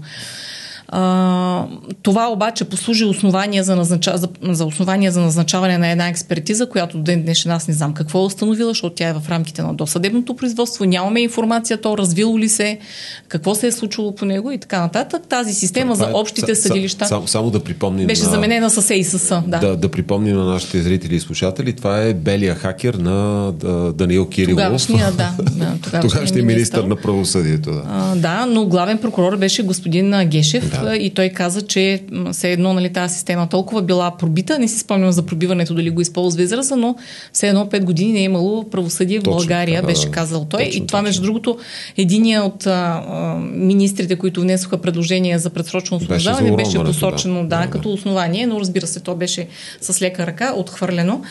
А, 0.89 1.65
това 2.01 2.27
обаче 2.27 2.65
послужи 2.65 3.05
основание 3.05 3.63
за, 3.63 3.75
назнача, 3.75 4.17
за, 4.17 4.27
за 4.41 4.65
основание 4.65 5.11
за 5.11 5.21
назначаване 5.21 5.77
на 5.77 5.91
една 5.91 6.07
експертиза, 6.07 6.69
която 6.69 6.97
до 6.97 7.03
ден 7.03 7.21
днешен 7.23 7.51
аз 7.51 7.67
не 7.67 7.73
знам 7.73 7.93
какво 7.93 8.21
е 8.21 8.25
установила, 8.25 8.69
защото 8.69 8.95
тя 8.95 9.07
е 9.07 9.13
в 9.13 9.23
рамките 9.29 9.61
на 9.61 9.73
досъдебното 9.73 10.35
производство. 10.35 10.85
Нямаме 10.85 11.19
информация 11.19 11.81
то 11.81 11.97
развило 11.97 12.39
ли 12.39 12.49
се, 12.49 12.79
какво 13.27 13.55
се 13.55 13.67
е 13.67 13.71
случило 13.71 14.15
по 14.15 14.25
него 14.25 14.51
и 14.51 14.57
така 14.57 14.79
нататък. 14.79 15.21
Тази 15.29 15.53
система 15.53 15.93
това, 15.93 16.05
за 16.05 16.11
е 16.11 16.13
общите 16.13 16.55
са, 16.55 16.61
съдилища 16.61 17.05
само, 17.05 17.27
само 17.27 17.49
да 17.49 17.59
припомним 17.59 18.07
беше 18.07 18.23
на, 18.23 18.29
заменена 18.29 18.69
с 18.69 18.89
ЕИСС. 18.89 19.29
Да. 19.47 19.59
Да, 19.59 19.77
да 19.77 19.91
припомним 19.91 20.35
на 20.35 20.45
нашите 20.45 20.81
зрители 20.81 21.15
и 21.15 21.19
слушатели, 21.19 21.73
това 21.73 22.01
е 22.01 22.13
белия 22.13 22.55
хакер 22.55 22.93
на 22.93 23.51
да, 23.51 23.93
Даниил 23.93 24.29
Кирилов. 24.29 24.51
Тогавашния, 24.51 25.11
да. 25.11 25.33
да 25.51 26.01
тогавашния 26.01 26.43
министър 26.43 26.83
на 26.83 26.95
правосъдието. 26.95 27.71
Да. 27.71 27.83
А, 27.87 28.15
да, 28.15 28.45
но 28.45 28.65
главен 28.65 28.97
прокурор 28.97 29.37
беше 29.37 29.63
господин 29.63 30.29
Гешев. 30.29 30.69
Да 30.69 30.76
да. 30.85 30.95
и 30.95 31.09
той 31.09 31.29
каза, 31.29 31.61
че 31.61 32.03
все 32.31 32.51
едно 32.51 32.73
нали, 32.73 32.93
тази 32.93 33.13
система 33.13 33.49
толкова 33.49 33.81
била 33.81 34.17
пробита, 34.17 34.59
не 34.59 34.67
си 34.67 34.79
спомням 34.79 35.11
за 35.11 35.25
пробиването 35.25 35.73
дали 35.73 35.89
го 35.89 36.01
използва 36.01 36.43
израза, 36.43 36.75
но 36.75 36.95
все 37.33 37.47
едно 37.47 37.65
5 37.65 37.83
години 37.83 38.11
не 38.11 38.19
е 38.19 38.23
имало 38.23 38.69
правосъдие 38.69 39.19
в 39.19 39.23
точно, 39.23 39.37
България, 39.37 39.81
да, 39.81 39.87
беше 39.87 40.11
казал 40.11 40.45
той. 40.49 40.63
Точно, 40.65 40.83
и 40.83 40.87
това, 40.87 41.01
между 41.01 41.21
другото, 41.21 41.57
единия 41.97 42.43
от 42.43 42.67
а, 42.67 43.03
а, 43.09 43.35
министрите, 43.51 44.15
които 44.15 44.41
внесоха 44.41 44.77
предложение 44.77 45.39
за 45.39 45.49
предсрочно 45.49 45.97
освобождаване, 45.97 46.55
беше, 46.55 46.77
беше 46.77 46.83
посочено 46.83 47.43
да, 47.43 47.47
да, 47.47 47.65
да, 47.65 47.71
като 47.71 47.89
основание, 47.89 48.47
но 48.47 48.59
разбира 48.59 48.87
се, 48.87 48.99
то 48.99 49.15
беше 49.15 49.47
с 49.81 50.01
лека 50.01 50.27
ръка 50.27 50.53
отхвърлено. 50.55 51.21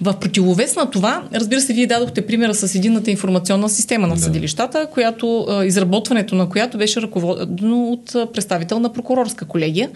В 0.00 0.14
противовес 0.20 0.76
на 0.76 0.90
това, 0.90 1.22
разбира 1.34 1.60
се, 1.60 1.72
вие 1.72 1.86
дадохте 1.86 2.26
примера 2.26 2.54
с 2.54 2.74
единната 2.74 3.10
информационна 3.10 3.68
система 3.68 4.06
на 4.06 4.14
да. 4.14 4.20
съдилищата, 4.20 4.86
която 4.92 5.46
изработването 5.64 6.34
на 6.34 6.48
която 6.48 6.78
беше 6.78 7.02
ръководено 7.02 7.88
от 7.88 8.32
представител 8.32 8.80
на 8.80 8.87
прокурорска 8.92 9.44
колегия. 9.44 9.90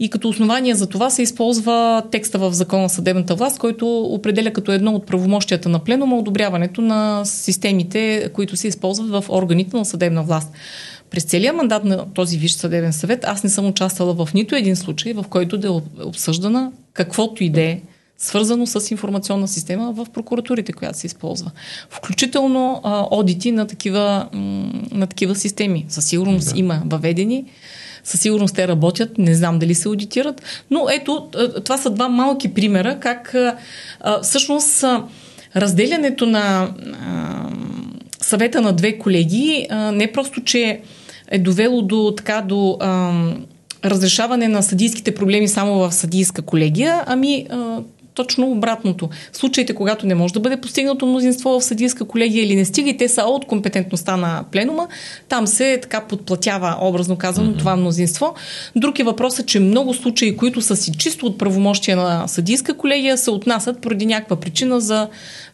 И 0.00 0.10
като 0.10 0.28
основание 0.28 0.74
за 0.74 0.86
това 0.86 1.10
се 1.10 1.22
използва 1.22 2.02
текста 2.10 2.38
в 2.38 2.52
закона 2.52 2.88
съдебната 2.88 3.34
власт, 3.34 3.58
който 3.58 4.00
определя 4.00 4.52
като 4.52 4.72
едно 4.72 4.92
от 4.92 5.06
правомощията 5.06 5.68
на 5.68 5.78
пленума 5.78 6.18
одобряването 6.18 6.80
на 6.80 7.24
системите, 7.24 8.30
които 8.32 8.56
се 8.56 8.68
използват 8.68 9.10
в 9.10 9.24
органите 9.30 9.76
на 9.76 9.84
съдебна 9.84 10.22
власт. 10.22 10.52
През 11.10 11.24
целия 11.24 11.52
мандат 11.52 11.84
на 11.84 12.06
този 12.14 12.38
Висш 12.38 12.52
съдебен 12.52 12.92
съвет 12.92 13.24
аз 13.24 13.44
не 13.44 13.50
съм 13.50 13.66
участвала 13.66 14.14
в 14.14 14.28
нито 14.34 14.54
един 14.54 14.76
случай, 14.76 15.12
в 15.12 15.24
който 15.30 15.58
да 15.58 15.68
е 15.68 16.02
обсъждана 16.04 16.72
каквото 16.92 17.44
и 17.44 17.50
да 17.50 17.62
е 17.62 17.80
свързано 18.18 18.66
с 18.66 18.90
информационна 18.90 19.48
система 19.48 19.92
в 19.92 20.06
прокуратурите, 20.12 20.72
която 20.72 20.98
се 20.98 21.06
използва. 21.06 21.50
Включително 21.90 22.80
а, 22.84 23.06
одити 23.10 23.52
на 23.52 23.66
такива, 23.66 24.28
на 24.92 25.06
такива 25.06 25.34
системи. 25.34 25.86
Със 25.88 26.04
сигурност 26.04 26.52
да. 26.52 26.58
има 26.58 26.82
въведени 26.86 27.44
със 28.04 28.20
сигурност 28.20 28.54
те 28.54 28.68
работят, 28.68 29.18
не 29.18 29.34
знам 29.34 29.58
дали 29.58 29.74
се 29.74 29.88
аудитират, 29.88 30.42
но 30.70 30.86
ето, 30.90 31.28
това 31.64 31.78
са 31.78 31.90
два 31.90 32.08
малки 32.08 32.54
примера, 32.54 32.98
как 33.00 33.34
а, 33.34 33.56
всъщност 34.22 34.82
а, 34.82 35.04
разделянето 35.56 36.26
на 36.26 36.70
съвета 38.22 38.60
на 38.60 38.72
две 38.72 38.98
колеги 38.98 39.66
не 39.92 40.12
просто, 40.12 40.44
че 40.44 40.80
е 41.30 41.38
довело 41.38 41.82
до 41.82 42.14
така 42.16 42.40
до 42.40 42.78
разрешаване 43.84 44.48
на 44.48 44.62
съдийските 44.62 45.14
проблеми 45.14 45.48
само 45.48 45.74
в 45.78 45.92
съдийска 45.92 46.42
колегия, 46.42 47.02
ами 47.06 47.46
точно 48.18 48.50
обратното. 48.50 49.08
В 49.32 49.36
случаите, 49.36 49.74
когато 49.74 50.06
не 50.06 50.14
може 50.14 50.34
да 50.34 50.40
бъде 50.40 50.56
постигнато 50.56 51.06
мнозинство 51.06 51.60
в 51.60 51.64
съдийска 51.64 52.04
колегия 52.04 52.44
или 52.44 52.56
не 52.56 52.64
стига 52.64 52.90
и 52.90 52.96
те 52.96 53.08
са 53.08 53.22
от 53.22 53.44
компетентността 53.44 54.16
на 54.16 54.44
пленума, 54.52 54.88
там 55.28 55.46
се 55.46 55.78
така 55.82 56.00
подплатява, 56.00 56.76
образно 56.80 57.16
казано, 57.16 57.50
mm-hmm. 57.50 57.58
това 57.58 57.76
мнозинство. 57.76 58.34
Друг 58.76 58.98
е 58.98 59.04
въпросът, 59.04 59.46
че 59.46 59.60
много 59.60 59.94
случаи, 59.94 60.36
които 60.36 60.60
са 60.60 60.76
си 60.76 60.92
чисто 60.98 61.26
от 61.26 61.38
правомощия 61.38 61.96
на 61.96 62.28
съдийска 62.28 62.74
колегия, 62.74 63.18
се 63.18 63.30
отнасят 63.30 63.80
поради 63.80 64.06
някаква 64.06 64.36
причина 64.36 64.80
за 64.80 65.08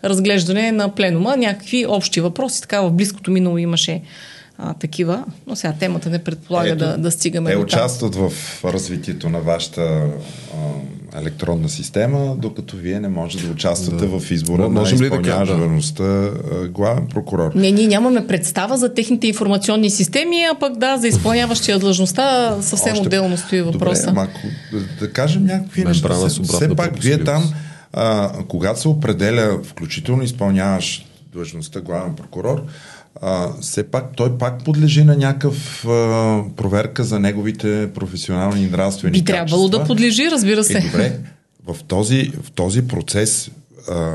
разглеждане 0.04 0.72
на 0.72 0.94
пленума, 0.94 1.36
някакви 1.36 1.86
общи 1.86 2.20
въпроси. 2.20 2.60
Така 2.60 2.80
в 2.80 2.90
близкото 2.90 3.30
минало 3.30 3.58
имаше 3.58 4.02
а, 4.58 4.74
такива, 4.74 5.24
но 5.46 5.56
сега 5.56 5.74
темата 5.80 6.10
не 6.10 6.18
предполага 6.18 6.68
Ето, 6.68 6.78
да, 6.78 6.98
да 6.98 7.10
стигаме 7.10 7.50
Те 7.50 7.56
участват 7.56 8.14
в 8.14 8.32
развитието 8.64 9.28
на 9.28 9.40
вашата 9.40 9.80
а, 9.80 10.56
електронна 11.20 11.68
система, 11.68 12.36
докато 12.38 12.76
вие 12.76 13.00
не 13.00 13.08
можете 13.08 13.46
да 13.46 13.52
участвате 13.52 14.06
да. 14.06 14.18
в 14.18 14.30
избора 14.30 14.68
на 14.68 14.82
изпълняваща 14.82 16.04
да. 16.04 16.68
главен 16.68 17.06
прокурор. 17.06 17.52
Не, 17.54 17.70
ние 17.70 17.86
нямаме 17.86 18.26
представа 18.26 18.76
за 18.76 18.94
техните 18.94 19.26
информационни 19.26 19.90
системи, 19.90 20.44
а 20.52 20.58
пък 20.58 20.78
да, 20.78 20.96
за 20.96 21.08
изпълняващия 21.08 21.78
длъжността 21.78 22.56
съвсем 22.60 22.92
Още... 22.92 23.06
отделно 23.06 23.36
стои 23.36 23.62
въпроса. 23.62 24.06
Добре, 24.06 24.20
ако, 24.20 24.40
да, 24.72 25.06
да 25.06 25.12
кажем 25.12 25.44
някакви 25.44 25.84
неща. 25.84 26.14
Все 26.28 26.76
пак 26.76 26.96
вие 27.02 27.24
там, 27.24 27.52
а, 27.92 28.32
когато 28.48 28.80
се 28.80 28.88
определя, 28.88 29.58
включително 29.64 30.22
изпълняваш 30.22 31.06
длъжността 31.32 31.80
главен 31.80 32.14
прокурор, 32.14 32.62
а, 33.22 33.48
все 33.60 33.82
пак 33.90 34.16
той 34.16 34.38
пак 34.38 34.64
подлежи 34.64 35.04
на 35.04 35.16
някакъв 35.16 35.84
а, 35.84 36.42
проверка 36.56 37.04
за 37.04 37.20
неговите 37.20 37.90
професионални 37.94 38.62
и 38.62 38.70
нравствени 38.70 39.12
Би 39.12 39.24
трябвало 39.24 39.68
да 39.68 39.84
подлежи, 39.84 40.30
разбира 40.30 40.64
се. 40.64 40.78
Е, 40.78 40.80
добре, 40.80 41.18
в 41.66 41.76
този, 41.84 42.32
в 42.42 42.50
този 42.50 42.86
процес 42.86 43.50
а, 43.90 44.14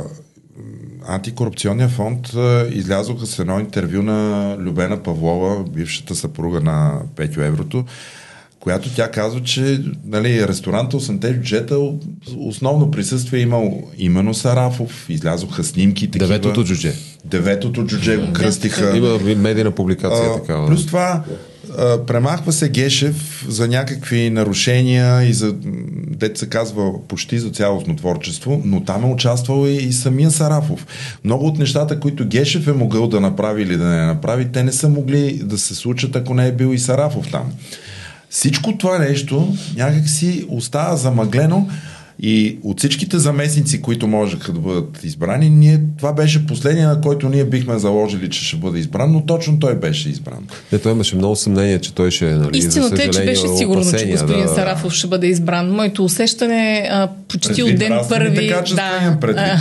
Антикорупционния 1.07 1.89
фонд 1.89 2.33
а, 2.35 2.67
излязоха 2.71 3.25
с 3.25 3.39
едно 3.39 3.59
интервю 3.59 4.01
на 4.01 4.55
Любена 4.59 5.03
Павлова, 5.03 5.63
бившата 5.63 6.15
съпруга 6.15 6.61
на 6.61 7.01
Петю 7.15 7.41
Еврото, 7.41 7.85
която 8.59 8.95
тя 8.95 9.11
казва, 9.11 9.43
че 9.43 9.81
нали, 10.05 10.47
ресторанта 10.47 10.97
8-те 10.97 11.33
бюджета 11.33 11.77
основно 12.37 12.91
присъствие 12.91 13.39
е 13.39 13.43
имал 13.43 13.83
именно 13.97 14.33
Сарафов, 14.33 15.09
излязоха 15.09 15.63
снимки. 15.63 16.11
Такива. 16.11 16.27
Деветото 16.27 16.63
джудже. 16.63 16.93
Деветото 17.25 17.85
джудже 17.85 18.17
го 18.17 18.33
кръстиха. 18.33 18.97
Има 18.97 19.19
медийна 19.35 19.71
публикация 19.71 20.29
а, 20.29 20.39
такава. 20.39 20.67
Плюс 20.67 20.85
това, 20.85 21.23
а, 21.77 22.05
премахва 22.05 22.51
се 22.51 22.69
Гешев 22.69 23.45
за 23.47 23.67
някакви 23.67 24.29
нарушения 24.29 25.23
и 25.23 25.33
за, 25.33 25.55
дет 26.07 26.37
се 26.37 26.49
казва, 26.49 27.07
почти 27.07 27.39
за 27.39 27.49
цялостно 27.49 27.95
творчество, 27.95 28.61
но 28.65 28.83
там 28.83 29.03
е 29.03 29.13
участвал 29.13 29.67
и, 29.67 29.75
и 29.75 29.93
самия 29.93 30.31
Сарафов. 30.31 30.87
Много 31.23 31.45
от 31.45 31.59
нещата, 31.59 31.99
които 31.99 32.27
Гешев 32.27 32.67
е 32.67 32.73
могъл 32.73 33.07
да 33.07 33.19
направи 33.19 33.61
или 33.63 33.77
да 33.77 33.85
не 33.85 34.05
направи, 34.05 34.51
те 34.51 34.63
не 34.63 34.71
са 34.71 34.89
могли 34.89 35.41
да 35.43 35.57
се 35.57 35.75
случат, 35.75 36.15
ако 36.15 36.33
не 36.33 36.47
е 36.47 36.51
бил 36.51 36.73
и 36.73 36.79
Сарафов 36.79 37.31
там. 37.31 37.51
Всичко 38.29 38.77
това 38.77 38.97
нещо 38.97 39.53
някак 39.75 40.09
си 40.09 40.45
остава 40.49 40.95
замъглено 40.95 41.67
и 42.21 42.57
от 42.63 42.79
всичките 42.79 43.17
заместници, 43.17 43.81
които 43.81 44.07
можеха 44.07 44.53
да 44.53 44.59
бъдат 44.59 45.03
избрани, 45.03 45.49
ние, 45.49 45.81
това 45.97 46.13
беше 46.13 46.47
последния, 46.47 46.87
на 46.87 47.01
който 47.01 47.29
ние 47.29 47.45
бихме 47.45 47.79
заложили, 47.79 48.29
че 48.29 48.45
ще 48.45 48.57
бъде 48.57 48.79
избран, 48.79 49.11
но 49.11 49.25
точно 49.25 49.59
той 49.59 49.75
беше 49.75 50.09
избран. 50.09 50.47
Не, 50.71 50.79
той 50.79 50.91
имаше 50.91 51.15
много 51.15 51.35
съмнение, 51.35 51.79
че 51.79 51.93
той 51.93 52.11
ще 52.11 52.25
нали, 52.25 52.57
Истината 52.57 53.03
е, 53.03 53.09
че 53.09 53.25
беше 53.25 53.47
сигурно, 53.47 53.83
че 53.99 54.05
господин 54.05 54.45
да... 54.45 54.47
Сарафов 54.47 54.93
ще 54.93 55.07
бъде 55.07 55.27
избран. 55.27 55.71
Моето 55.71 56.03
усещане 56.05 56.89
а, 56.91 57.09
почти 57.27 57.63
от 57.63 57.75
ден 57.75 57.99
първи... 58.09 58.47
Да, 58.75 59.17
а, 59.23 59.57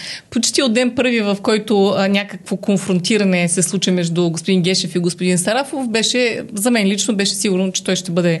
почти 0.30 0.62
от 0.62 0.72
ден 0.72 0.92
първи, 0.96 1.20
в 1.20 1.36
който 1.42 1.86
а, 1.88 2.08
някакво 2.08 2.56
конфронтиране 2.56 3.48
се 3.48 3.62
случи 3.62 3.90
между 3.90 4.30
господин 4.30 4.62
Гешев 4.62 4.94
и 4.94 4.98
господин 4.98 5.38
Сарафов, 5.38 5.88
беше, 5.88 6.42
за 6.54 6.70
мен 6.70 6.86
лично 6.86 7.16
беше 7.16 7.34
сигурно, 7.34 7.72
че 7.72 7.84
той 7.84 7.96
ще 7.96 8.10
бъде 8.10 8.40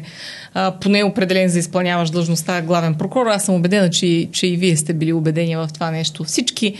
а, 0.54 0.74
поне 0.80 1.04
определен 1.04 1.48
за 1.48 1.58
изпълняваш 1.58 2.10
длъжността 2.10 2.62
главен 2.62 2.94
прокурор. 2.94 3.26
Аз 3.26 3.44
съм 3.44 3.57
убедена, 3.58 3.90
че, 3.90 4.28
че 4.32 4.46
и 4.46 4.56
вие 4.56 4.76
сте 4.76 4.92
били 4.92 5.12
убедени 5.12 5.56
в 5.56 5.68
това 5.74 5.90
нещо. 5.90 6.24
Всички 6.24 6.74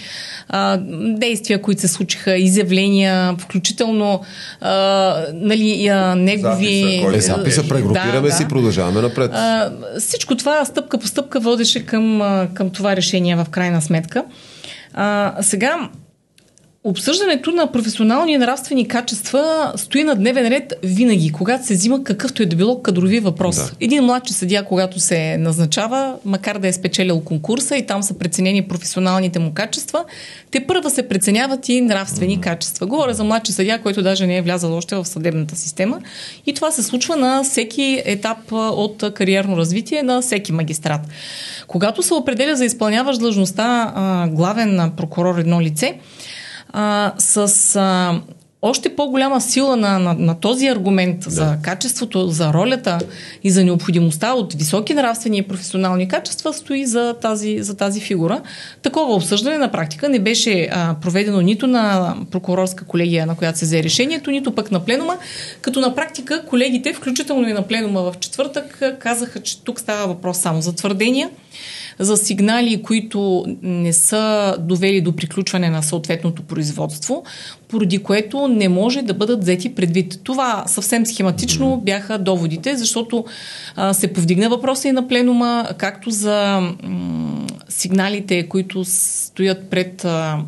а, 0.48 0.78
действия, 1.16 1.62
които 1.62 1.80
се 1.80 1.88
случиха, 1.88 2.36
изявления, 2.36 3.36
включително 3.38 4.20
а, 4.60 5.24
нали, 5.34 5.88
а, 5.88 6.14
негови... 6.14 7.02
Записа, 7.04 7.32
е, 7.32 7.36
записа 7.36 7.68
прегрупираме 7.68 8.28
да, 8.28 8.34
си, 8.34 8.42
да. 8.42 8.48
продължаваме 8.48 9.00
напред. 9.00 9.30
А, 9.34 9.72
всичко 9.98 10.36
това 10.36 10.64
стъпка 10.64 10.98
по 10.98 11.06
стъпка 11.06 11.40
водеше 11.40 11.86
към, 11.86 12.22
към 12.54 12.70
това 12.70 12.96
решение 12.96 13.36
в 13.36 13.46
крайна 13.50 13.82
сметка. 13.82 14.24
А, 14.94 15.34
сега, 15.40 15.88
Обсъждането 16.84 17.50
на 17.50 17.72
професионални 17.72 18.32
и 18.32 18.38
нравствени 18.38 18.88
качества 18.88 19.72
стои 19.76 20.04
на 20.04 20.14
дневен 20.14 20.48
ред 20.48 20.72
винаги, 20.82 21.32
когато 21.32 21.66
се 21.66 21.74
взима 21.74 22.04
какъвто 22.04 22.42
е 22.42 22.46
да 22.46 22.56
било 22.56 22.82
кадрови 22.82 23.20
въпрос. 23.20 23.56
Да. 23.56 23.70
Един 23.80 24.04
младши 24.04 24.32
съдия, 24.32 24.64
когато 24.64 25.00
се 25.00 25.36
назначава, 25.38 26.14
макар 26.24 26.58
да 26.58 26.68
е 26.68 26.72
спечелил 26.72 27.20
конкурса 27.20 27.76
и 27.76 27.86
там 27.86 28.02
са 28.02 28.18
преценени 28.18 28.62
професионалните 28.62 29.38
му 29.38 29.52
качества, 29.54 30.04
те 30.50 30.66
първа 30.66 30.90
се 30.90 31.08
преценяват 31.08 31.68
и 31.68 31.80
нравствени 31.80 32.38
mm-hmm. 32.38 32.42
качества. 32.42 32.86
Говоря 32.86 33.14
за 33.14 33.24
младши 33.24 33.52
съдия, 33.52 33.82
който 33.82 34.02
даже 34.02 34.26
не 34.26 34.36
е 34.36 34.42
влязал 34.42 34.76
още 34.76 34.96
в 34.96 35.04
съдебната 35.04 35.56
система. 35.56 36.00
И 36.46 36.54
това 36.54 36.70
се 36.70 36.82
случва 36.82 37.16
на 37.16 37.44
всеки 37.44 38.02
етап 38.04 38.38
от 38.52 39.14
кариерно 39.14 39.56
развитие 39.56 40.02
на 40.02 40.22
всеки 40.22 40.52
магистрат. 40.52 41.00
Когато 41.66 42.02
се 42.02 42.14
определя 42.14 42.56
за 42.56 42.64
изпълняващ 42.64 43.20
длъжността 43.20 43.92
главен 44.30 44.92
прокурор 44.96 45.38
едно 45.38 45.60
лице, 45.60 45.98
а, 46.72 47.12
с 47.18 47.76
а, 47.76 48.20
още 48.62 48.96
по-голяма 48.96 49.40
сила 49.40 49.76
на, 49.76 49.98
на, 49.98 50.14
на 50.14 50.40
този 50.40 50.66
аргумент 50.66 51.20
да. 51.20 51.30
за 51.30 51.58
качеството, 51.62 52.28
за 52.28 52.52
ролята 52.52 52.98
и 53.44 53.50
за 53.50 53.64
необходимостта 53.64 54.32
от 54.32 54.54
високи 54.54 54.94
нравствени 54.94 55.38
и 55.38 55.42
професионални 55.42 56.08
качества 56.08 56.52
стои 56.52 56.86
за 56.86 57.14
тази, 57.22 57.62
за 57.62 57.76
тази 57.76 58.00
фигура. 58.00 58.40
Такова 58.82 59.14
обсъждане 59.14 59.58
на 59.58 59.70
практика 59.70 60.08
не 60.08 60.18
беше 60.18 60.68
а, 60.72 60.94
проведено 61.02 61.40
нито 61.40 61.66
на 61.66 62.14
прокурорска 62.30 62.84
колегия, 62.84 63.26
на 63.26 63.36
която 63.36 63.58
се 63.58 63.64
взе 63.64 63.82
решението, 63.82 64.30
нито 64.30 64.54
пък 64.54 64.70
на 64.70 64.84
пленума, 64.84 65.16
като 65.60 65.80
на 65.80 65.94
практика 65.94 66.42
колегите, 66.46 66.92
включително 66.92 67.48
и 67.48 67.52
на 67.52 67.62
пленума 67.62 68.02
в 68.02 68.18
четвъртък, 68.20 68.82
казаха, 69.00 69.42
че 69.42 69.62
тук 69.62 69.80
става 69.80 70.06
въпрос 70.06 70.38
само 70.38 70.62
за 70.62 70.74
твърдения 70.74 71.30
за 71.98 72.16
сигнали, 72.16 72.82
които 72.82 73.44
не 73.62 73.92
са 73.92 74.56
довели 74.60 75.00
до 75.00 75.16
приключване 75.16 75.70
на 75.70 75.82
съответното 75.82 76.42
производство, 76.42 77.24
поради 77.68 77.98
което 77.98 78.48
не 78.48 78.68
може 78.68 79.02
да 79.02 79.14
бъдат 79.14 79.40
взети 79.40 79.74
предвид. 79.74 80.20
Това 80.24 80.64
съвсем 80.66 81.06
схематично 81.06 81.76
бяха 81.76 82.18
доводите, 82.18 82.76
защото 82.76 83.24
а, 83.76 83.94
се 83.94 84.12
повдигна 84.12 84.48
въпроса 84.48 84.88
и 84.88 84.92
на 84.92 85.08
пленума, 85.08 85.68
както 85.78 86.10
за 86.10 86.60
м- 86.82 87.46
сигналите, 87.68 88.48
които 88.48 88.84
стоят 88.84 89.70
пред 89.70 90.04
а, 90.04 90.38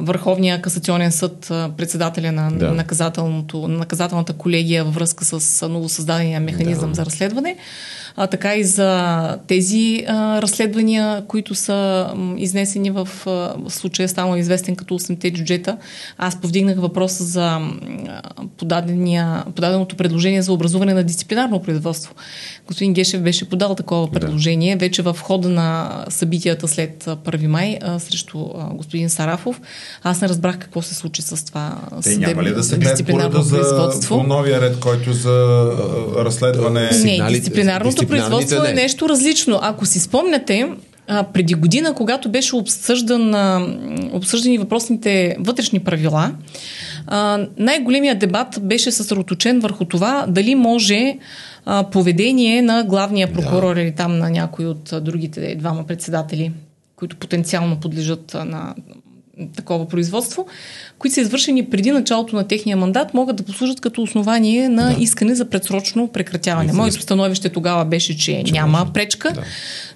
Върховния 0.00 0.62
касационен 0.62 1.12
съд, 1.12 1.46
председателя 1.76 2.32
на 2.32 2.50
да. 2.50 2.72
наказателното, 2.72 3.68
наказателната 3.68 4.32
колегия 4.32 4.84
във 4.84 4.94
връзка 4.94 5.24
с 5.24 5.68
новосъздадения 5.68 6.40
механизъм 6.40 6.88
да. 6.88 6.94
за 6.94 7.06
разследване 7.06 7.56
а, 8.16 8.26
така 8.26 8.56
и 8.56 8.64
за 8.64 9.38
тези 9.46 10.04
а, 10.08 10.42
разследвания, 10.42 11.24
които 11.28 11.54
са 11.54 12.10
м, 12.16 12.34
изнесени 12.38 12.90
в, 12.90 13.08
а, 13.26 13.30
в 13.30 13.70
случая 13.70 14.08
станал 14.08 14.36
известен 14.36 14.76
като 14.76 14.98
8-те 14.98 15.32
джуджета. 15.32 15.76
Аз 16.18 16.40
повдигнах 16.40 16.78
въпроса 16.78 17.24
за 17.24 17.60
подаденото 18.56 19.96
предложение 19.96 20.42
за 20.42 20.52
образуване 20.52 20.94
на 20.94 21.04
дисциплинарно 21.04 21.62
производство. 21.62 22.14
Господин 22.66 22.92
Гешев 22.92 23.22
беше 23.22 23.48
подал 23.48 23.74
такова 23.74 24.10
предложение 24.10 24.76
да. 24.76 24.80
вече 24.80 25.02
в 25.02 25.16
хода 25.22 25.48
на 25.48 26.04
събитията 26.08 26.68
след 26.68 27.04
1 27.04 27.46
май 27.46 27.78
а, 27.82 27.98
срещу 27.98 28.38
а, 28.58 28.74
господин 28.74 29.10
Сарафов. 29.10 29.60
Аз 30.02 30.20
не 30.20 30.28
разбрах 30.28 30.58
какво 30.58 30.82
се 30.82 30.94
случи 30.94 31.22
с 31.22 31.46
това 31.46 31.78
Те 32.02 32.10
съдеб... 32.10 32.28
няма 32.28 32.42
ли 32.42 32.54
да 32.54 32.62
се 32.62 32.78
дисциплинарно 32.78 33.30
производство. 33.30 34.14
За, 34.16 34.22
по 34.22 34.26
новия 34.26 34.60
ред, 34.60 34.80
който 34.80 35.12
за 35.12 35.30
а, 35.30 36.24
разследване... 36.24 36.90
Не, 37.04 37.28
дисциплинарното 37.28 38.05
производство 38.08 38.62
не. 38.62 38.70
е 38.70 38.74
нещо 38.74 39.08
различно. 39.08 39.58
Ако 39.62 39.86
си 39.86 40.00
спомняте, 40.00 40.68
а, 41.08 41.22
преди 41.22 41.54
година, 41.54 41.94
когато 41.94 42.28
беше 42.28 42.56
обсъждан, 42.56 43.34
а, 43.34 43.68
обсъждани 44.12 44.58
въпросните 44.58 45.36
вътрешни 45.40 45.80
правила, 45.80 46.32
а, 47.06 47.46
най-големият 47.58 48.18
дебат 48.18 48.58
беше 48.62 48.90
съсредоточен 48.90 49.60
върху 49.60 49.84
това 49.84 50.24
дали 50.28 50.54
може 50.54 51.18
а, 51.66 51.84
поведение 51.90 52.62
на 52.62 52.84
главния 52.84 53.32
прокурор 53.32 53.74
да. 53.74 53.80
или 53.80 53.92
там 53.92 54.18
на 54.18 54.30
някой 54.30 54.66
от 54.66 54.92
другите 55.00 55.54
двама 55.54 55.86
председатели, 55.86 56.52
които 56.96 57.16
потенциално 57.16 57.80
подлежат 57.80 58.34
на 58.34 58.74
такова 59.56 59.88
производство, 59.88 60.46
които 60.98 61.14
са 61.14 61.20
извършени 61.20 61.66
преди 61.66 61.90
началото 61.90 62.36
на 62.36 62.48
техния 62.48 62.76
мандат, 62.76 63.14
могат 63.14 63.36
да 63.36 63.42
послужат 63.42 63.80
като 63.80 64.02
основание 64.02 64.68
на 64.68 64.94
да. 64.94 65.02
искане 65.02 65.34
за 65.34 65.44
предсрочно 65.44 66.08
прекратяване. 66.08 66.72
Моето 66.72 67.00
становище 67.02 67.48
тогава 67.48 67.84
беше, 67.84 68.18
че, 68.18 68.42
че 68.46 68.52
няма 68.52 68.78
може. 68.78 68.92
пречка, 68.92 69.32
да. 69.32 69.42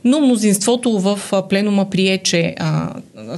но 0.04 0.20
мнозинството 0.20 0.98
в 0.98 1.20
пленума 1.48 1.90
прие, 1.90 2.18
че 2.18 2.54
а, 2.58 2.94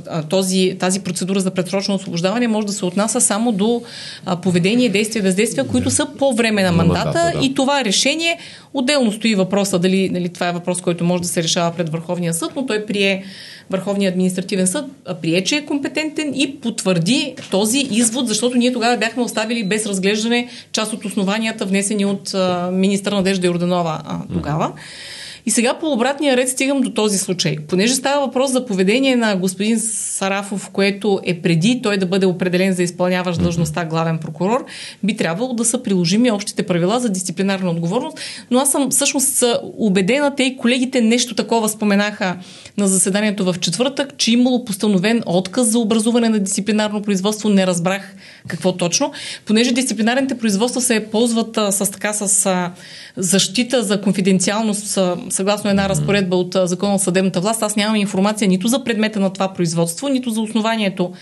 а, 0.06 0.22
този, 0.22 0.76
тази 0.80 1.00
процедура 1.00 1.40
за 1.40 1.50
предсрочно 1.50 1.94
освобождаване 1.94 2.48
може 2.48 2.66
да 2.66 2.72
се 2.72 2.84
отнася 2.84 3.20
само 3.20 3.52
до 3.52 3.82
а, 4.26 4.36
поведение, 4.36 4.88
действия, 4.88 5.22
бездействия, 5.22 5.66
които 5.66 5.90
са 5.90 6.06
по 6.18 6.32
време 6.32 6.62
на 6.62 6.72
мандата, 6.72 7.04
мандата 7.04 7.38
да. 7.38 7.44
и 7.46 7.54
това 7.54 7.84
решение 7.84 8.38
отделно 8.74 9.12
стои 9.12 9.34
въпроса 9.34 9.78
дали, 9.78 10.08
дали 10.08 10.28
това 10.28 10.48
е 10.48 10.52
въпрос, 10.52 10.80
който 10.80 11.04
може 11.04 11.22
да 11.22 11.28
се 11.28 11.42
решава 11.42 11.76
пред 11.76 11.88
Върховния 11.88 12.34
съд, 12.34 12.50
но 12.56 12.66
той 12.66 12.86
прие 12.86 13.24
Върховния 13.70 14.10
административен 14.10 14.66
съд 14.66 14.84
прие, 15.22 15.44
че 15.44 15.56
е 15.56 15.66
компетентен 15.66 16.32
и 16.34 16.60
потвърди 16.60 17.34
този 17.50 17.78
извод, 17.78 18.28
защото 18.28 18.56
ние 18.56 18.72
тогава 18.72 18.96
бяхме 18.96 19.22
оставили 19.22 19.64
без 19.64 19.86
разглеждане 19.86 20.48
част 20.72 20.92
от 20.92 21.04
основанията, 21.04 21.66
внесени 21.66 22.04
от 22.04 22.34
министър 22.72 23.12
Надежда 23.12 23.46
Йорданова 23.46 24.02
тогава. 24.32 24.68
Mm-hmm. 24.68 25.21
И 25.46 25.50
сега 25.50 25.74
по 25.74 25.92
обратния 25.92 26.36
ред 26.36 26.48
стигам 26.48 26.80
до 26.80 26.90
този 26.90 27.18
случай. 27.18 27.56
Понеже 27.68 27.94
става 27.94 28.26
въпрос 28.26 28.50
за 28.50 28.66
поведение 28.66 29.16
на 29.16 29.36
господин 29.36 29.80
Сарафов, 29.80 30.70
което 30.70 31.20
е 31.24 31.42
преди 31.42 31.80
той 31.82 31.98
да 31.98 32.06
бъде 32.06 32.26
определен 32.26 32.72
за 32.72 32.82
изпълняващ 32.82 33.40
длъжността 33.40 33.84
главен 33.84 34.18
прокурор, 34.18 34.64
би 35.02 35.16
трябвало 35.16 35.54
да 35.54 35.64
са 35.64 35.82
приложими 35.82 36.30
общите 36.30 36.62
правила 36.62 37.00
за 37.00 37.08
дисциплинарна 37.08 37.70
отговорност. 37.70 38.18
Но 38.50 38.58
аз 38.58 38.70
съм 38.70 38.90
всъщност 38.90 39.44
убедена, 39.78 40.34
те 40.34 40.42
и 40.42 40.56
колегите 40.56 41.00
нещо 41.00 41.34
такова 41.34 41.68
споменаха 41.68 42.36
на 42.76 42.88
заседанието 42.88 43.44
в 43.44 43.54
четвъртък, 43.60 44.16
че 44.16 44.32
имало 44.32 44.64
постановен 44.64 45.22
отказ 45.26 45.66
за 45.66 45.78
образуване 45.78 46.28
на 46.28 46.38
дисциплинарно 46.38 47.02
производство. 47.02 47.48
Не 47.48 47.66
разбрах 47.66 48.14
какво 48.48 48.72
точно. 48.72 49.12
Понеже 49.46 49.72
дисциплинарните 49.72 50.38
производства 50.38 50.80
се 50.80 51.06
ползват 51.12 51.58
с 51.70 51.90
така 51.92 52.12
с 52.12 52.70
защита 53.16 53.82
за 53.82 54.00
конфиденциалност 54.00 54.98
съгласно 55.32 55.70
една 55.70 55.88
разпоредба 55.88 56.36
от 56.36 56.56
Закона 56.64 56.98
за 56.98 57.04
съдебната 57.04 57.40
власт, 57.40 57.62
аз 57.62 57.76
нямам 57.76 57.96
информация 57.96 58.48
нито 58.48 58.68
за 58.68 58.84
предмета 58.84 59.20
на 59.20 59.32
това 59.32 59.52
производство, 59.52 60.08
нито 60.08 60.30
за 60.30 60.40
основанието, 60.40 61.12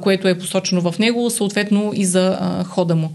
което 0.00 0.28
е 0.28 0.38
посочено 0.38 0.80
в 0.80 0.98
него, 0.98 1.30
съответно 1.30 1.92
и 1.94 2.04
за 2.04 2.38
хода 2.68 2.96
му. 2.96 3.10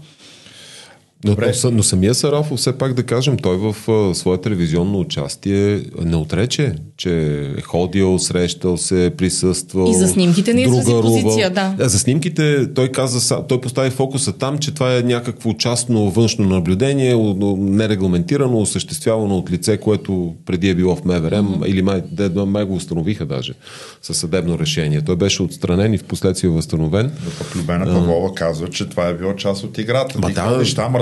Но, 1.24 1.36
но, 1.64 1.70
но 1.70 1.82
самия 1.82 2.14
Сарафов, 2.14 2.58
все 2.58 2.78
пак 2.78 2.94
да 2.94 3.02
кажем, 3.02 3.36
той 3.36 3.56
в 3.56 3.90
а, 3.90 4.14
свое 4.14 4.38
телевизионно 4.38 5.00
участие 5.00 5.82
не 6.04 6.16
отрече, 6.16 6.74
че 6.96 7.40
е 7.58 7.60
ходил, 7.60 8.18
срещал 8.18 8.76
се, 8.76 9.12
присъствал. 9.16 9.90
И 9.90 9.94
за 9.94 10.08
снимките 10.08 10.54
не 10.54 10.62
изрази 10.62 10.92
позиция, 11.02 11.50
да. 11.50 11.74
Е, 11.80 11.88
за 11.88 11.98
снимките 11.98 12.74
той 12.74 12.88
каза, 12.88 13.46
той 13.46 13.60
постави 13.60 13.90
фокуса 13.90 14.32
там, 14.32 14.58
че 14.58 14.74
това 14.74 14.96
е 14.96 15.02
някакво 15.02 15.52
частно 15.52 16.10
външно 16.10 16.44
наблюдение, 16.44 17.16
нерегламентирано, 17.58 18.58
осъществявано 18.60 19.36
от 19.36 19.50
лице, 19.50 19.76
което 19.76 20.34
преди 20.46 20.68
е 20.68 20.74
било 20.74 20.96
в 20.96 21.04
МВР, 21.04 21.36
mm-hmm. 21.36 21.66
или 21.66 21.82
май, 21.82 22.02
да, 22.12 22.46
май 22.46 22.64
го 22.64 22.74
установиха 22.74 23.26
даже 23.26 23.52
със 24.02 24.18
съдебно 24.18 24.58
решение. 24.58 25.00
Той 25.00 25.16
беше 25.16 25.42
отстранен 25.42 25.94
и 25.94 25.98
в 25.98 26.04
последствие 26.04 26.50
възстановен. 26.50 27.06
Да, 27.06 27.30
пък 27.38 27.56
Любена 27.56 27.84
Павлова 27.84 28.34
казва, 28.34 28.68
че 28.68 28.88
това 28.88 29.06
е 29.06 29.14
било 29.14 29.34
част 29.36 29.64
от 29.64 29.78
играта. 29.78 30.20
Ти 30.26 30.32
да, 30.32 30.58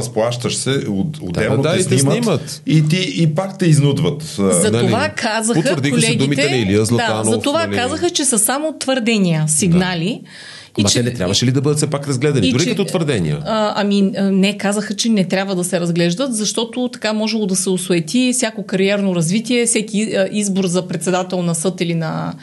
разплащаш 0.06 0.56
се, 0.56 0.70
от, 0.70 1.18
отделно 1.20 1.62
да, 1.62 1.68
да, 1.68 1.76
те, 1.76 1.98
снимат, 1.98 2.14
снимат. 2.14 2.62
И, 2.66 2.88
ти, 2.88 3.14
и 3.16 3.34
пак 3.34 3.58
те 3.58 3.66
изнудват. 3.66 4.22
За 4.22 4.70
нали? 4.70 4.86
това 4.86 5.08
казаха 5.08 5.74
колегите... 5.74 6.00
Се 6.00 6.14
думите 6.14 6.50
на 6.50 6.56
Илия 6.56 6.84
Златанов, 6.84 7.24
да, 7.24 7.30
за 7.30 7.40
това 7.40 7.66
нали? 7.66 7.76
казаха, 7.76 8.10
че 8.10 8.24
са 8.24 8.38
само 8.38 8.78
твърдения, 8.78 9.44
сигнали. 9.48 10.20
Да. 10.22 10.30
И 10.78 10.82
Ама 10.82 10.88
че, 10.88 10.98
те 10.98 11.02
не 11.02 11.12
трябваше 11.12 11.46
ли 11.46 11.52
да 11.52 11.60
бъдат 11.60 11.76
все 11.76 11.86
пак 11.86 12.08
разгледани, 12.08 12.52
дори 12.52 12.64
че, 12.64 12.70
като 12.70 12.84
твърдения? 12.84 13.38
А, 13.44 13.72
ами 13.76 14.02
не, 14.16 14.58
казаха, 14.58 14.96
че 14.96 15.08
не 15.08 15.24
трябва 15.24 15.54
да 15.54 15.64
се 15.64 15.80
разглеждат, 15.80 16.34
защото 16.34 16.88
така 16.92 17.12
можело 17.12 17.46
да 17.46 17.56
се 17.56 17.70
осуети 17.70 18.30
всяко 18.34 18.62
кариерно 18.62 19.14
развитие, 19.14 19.66
всеки 19.66 20.14
избор 20.32 20.66
за 20.66 20.88
председател 20.88 21.42
на 21.42 21.54
съд 21.54 21.80
или 21.80 21.94
на 21.94 22.34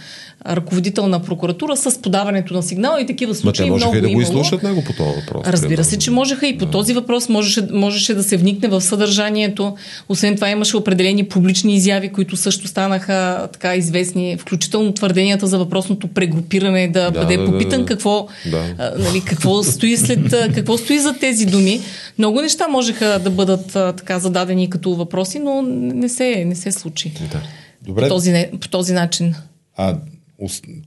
ръководител 0.49 1.07
на 1.07 1.19
прокуратура 1.19 1.77
с 1.77 2.01
подаването 2.01 2.53
на 2.53 2.63
сигнал 2.63 2.97
и 3.01 3.05
такива 3.05 3.35
случаи 3.35 3.69
Ма 3.69 3.79
те 3.79 3.85
много 3.85 4.01
да 4.01 4.09
го 4.09 4.21
изслушат 4.21 4.63
него 4.63 4.83
по 4.83 4.93
този 4.93 5.09
въпрос. 5.19 5.47
Разбира 5.47 5.83
се, 5.83 5.99
че 5.99 6.11
можеха 6.11 6.47
и 6.47 6.57
по 6.57 6.65
да. 6.65 6.71
този 6.71 6.93
въпрос 6.93 7.29
можеше, 7.29 7.67
можеше 7.71 8.13
да 8.13 8.23
се 8.23 8.37
вникне 8.37 8.67
в 8.67 8.81
съдържанието. 8.81 9.75
Освен 10.09 10.35
това 10.35 10.49
имаше 10.49 10.77
определени 10.77 11.23
публични 11.23 11.75
изяви, 11.75 12.09
които 12.09 12.37
също 12.37 12.67
станаха 12.67 13.47
така 13.53 13.75
известни, 13.75 14.37
включително 14.37 14.93
твърденията 14.93 15.47
за 15.47 15.57
въпросното 15.57 16.07
прегрупиране, 16.07 16.87
да, 16.87 17.11
да 17.11 17.19
бъде 17.19 17.37
да, 17.37 17.45
попитан 17.45 17.79
да, 17.79 17.85
да. 17.85 17.85
какво, 17.85 18.27
да. 18.51 18.93
Нали, 18.97 19.21
какво, 19.25 19.63
стои 19.63 19.97
след, 19.97 20.53
какво 20.55 20.77
стои 20.77 20.99
за 20.99 21.13
тези 21.19 21.45
думи. 21.45 21.81
Много 22.17 22.41
неща 22.41 22.67
можеха 22.67 23.19
да 23.23 23.29
бъдат 23.29 23.75
а, 23.75 23.93
така 23.93 24.19
зададени 24.19 24.69
като 24.69 24.95
въпроси, 24.95 25.39
но 25.39 25.61
не 25.71 26.09
се, 26.09 26.45
не 26.45 26.55
се 26.55 26.71
случи. 26.71 27.13
Да. 27.31 27.41
Добре. 27.85 28.01
По, 28.01 28.09
този, 28.09 28.45
по 28.61 28.67
този 28.67 28.93
начин. 28.93 29.35
А 29.77 29.95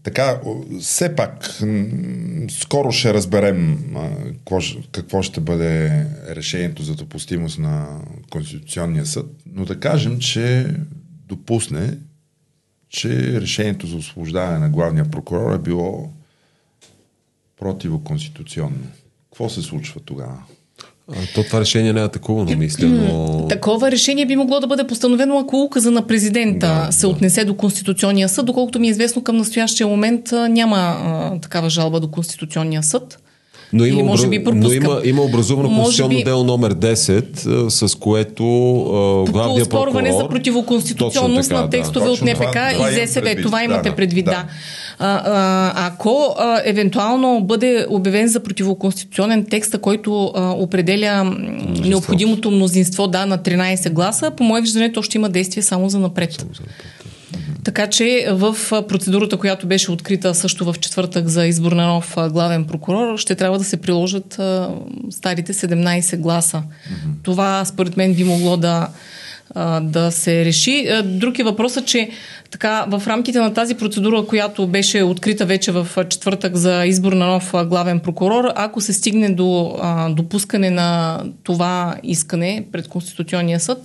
така, 0.02 0.40
все 0.80 1.16
пак, 1.16 1.60
скоро 2.48 2.92
ще 2.92 3.14
разберем 3.14 3.94
какво, 4.94 5.22
ще 5.22 5.40
бъде 5.40 6.06
решението 6.28 6.82
за 6.82 6.94
допустимост 6.94 7.58
на 7.58 8.00
Конституционния 8.30 9.06
съд, 9.06 9.26
но 9.46 9.64
да 9.64 9.80
кажем, 9.80 10.18
че 10.18 10.74
допусне, 11.26 11.98
че 12.88 13.40
решението 13.40 13.86
за 13.86 13.96
освобождаване 13.96 14.58
на 14.58 14.70
главния 14.70 15.10
прокурор 15.10 15.54
е 15.54 15.58
било 15.58 16.12
противоконституционно. 17.56 18.86
Какво 19.24 19.48
се 19.48 19.62
случва 19.62 20.00
тогава? 20.00 20.42
То 21.34 21.42
това 21.42 21.60
решение 21.60 21.92
не 21.92 22.00
е 22.00 22.04
атакувано, 22.04 22.56
мисля, 22.56 22.86
но... 22.86 23.46
Такова 23.48 23.90
решение 23.90 24.26
би 24.26 24.36
могло 24.36 24.60
да 24.60 24.66
бъде 24.66 24.84
постановено, 24.84 25.38
ако 25.38 25.62
указа 25.62 25.90
на 25.90 26.06
президента 26.06 26.66
да, 26.66 26.92
се 26.92 27.00
да. 27.00 27.08
отнесе 27.08 27.44
до 27.44 27.56
Конституционния 27.56 28.28
съд. 28.28 28.46
Доколкото 28.46 28.80
ми 28.80 28.86
е 28.86 28.90
известно 28.90 29.22
към 29.22 29.36
настоящия 29.36 29.86
момент 29.86 30.32
няма 30.32 30.76
а, 30.76 31.40
такава 31.40 31.70
жалба 31.70 32.00
до 32.00 32.08
Конституционния 32.10 32.82
съд. 32.82 33.18
Но 33.72 33.84
има, 33.84 34.02
може 34.02 34.28
би 34.28 34.38
но 34.38 34.72
има, 34.72 35.00
има 35.04 35.22
образувано 35.22 35.68
конституционно 35.68 36.16
би... 36.16 36.24
дело 36.24 36.44
номер 36.44 36.74
10, 36.74 37.68
с 37.68 37.94
което 37.94 38.44
а, 38.82 39.30
главния 39.30 39.66
прокурор... 39.66 40.02
за 40.12 40.28
противоконституционност 40.28 41.48
така, 41.48 41.60
на 41.60 41.70
текстове 41.70 42.06
да. 42.06 42.12
от 42.12 42.22
НПК 42.22 42.58
това, 42.74 42.90
и 42.90 43.06
ЗСВ. 43.06 43.42
Това, 43.42 43.64
имате 43.64 43.90
предвид, 43.90 44.24
да. 44.24 44.30
да. 44.30 44.44
А, 44.98 45.22
а, 45.24 45.86
ако 45.86 46.34
а, 46.38 46.60
евентуално 46.64 47.40
бъде 47.40 47.86
обявен 47.88 48.28
за 48.28 48.40
противоконституционен 48.42 49.46
текст, 49.50 49.80
който 49.80 50.32
а, 50.34 50.50
определя 50.50 51.24
мнозинство. 51.24 51.88
необходимото 51.88 52.50
мнозинство 52.50 53.08
да, 53.08 53.26
на 53.26 53.38
13 53.38 53.90
гласа, 53.90 54.30
по 54.30 54.44
мое 54.44 54.60
виждане 54.60 54.92
то 54.92 55.02
ще 55.02 55.18
има 55.18 55.28
действие 55.28 55.62
само 55.62 55.88
за 55.88 55.98
напред. 55.98 56.32
Само 56.32 56.54
за 56.54 56.62
напред. 56.62 56.86
Така 57.66 57.86
че 57.86 58.26
в 58.30 58.56
процедурата, 58.88 59.36
която 59.36 59.66
беше 59.66 59.90
открита 59.90 60.34
също 60.34 60.64
в 60.64 60.74
четвъртък 60.80 61.28
за 61.28 61.46
избор 61.46 61.72
на 61.72 61.86
нов 61.86 62.16
главен 62.30 62.64
прокурор, 62.64 63.18
ще 63.18 63.34
трябва 63.34 63.58
да 63.58 63.64
се 63.64 63.76
приложат 63.76 64.40
старите 65.10 65.52
17 65.52 66.16
гласа. 66.16 66.56
Mm-hmm. 66.56 67.10
Това 67.22 67.64
според 67.64 67.96
мен 67.96 68.14
би 68.14 68.24
могло 68.24 68.56
да, 68.56 68.88
да 69.82 70.10
се 70.10 70.44
реши. 70.44 70.88
Друг 71.04 71.38
е 71.38 71.44
въпросът, 71.44 71.86
че 71.86 72.10
така, 72.50 72.84
в 72.88 73.02
рамките 73.06 73.40
на 73.40 73.54
тази 73.54 73.74
процедура, 73.74 74.26
която 74.26 74.66
беше 74.66 75.02
открита 75.02 75.44
вече 75.46 75.72
в 75.72 75.88
четвъртък 76.08 76.56
за 76.56 76.86
избор 76.86 77.12
на 77.12 77.26
нов 77.26 77.52
главен 77.66 78.00
прокурор, 78.00 78.52
ако 78.54 78.80
се 78.80 78.92
стигне 78.92 79.28
до 79.28 79.76
а, 79.82 80.10
допускане 80.10 80.70
на 80.70 81.20
това 81.42 81.96
искане 82.02 82.64
пред 82.72 82.88
Конституционния 82.88 83.60
съд, 83.60 83.78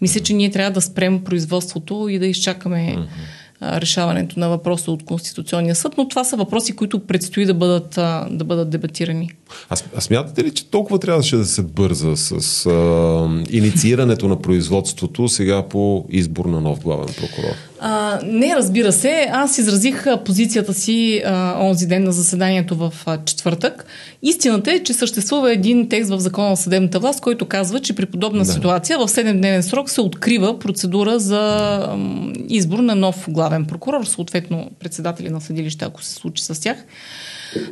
мисля, 0.00 0.20
че 0.20 0.34
ние 0.34 0.50
трябва 0.50 0.70
да 0.70 0.80
спрем 0.80 1.24
производството 1.24 2.08
и 2.08 2.18
да 2.18 2.26
изчакаме 2.26 2.94
mm-hmm. 2.98 3.06
Решаването 3.62 4.40
на 4.40 4.48
въпроса 4.48 4.90
от 4.90 5.04
Конституционния 5.04 5.74
съд, 5.74 5.92
но 5.98 6.08
това 6.08 6.24
са 6.24 6.36
въпроси, 6.36 6.76
които 6.76 6.98
предстои 6.98 7.44
да 7.44 7.54
бъдат, 7.54 7.90
да 8.30 8.44
бъдат 8.44 8.70
дебатирани. 8.70 9.30
А, 9.68 9.76
а 9.96 10.00
смятате 10.00 10.44
ли, 10.44 10.54
че 10.54 10.70
толкова 10.70 10.98
трябваше 10.98 11.36
да 11.36 11.44
се 11.44 11.62
бърза 11.62 12.16
с 12.16 12.66
а, 12.66 12.70
инициирането 13.50 14.28
на 14.28 14.42
производството 14.42 15.28
сега 15.28 15.68
по 15.68 16.06
избор 16.10 16.44
на 16.44 16.60
нов 16.60 16.80
главен 16.80 17.06
прокурор? 17.06 17.54
А, 17.88 18.20
не, 18.24 18.56
разбира 18.56 18.92
се. 18.92 19.28
Аз 19.32 19.58
изразих 19.58 20.06
позицията 20.24 20.74
си 20.74 21.22
а, 21.26 21.56
онзи 21.60 21.86
ден 21.86 22.04
на 22.04 22.12
заседанието 22.12 22.76
в 22.76 22.92
а, 23.06 23.24
четвъртък. 23.24 23.86
Истината 24.22 24.72
е, 24.72 24.82
че 24.82 24.94
съществува 24.94 25.52
един 25.52 25.88
текст 25.88 26.10
в 26.10 26.18
Закона 26.18 26.48
на 26.48 26.56
съдебната 26.56 26.98
власт, 26.98 27.20
който 27.20 27.46
казва, 27.46 27.80
че 27.80 27.92
при 27.92 28.06
подобна 28.06 28.44
да. 28.44 28.52
ситуация 28.52 28.98
в 28.98 29.08
7-дневен 29.08 29.60
срок 29.60 29.90
се 29.90 30.00
открива 30.00 30.58
процедура 30.58 31.18
за 31.18 31.38
а, 31.38 31.96
избор 32.48 32.78
на 32.78 32.94
нов 32.94 33.26
главен 33.28 33.64
прокурор, 33.64 34.04
съответно 34.04 34.70
председатели 34.80 35.28
на 35.28 35.40
съдилища, 35.40 35.84
ако 35.84 36.02
се 36.02 36.12
случи 36.12 36.42
с 36.44 36.60
тях. 36.62 36.76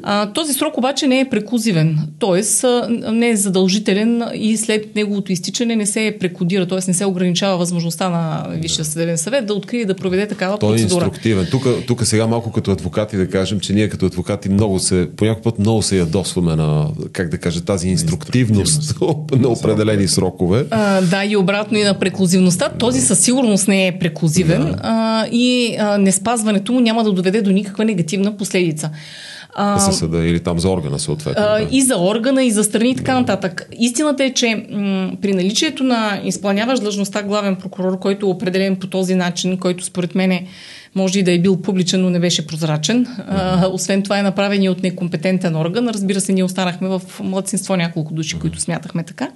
А, 0.02 0.32
този 0.32 0.52
срок 0.52 0.78
обаче 0.78 1.06
не 1.06 1.20
е 1.20 1.28
преклузивен, 1.28 1.98
т.е. 2.20 2.66
не 3.12 3.28
е 3.28 3.36
задължителен 3.36 4.22
и 4.34 4.56
след 4.56 4.96
неговото 4.96 5.32
изтичане 5.32 5.76
не 5.76 5.86
се 5.86 6.16
прекодира, 6.20 6.66
т.е. 6.66 6.78
не 6.88 6.94
се 6.94 7.06
ограничава 7.06 7.56
възможността 7.56 8.08
на 8.08 8.46
Висшия 8.50 8.84
съдебен 8.84 9.18
съвет 9.18 9.46
да 9.46 9.54
открие 9.54 9.80
и 9.80 9.84
да 9.84 9.94
проведе 9.96 10.28
такава 10.28 10.58
Той 10.58 10.68
е 10.68 10.72
процедура. 10.72 11.00
Той 11.00 11.04
е 11.04 11.08
инструктивен. 11.08 11.46
Тук, 11.50 11.86
тук 11.86 12.06
сега 12.06 12.26
малко 12.26 12.52
като 12.52 12.70
адвокати 12.70 13.16
да 13.16 13.28
кажем, 13.28 13.60
че 13.60 13.72
ние 13.72 13.88
като 13.88 14.06
адвокати 14.06 14.48
много 14.48 14.78
се, 14.78 15.08
по 15.16 15.24
някакъв 15.24 15.44
път 15.44 15.58
много 15.58 15.82
се 15.82 15.98
ядосваме 15.98 16.56
на, 16.56 16.88
как 17.12 17.28
да 17.28 17.38
кажа, 17.38 17.60
тази 17.60 17.88
инструктивност 17.88 19.00
на 19.32 19.48
определени 19.58 20.08
срокове. 20.08 20.66
А, 20.70 21.00
да, 21.00 21.24
и 21.24 21.36
обратно 21.36 21.78
и 21.78 21.82
на 21.82 21.94
преклузивността. 21.98 22.68
Този 22.68 23.00
със 23.00 23.20
сигурност 23.20 23.68
не 23.68 23.86
е 23.86 23.98
преклузивен 23.98 24.62
да. 24.62 24.78
а, 24.82 25.26
и 25.32 25.76
а, 25.78 25.98
неспазването 25.98 26.72
му 26.72 26.80
няма 26.80 27.04
да 27.04 27.12
доведе 27.12 27.42
до 27.42 27.50
никаква 27.50 27.84
негативна 27.84 28.36
последица. 28.36 28.90
А, 29.54 29.78
за 29.78 29.92
съда 29.92 30.26
или 30.26 30.40
там 30.40 30.58
за 30.58 30.68
органа 30.68 30.98
съответно. 30.98 31.42
Да. 31.42 31.66
И 31.70 31.82
за 31.82 31.98
органа, 31.98 32.44
и 32.44 32.50
за 32.50 32.64
страни 32.64 32.90
и 32.90 32.96
така 32.96 33.20
нататък. 33.20 33.68
Истината 33.78 34.24
е, 34.24 34.30
че 34.30 34.66
м- 34.70 35.12
при 35.22 35.32
наличието 35.32 35.84
на 35.84 36.20
изпълняващ 36.24 36.82
длъжността 36.82 37.22
главен 37.22 37.56
прокурор, 37.56 37.98
който 37.98 38.26
е 38.26 38.28
определен 38.28 38.76
по 38.76 38.86
този 38.86 39.14
начин, 39.14 39.58
който 39.58 39.84
според 39.84 40.14
мен 40.14 40.32
е, 40.32 40.46
може 40.94 41.18
и 41.18 41.22
да 41.22 41.32
е 41.32 41.38
бил 41.38 41.62
публичен, 41.62 42.02
но 42.02 42.10
не 42.10 42.20
беше 42.20 42.46
прозрачен. 42.46 43.06
А, 43.28 43.68
освен 43.68 44.02
това 44.02 44.18
е 44.18 44.22
направен 44.22 44.62
и 44.62 44.68
от 44.68 44.82
некомпетентен 44.82 45.56
орган. 45.56 45.88
Разбира 45.88 46.20
се, 46.20 46.32
ние 46.32 46.44
останахме 46.44 46.88
в 46.88 47.02
младсинство 47.22 47.76
няколко 47.76 48.14
души, 48.14 48.38
които 48.38 48.60
смятахме 48.60 49.02
така. 49.02 49.28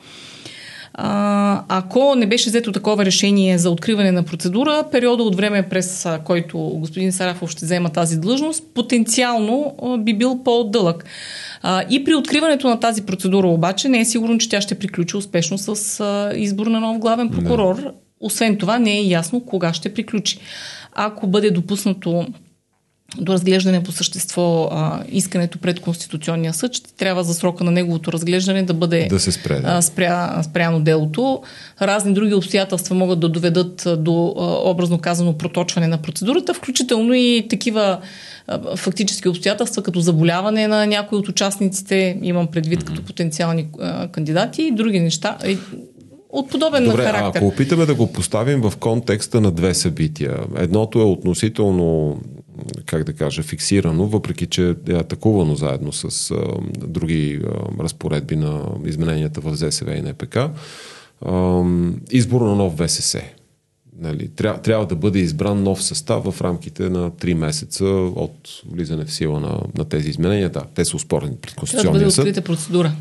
А, 1.00 1.62
ако 1.68 2.14
не 2.14 2.26
беше 2.26 2.50
взето 2.50 2.72
такова 2.72 3.04
решение 3.04 3.58
за 3.58 3.70
откриване 3.70 4.12
на 4.12 4.22
процедура, 4.22 4.84
периода 4.92 5.22
от 5.22 5.36
време 5.36 5.68
през 5.68 6.06
който 6.24 6.58
господин 6.58 7.12
Сарафов 7.12 7.50
ще 7.50 7.64
взема 7.64 7.90
тази 7.90 8.20
длъжност, 8.20 8.64
потенциално 8.74 9.74
би 9.98 10.14
бил 10.14 10.40
по-дълъг. 10.44 11.04
А, 11.62 11.84
и 11.90 12.04
при 12.04 12.14
откриването 12.14 12.68
на 12.68 12.80
тази 12.80 13.02
процедура 13.02 13.46
обаче 13.46 13.88
не 13.88 14.00
е 14.00 14.04
сигурно, 14.04 14.38
че 14.38 14.48
тя 14.48 14.60
ще 14.60 14.78
приключи 14.78 15.16
успешно 15.16 15.58
с 15.58 16.00
а, 16.00 16.32
избор 16.36 16.66
на 16.66 16.80
нов 16.80 16.98
главен 16.98 17.30
прокурор. 17.30 17.76
Не. 17.76 17.90
Освен 18.20 18.56
това 18.56 18.78
не 18.78 18.98
е 18.98 19.02
ясно 19.02 19.40
кога 19.40 19.72
ще 19.72 19.94
приключи. 19.94 20.38
Ако 20.94 21.26
бъде 21.26 21.50
допуснато 21.50 22.26
до 23.16 23.32
разглеждане 23.32 23.82
по 23.82 23.92
същество 23.92 24.68
а, 24.72 25.02
искането 25.08 25.58
пред 25.58 25.80
Конституционния 25.80 26.54
съд, 26.54 26.74
ще 26.74 26.94
трябва 26.94 27.24
за 27.24 27.34
срока 27.34 27.64
на 27.64 27.70
неговото 27.70 28.12
разглеждане 28.12 28.62
да 28.62 28.74
бъде 28.74 29.06
да 29.10 29.20
се 29.20 29.32
спре, 29.32 29.60
да. 29.60 29.62
а, 29.66 29.82
спря, 29.82 30.42
спряно 30.42 30.80
делото. 30.80 31.42
Разни 31.82 32.14
други 32.14 32.34
обстоятелства 32.34 32.96
могат 32.96 33.20
да 33.20 33.28
доведат 33.28 33.88
до, 33.98 34.34
а, 34.38 34.70
образно 34.70 34.98
казано, 34.98 35.38
проточване 35.38 35.86
на 35.86 35.98
процедурата, 35.98 36.54
включително 36.54 37.14
и 37.14 37.46
такива 37.50 37.98
а, 38.46 38.76
фактически 38.76 39.28
обстоятелства, 39.28 39.82
като 39.82 40.00
заболяване 40.00 40.68
на 40.68 40.86
някои 40.86 41.18
от 41.18 41.28
участниците, 41.28 42.18
имам 42.22 42.46
предвид 42.46 42.80
mm-hmm. 42.80 42.86
като 42.86 43.04
потенциални 43.04 43.66
а, 43.80 44.08
кандидати 44.08 44.62
и 44.62 44.70
други 44.70 45.00
неща 45.00 45.38
от 46.30 46.50
подобен 46.50 46.84
Добре, 46.84 47.04
характер. 47.04 47.38
ако 47.38 47.46
опитаме 47.46 47.86
да 47.86 47.94
го 47.94 48.12
поставим 48.12 48.60
в 48.60 48.72
контекста 48.76 49.40
на 49.40 49.50
две 49.50 49.74
събития. 49.74 50.36
Едното 50.56 51.00
е 51.00 51.04
относително 51.04 52.18
как 52.86 53.04
да 53.04 53.12
кажа, 53.12 53.42
фиксирано, 53.42 54.06
въпреки 54.06 54.46
че 54.46 54.74
е 54.88 54.92
атакувано 54.92 55.54
заедно 55.54 55.92
с 55.92 56.30
а, 56.30 56.36
други 56.86 57.40
а, 57.44 57.82
разпоредби 57.82 58.36
на 58.36 58.62
измененията 58.86 59.40
в 59.40 59.56
ЗСВ 59.56 59.94
и 59.96 60.02
НПК. 60.02 60.36
А, 60.36 61.62
избор 62.10 62.40
на 62.40 62.54
нов 62.54 62.74
ВСС. 62.78 63.22
Нали, 64.00 64.28
трябва, 64.28 64.62
трябва 64.62 64.86
да 64.86 64.96
бъде 64.96 65.18
избран 65.18 65.62
нов 65.62 65.82
състав 65.82 66.24
в 66.24 66.40
рамките 66.40 66.88
на 66.88 67.10
3 67.10 67.34
месеца 67.34 67.84
от 67.84 68.48
влизане 68.70 69.04
в 69.04 69.12
сила 69.12 69.40
на, 69.40 69.60
на 69.78 69.84
тези 69.84 70.10
изменения. 70.10 70.50
Да, 70.50 70.62
те 70.74 70.84
са 70.84 70.96
успорени 70.96 71.36
пред 71.36 71.54
Конституционния 71.54 72.10
съд. 72.10 72.14
Трябва 72.14 72.32
да 72.32 72.40
бъде 72.40 72.44
процедура 72.44 72.92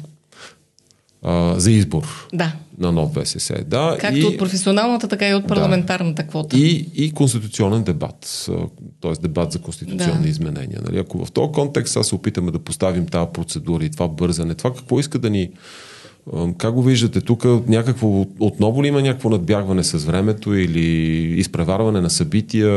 а, 1.24 1.60
за 1.60 1.72
избор 1.72 2.28
да. 2.34 2.54
на 2.78 2.92
нов 2.92 3.12
ВСС. 3.14 3.64
Да, 3.68 3.98
Както 4.02 4.18
и, 4.18 4.24
от 4.24 4.38
професионалната, 4.38 5.08
така 5.08 5.30
и 5.30 5.34
от 5.34 5.48
парламентарната 5.48 6.24
да. 6.24 6.30
квота. 6.30 6.58
И, 6.58 6.90
и 6.96 7.12
конституционен 7.12 7.84
дебат, 7.84 8.50
т.е. 9.02 9.12
дебат 9.22 9.52
за 9.52 9.60
конституционни 9.60 10.24
да. 10.24 10.30
изменения. 10.30 10.80
Нали? 10.86 11.00
Ако 11.00 11.26
в 11.26 11.32
този 11.32 11.52
контекст 11.52 11.94
сега 11.94 12.04
се 12.04 12.16
опитаме 12.16 12.52
да 12.52 12.60
поставим 12.60 13.06
тази 13.06 13.28
процедура 13.34 13.86
и 13.86 13.90
това 13.90 14.08
бързане, 14.08 14.56
това 14.56 14.74
какво 14.74 15.00
иска 15.00 15.20
да 15.20 15.30
ни... 15.30 15.50
Как 16.58 16.74
го 16.74 16.84
виждате 16.84 17.22
тук? 17.22 17.46
Някакво, 17.68 18.26
отново 18.40 18.84
ли 18.84 18.88
има 18.88 19.02
някакво 19.02 19.30
надбягване 19.30 19.84
с 19.84 20.06
времето 20.06 20.54
или 20.54 20.82
изпреварване 21.40 22.02
на 22.02 22.10
събития? 22.10 22.72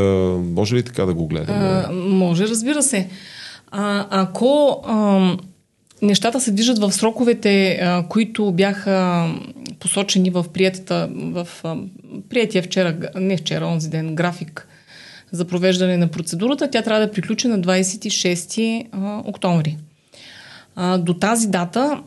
Може 0.54 0.76
ли 0.76 0.82
така 0.82 1.06
да 1.06 1.14
го 1.14 1.26
гледаме? 1.26 1.58
А, 1.58 1.92
може, 1.92 2.48
разбира 2.48 2.82
се. 2.82 3.08
А, 3.70 4.06
ако... 4.10 4.82
А, 4.86 5.36
нещата 6.02 6.40
се 6.40 6.52
движат 6.52 6.78
в 6.78 6.92
сроковете, 6.92 7.82
които 8.08 8.52
бяха 8.52 9.28
посочени 9.80 10.30
в 10.30 10.46
приятата, 10.52 11.08
в 11.12 11.48
приятия 12.28 12.62
вчера, 12.62 12.96
не 13.14 13.36
вчера, 13.36 13.66
онзи 13.66 13.90
ден, 13.90 14.14
график 14.14 14.68
за 15.32 15.44
провеждане 15.44 15.96
на 15.96 16.08
процедурата. 16.08 16.70
Тя 16.70 16.82
трябва 16.82 17.06
да 17.06 17.12
приключи 17.12 17.48
на 17.48 17.60
26 17.60 18.86
а, 18.92 19.22
октомври. 19.24 19.76
До 20.98 21.14
тази 21.14 21.48
дата 21.48 22.02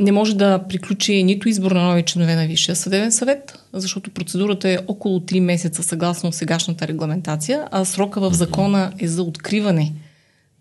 не 0.00 0.12
може 0.12 0.36
да 0.36 0.58
приключи 0.68 1.22
нито 1.22 1.48
избор 1.48 1.72
на 1.72 1.82
нови 1.82 2.02
членове 2.02 2.34
на 2.34 2.46
Висшия 2.46 2.76
съдебен 2.76 3.12
съвет, 3.12 3.58
защото 3.72 4.10
процедурата 4.10 4.68
е 4.68 4.78
около 4.86 5.20
3 5.20 5.40
месеца 5.40 5.82
съгласно 5.82 6.32
сегашната 6.32 6.88
регламентация, 6.88 7.68
а 7.70 7.84
срока 7.84 8.20
в 8.20 8.34
закона 8.34 8.92
е 8.98 9.08
за 9.08 9.22
откриване 9.22 9.92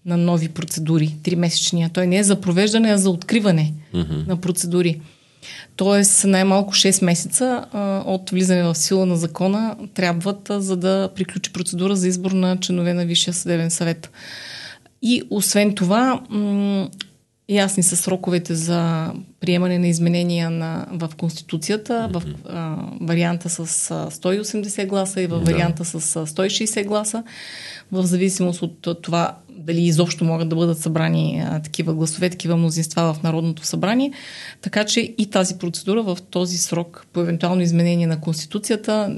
на 0.06 0.18
нови 0.18 0.50
процедури, 0.50 1.16
тримесечния. 1.24 1.90
Той 1.94 2.08
не 2.08 2.18
е 2.18 2.24
за 2.24 2.42
провеждане, 2.42 2.92
а 2.92 2.98
за 2.98 3.10
откриване 3.10 3.74
mm-hmm. 3.94 4.28
на 4.28 4.38
процедури. 4.38 5.02
Тоест 5.76 6.26
най-малко 6.26 6.74
6 6.74 7.06
месеца 7.06 7.66
а, 7.72 8.04
от 8.06 8.30
влизане 8.30 8.64
в 8.64 8.76
сила 8.76 9.06
на 9.06 9.16
закона 9.16 9.76
трябват, 9.94 10.50
а, 10.50 10.62
за 10.62 10.78
да 10.78 11.10
приключи 11.16 11.54
процедура 11.54 11.96
за 11.96 12.08
избор 12.08 12.32
на 12.32 12.58
членове 12.58 12.94
на 12.94 13.06
Висшия 13.06 13.34
съдебен 13.34 13.72
съвет. 13.72 14.12
И 15.02 15.24
освен 15.30 15.76
това, 15.76 16.22
м- 16.30 16.90
ясни 17.50 17.84
са 17.84 17.98
сроковете 17.98 18.56
за 18.56 19.12
приемане 19.40 19.80
на 19.80 19.88
изменения 19.88 20.50
на, 20.50 20.88
в 20.92 21.10
Конституцията, 21.18 22.10
в 22.14 22.24
а, 22.50 22.76
варианта 23.02 23.50
с 23.50 23.60
а, 23.92 24.12
180 24.12 24.88
гласа 24.88 25.22
и 25.22 25.28
в 25.28 25.40
варианта 25.40 25.86
с 25.86 26.16
а, 26.16 26.28
160 26.28 26.86
гласа, 26.86 27.24
в 27.92 28.04
зависимост 28.06 28.62
от 28.62 29.02
това 29.02 29.38
дали 29.66 29.82
изобщо 29.82 30.26
могат 30.26 30.50
да 30.50 30.56
бъдат 30.56 30.80
събрани 30.80 31.44
такива 31.64 31.94
гласове, 31.94 32.30
такива 32.30 32.58
мнозинства 32.58 33.14
в 33.14 33.24
Народното 33.24 33.66
събрание. 33.66 34.12
Така 34.62 34.84
че 34.84 35.00
и 35.18 35.26
тази 35.30 35.58
процедура 35.58 36.04
в 36.04 36.18
този 36.30 36.58
срок 36.58 37.08
по 37.14 37.20
евентуално 37.20 37.62
изменение 37.62 38.08
на 38.08 38.22
Конституцията, 38.22 39.18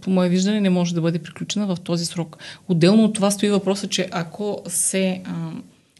по 0.00 0.10
мое 0.10 0.28
виждане, 0.28 0.60
не 0.60 0.70
може 0.70 0.94
да 0.94 1.00
бъде 1.00 1.18
приключена 1.18 1.66
в 1.66 1.76
този 1.84 2.06
срок. 2.06 2.36
Отделно 2.68 3.04
от 3.04 3.14
това 3.14 3.30
стои 3.30 3.50
въпроса, 3.50 3.88
че 3.88 4.08
ако 4.10 4.62
се 4.66 5.22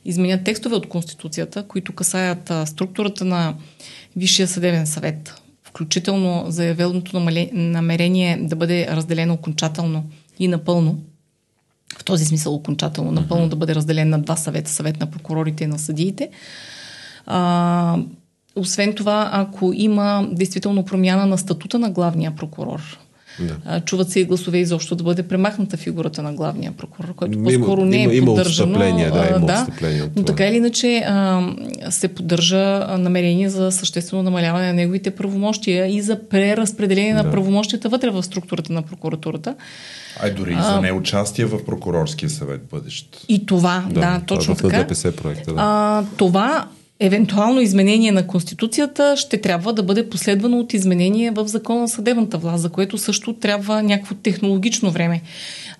изменят 0.04 0.44
текстове 0.44 0.76
от 0.76 0.88
Конституцията, 0.88 1.62
които 1.62 1.92
касаят 1.92 2.52
структурата 2.64 3.24
на 3.24 3.54
Висшия 4.16 4.48
съдебен 4.48 4.86
съвет, 4.86 5.34
включително 5.64 6.44
заявеното 6.48 7.20
намерение 7.52 8.38
да 8.42 8.56
бъде 8.56 8.86
разделено 8.90 9.34
окончателно 9.34 10.04
и 10.38 10.48
напълно, 10.48 10.98
в 11.96 12.04
този 12.04 12.24
смисъл 12.24 12.54
окончателно, 12.54 13.12
напълно 13.12 13.46
mm-hmm. 13.46 13.50
да 13.50 13.56
бъде 13.56 13.74
разделен 13.74 14.08
на 14.08 14.18
два 14.18 14.36
съвета, 14.36 14.70
съвет 14.70 15.00
на 15.00 15.06
прокурорите 15.06 15.64
и 15.64 15.66
на 15.66 15.78
съдиите. 15.78 16.30
А, 17.26 17.98
освен 18.56 18.94
това, 18.94 19.30
ако 19.32 19.72
има 19.74 20.28
действително 20.32 20.84
промяна 20.84 21.26
на 21.26 21.38
статута 21.38 21.78
на 21.78 21.90
главния 21.90 22.36
прокурор, 22.36 22.98
да. 23.40 23.80
Чуват 23.80 24.10
се 24.10 24.20
и 24.20 24.24
гласове 24.24 24.58
изобщо 24.58 24.96
да 24.96 25.04
бъде 25.04 25.22
премахната 25.22 25.76
фигурата 25.76 26.22
на 26.22 26.32
главния 26.32 26.72
прокурор, 26.72 27.14
който 27.14 27.42
по-скоро 27.42 27.84
не 27.84 28.04
е 28.04 28.16
има, 28.16 28.26
поддържано. 28.26 28.84
Има 28.84 28.96
да, 28.96 29.28
има 29.28 29.46
да, 29.46 29.66
но 30.16 30.22
така 30.22 30.46
или 30.46 30.56
иначе 30.56 31.04
а, 31.06 31.42
се 31.90 32.08
поддържа 32.08 32.86
намерение 32.98 33.48
за 33.48 33.72
съществено 33.72 34.22
намаляване 34.22 34.66
на 34.66 34.72
неговите 34.72 35.10
правомощия 35.10 35.96
и 35.96 36.02
за 36.02 36.28
преразпределение 36.28 37.14
да. 37.14 37.22
на 37.22 37.30
правомощията 37.30 37.88
вътре 37.88 38.10
в 38.10 38.22
структурата 38.22 38.72
на 38.72 38.82
прокуратурата. 38.82 39.54
А 40.22 40.28
и 40.28 40.30
дори 40.30 40.52
и 40.52 40.62
за 40.62 40.80
неучастие 40.80 41.44
в 41.44 41.64
прокурорския 41.64 42.30
съвет 42.30 42.60
бъдещ. 42.70 43.24
И 43.28 43.46
това, 43.46 43.84
да, 43.90 44.00
да 44.00 44.22
точно 44.26 44.56
това 44.56 44.70
така. 44.70 44.82
ДПС 44.82 45.12
проекта, 45.12 45.54
да. 45.54 45.60
А, 45.60 46.04
това 46.16 46.68
евентуално 47.00 47.60
изменение 47.60 48.12
на 48.12 48.26
Конституцията 48.26 49.14
ще 49.16 49.40
трябва 49.40 49.72
да 49.72 49.82
бъде 49.82 50.08
последвано 50.08 50.58
от 50.58 50.74
изменение 50.74 51.30
в 51.30 51.46
закона 51.46 51.80
на 51.80 51.88
съдебната 51.88 52.38
власт, 52.38 52.62
за 52.62 52.70
което 52.70 52.98
също 52.98 53.32
трябва 53.32 53.82
някакво 53.82 54.14
технологично 54.14 54.90
време. 54.90 55.22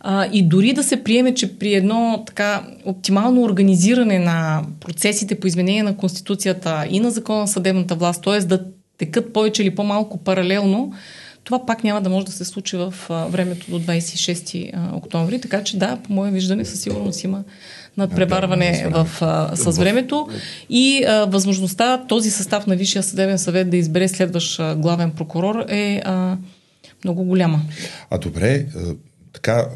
А, 0.01 0.29
и 0.33 0.43
дори 0.43 0.73
да 0.73 0.83
се 0.83 1.05
приеме, 1.05 1.35
че 1.35 1.59
при 1.59 1.75
едно 1.75 2.23
така 2.27 2.67
оптимално 2.85 3.43
организиране 3.43 4.19
на 4.19 4.63
процесите 4.81 5.41
по 5.41 5.47
изменение 5.47 5.83
на 5.83 5.97
Конституцията 5.97 6.87
и 6.91 7.01
на 7.01 7.11
закона 7.11 7.41
на 7.41 7.49
съдебната 7.49 7.95
власт, 7.95 8.23
т.е. 8.23 8.41
да 8.41 8.65
текат 8.99 9.33
повече 9.33 9.63
или 9.63 9.75
по-малко 9.75 10.19
паралелно, 10.19 10.93
това 11.45 11.67
пак 11.67 11.85
няма 11.85 12.01
да 12.01 12.11
може 12.11 12.27
да 12.27 12.33
се 12.33 12.45
случи 12.45 12.77
в 12.77 12.95
времето 13.09 13.71
до 13.71 13.81
26 13.81 14.71
а, 14.75 14.97
октомври. 14.97 15.41
Така 15.41 15.65
че 15.65 15.79
да, 15.79 15.97
по 15.97 16.13
мое 16.13 16.31
виждане, 16.31 16.65
със 16.65 16.81
сигурност 16.81 17.25
има 17.25 17.45
надпреварване 17.99 18.87
да, 18.93 19.05
в, 19.05 19.23
а, 19.23 19.57
с 19.57 19.79
времето. 19.79 20.29
И 20.71 21.05
а, 21.05 21.25
възможността 21.25 22.07
този 22.09 22.31
състав 22.31 22.67
на 22.67 22.77
Висшия 22.77 23.03
съдебен 23.03 23.39
съвет 23.39 23.71
да 23.71 23.77
избере 23.77 24.09
следващ 24.09 24.61
а, 24.61 24.77
главен 24.77 25.11
прокурор 25.11 25.65
е 25.69 26.03
а, 26.05 26.37
много 27.05 27.25
голяма. 27.25 27.61
А 28.11 28.19
добре, 28.19 28.67
а, 28.77 28.95
така, 29.33 29.67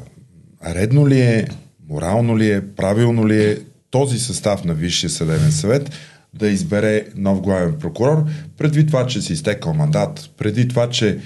редно 0.67 1.09
ли 1.09 1.21
е, 1.21 1.47
морално 1.89 2.39
ли 2.39 2.51
е, 2.51 2.67
правилно 2.77 3.29
ли 3.29 3.45
е 3.45 3.59
този 3.91 4.19
състав 4.19 4.65
на 4.65 4.75
Висшия 4.75 5.11
съдебен 5.11 5.53
съвет 5.53 5.91
да 6.35 6.49
избере 6.49 7.05
нов 7.17 7.41
главен 7.41 7.79
прокурор, 7.79 8.25
предвид 8.59 8.87
това, 8.87 9.07
че 9.07 9.23
си 9.23 9.33
изтекал 9.33 9.75
мандат, 9.75 10.31
преди 10.37 10.69
това, 10.69 10.91
че 10.91 11.19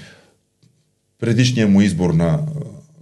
предишния 1.19 1.67
му 1.67 1.81
избор 1.81 2.13
на 2.13 2.39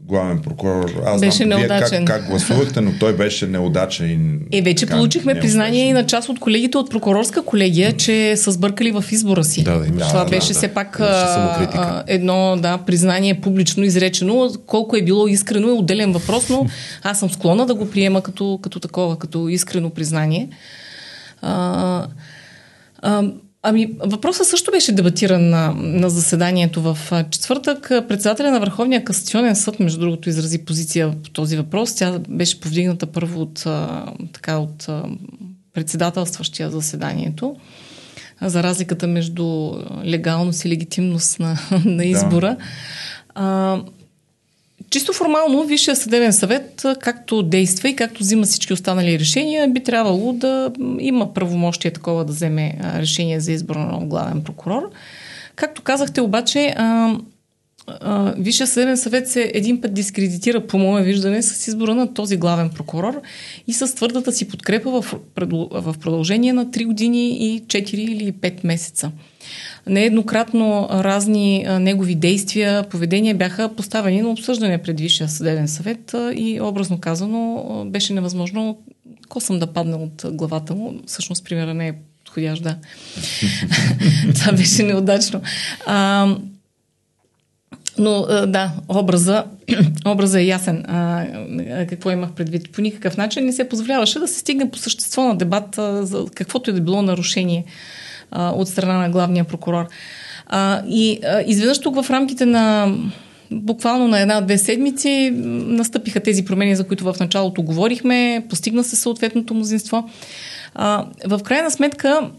главен 0.07 0.39
прокурор. 0.39 0.91
Аз 1.05 1.21
беше 1.21 1.43
знам 1.43 1.49
неудачен. 1.49 1.97
Вие 1.97 2.05
как, 2.05 2.21
как 2.21 2.29
гласувахте, 2.29 2.81
но 2.81 2.91
той 2.99 3.15
беше 3.15 3.47
неудачен. 3.47 4.41
И, 4.51 4.57
е, 4.57 4.61
вече 4.61 4.85
така, 4.85 4.97
получихме 4.97 5.39
признание 5.39 5.87
и 5.87 5.93
на 5.93 6.05
част 6.05 6.29
от 6.29 6.39
колегите 6.39 6.77
от 6.77 6.89
прокурорска 6.89 7.41
колегия, 7.41 7.93
че 7.93 8.37
са 8.37 8.51
сбъркали 8.51 8.91
в 8.91 9.03
избора 9.11 9.43
си. 9.43 9.63
Да, 9.63 9.79
да, 9.79 10.07
Това 10.07 10.23
да, 10.23 10.29
беше 10.29 10.47
да, 10.47 10.53
все 10.53 10.67
пак 10.67 10.99
а, 10.99 12.03
едно 12.07 12.57
да, 12.59 12.77
признание 12.77 13.41
публично 13.41 13.83
изречено. 13.83 14.49
Колко 14.65 14.95
е 14.95 15.01
било 15.01 15.27
искрено 15.27 15.67
е 15.67 15.71
отделен 15.71 16.11
въпрос, 16.11 16.49
но 16.49 16.65
аз 17.03 17.19
съм 17.19 17.29
склонна 17.29 17.65
да 17.65 17.73
го 17.73 17.89
приема 17.89 18.21
като, 18.21 18.59
като 18.61 18.79
такова, 18.79 19.19
като 19.19 19.49
искрено 19.49 19.89
признание. 19.89 20.49
А, 21.41 22.07
а, 23.01 23.23
Ами, 23.67 23.89
въпросът 23.99 24.47
също 24.47 24.71
беше 24.71 24.91
дебатиран 24.91 25.49
на, 25.49 25.73
на 25.77 26.09
заседанието 26.09 26.81
в 26.81 26.97
четвъртък. 27.29 27.87
Председателя 28.07 28.51
на 28.51 28.59
Върховния 28.59 29.03
касационен 29.03 29.55
съд, 29.55 29.79
между 29.79 29.99
другото, 29.99 30.29
изрази 30.29 30.65
позиция 30.65 31.11
по 31.23 31.29
този 31.29 31.57
въпрос. 31.57 31.95
Тя 31.95 32.19
беше 32.29 32.59
повдигната 32.59 33.05
първо 33.05 33.41
от, 33.41 33.65
така, 34.33 34.57
от 34.57 34.87
председателстващия 35.73 36.69
заседанието 36.69 37.55
за 38.41 38.63
разликата 38.63 39.07
между 39.07 39.73
легалност 40.03 40.65
и 40.65 40.69
легитимност 40.69 41.39
на, 41.39 41.57
на 41.85 42.05
избора. 42.05 42.55
Да. 42.55 42.65
А, 43.35 43.81
чисто 44.89 45.13
формално 45.13 45.63
Висшия 45.63 45.95
съдебен 45.95 46.33
съвет, 46.33 46.85
както 46.99 47.43
действа 47.43 47.89
и 47.89 47.95
както 47.95 48.19
взима 48.19 48.43
всички 48.43 48.73
останали 48.73 49.19
решения, 49.19 49.67
би 49.67 49.83
трябвало 49.83 50.33
да 50.33 50.71
има 50.99 51.33
правомощие 51.33 51.91
такова 51.91 52.25
да 52.25 52.33
вземе 52.33 52.77
решение 52.95 53.39
за 53.39 53.51
избор 53.51 53.75
на 53.75 53.85
нов 53.85 54.05
главен 54.05 54.43
прокурор. 54.43 54.89
Както 55.55 55.81
казахте 55.81 56.21
обаче, 56.21 56.75
Висшия 58.37 58.67
съдебен 58.67 58.97
съвет 58.97 59.27
се 59.27 59.51
един 59.53 59.81
път 59.81 59.93
дискредитира, 59.93 60.67
по 60.67 60.77
мое 60.77 61.03
виждане, 61.03 61.41
с 61.41 61.67
избора 61.67 61.95
на 61.95 62.13
този 62.13 62.37
главен 62.37 62.69
прокурор 62.69 63.21
и 63.67 63.73
с 63.73 63.95
твърдата 63.95 64.31
си 64.31 64.47
подкрепа 64.47 65.01
в, 65.01 65.13
продължение 65.99 66.53
на 66.53 66.65
3 66.65 66.85
години 66.85 67.29
и 67.29 67.63
4 67.63 67.93
или 67.95 68.33
5 68.33 68.53
месеца. 68.63 69.11
Нееднократно 69.87 70.87
разни 70.91 71.65
негови 71.79 72.15
действия, 72.15 72.83
поведения 72.83 73.35
бяха 73.35 73.75
поставени 73.75 74.21
на 74.21 74.29
обсъждане 74.29 74.81
пред 74.81 74.99
Висшия 74.99 75.29
съдебен 75.29 75.67
съвет 75.67 76.15
и 76.35 76.59
образно 76.61 76.99
казано 76.99 77.63
беше 77.87 78.13
невъзможно 78.13 78.77
косъм 79.29 79.59
да 79.59 79.67
падне 79.67 79.95
от 79.95 80.25
главата 80.31 80.75
му. 80.75 80.93
Всъщност 81.07 81.45
примера 81.45 81.73
не 81.73 81.87
е 81.87 81.93
подходящ, 82.23 82.63
да. 82.63 82.77
Това 84.35 84.51
беше 84.51 84.83
неудачно. 84.83 85.41
А, 85.85 86.27
но 87.97 88.25
да, 88.47 88.71
образа, 88.89 89.43
образа 90.05 90.41
е 90.41 90.45
ясен. 90.45 90.83
А, 90.87 91.25
какво 91.89 92.11
имах 92.11 92.31
предвид? 92.31 92.71
По 92.71 92.81
никакъв 92.81 93.17
начин 93.17 93.45
не 93.45 93.53
се 93.53 93.69
позволяваше 93.69 94.19
да 94.19 94.27
се 94.27 94.39
стигне 94.39 94.71
по 94.71 94.77
същество 94.77 95.23
на 95.23 95.37
дебат 95.37 95.75
за 96.01 96.25
каквото 96.35 96.69
и 96.69 96.73
да 96.73 96.81
било 96.81 97.01
нарушение 97.01 97.65
а, 98.31 98.49
от 98.49 98.67
страна 98.67 98.97
на 98.97 99.09
главния 99.09 99.43
прокурор. 99.43 99.87
А, 100.47 100.81
и 100.87 101.19
а, 101.23 101.43
изведнъж 101.47 101.79
тук 101.79 102.03
в 102.03 102.09
рамките 102.09 102.45
на 102.45 102.95
буквално 103.51 104.07
на 104.07 104.19
една-две 104.19 104.57
седмици 104.57 105.31
настъпиха 105.35 106.19
тези 106.19 106.45
промени, 106.45 106.75
за 106.75 106.87
които 106.87 107.03
в 107.03 107.15
началото 107.19 107.61
говорихме, 107.61 108.45
постигна 108.49 108.83
се 108.83 108.95
съответното 108.95 109.53
мнозинство. 109.53 110.09
А, 110.75 111.05
в 111.25 111.39
крайна 111.43 111.71
сметка 111.71 112.29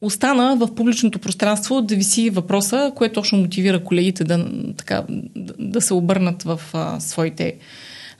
остана 0.00 0.56
в 0.56 0.74
публичното 0.74 1.18
пространство 1.18 1.82
да 1.82 1.96
виси 1.96 2.30
въпроса, 2.30 2.92
което 2.96 3.14
точно 3.14 3.38
мотивира 3.38 3.84
колегите 3.84 4.24
да, 4.24 4.46
така, 4.76 5.02
да 5.58 5.80
се 5.80 5.94
обърнат 5.94 6.42
в 6.42 6.60
а, 6.72 7.00
своите 7.00 7.54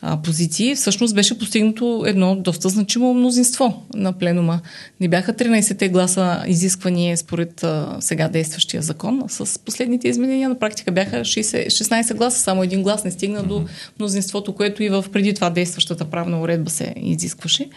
а, 0.03 0.23
позиции. 0.23 0.75
Всъщност 0.75 1.15
беше 1.15 1.39
постигнато 1.39 2.05
едно 2.07 2.37
доста 2.37 2.69
значимо 2.69 3.15
мнозинство 3.15 3.83
на 3.95 4.13
пленума. 4.13 4.61
Не 5.01 5.09
бяха 5.09 5.33
13-те 5.33 5.89
гласа 5.89 6.43
изисквания 6.47 7.17
според 7.17 7.65
а, 7.65 7.97
сега 8.01 8.29
действащия 8.29 8.83
закон. 8.83 9.23
С 9.29 9.59
последните 9.59 10.09
изменения 10.09 10.49
на 10.49 10.59
практика 10.59 10.93
бяха 10.93 11.17
60, 11.17 11.67
16 11.67 12.15
гласа, 12.15 12.39
само 12.39 12.63
един 12.63 12.83
глас 12.83 13.05
не 13.05 13.11
стигна 13.11 13.43
до 13.43 13.65
мнозинството, 13.99 14.55
което 14.55 14.83
и 14.83 14.89
в 14.89 15.05
преди 15.13 15.35
това 15.35 15.51
действащата 15.51 16.05
правна 16.05 16.41
уредба 16.41 16.71
се 16.71 16.95
изискваше. 16.97 17.69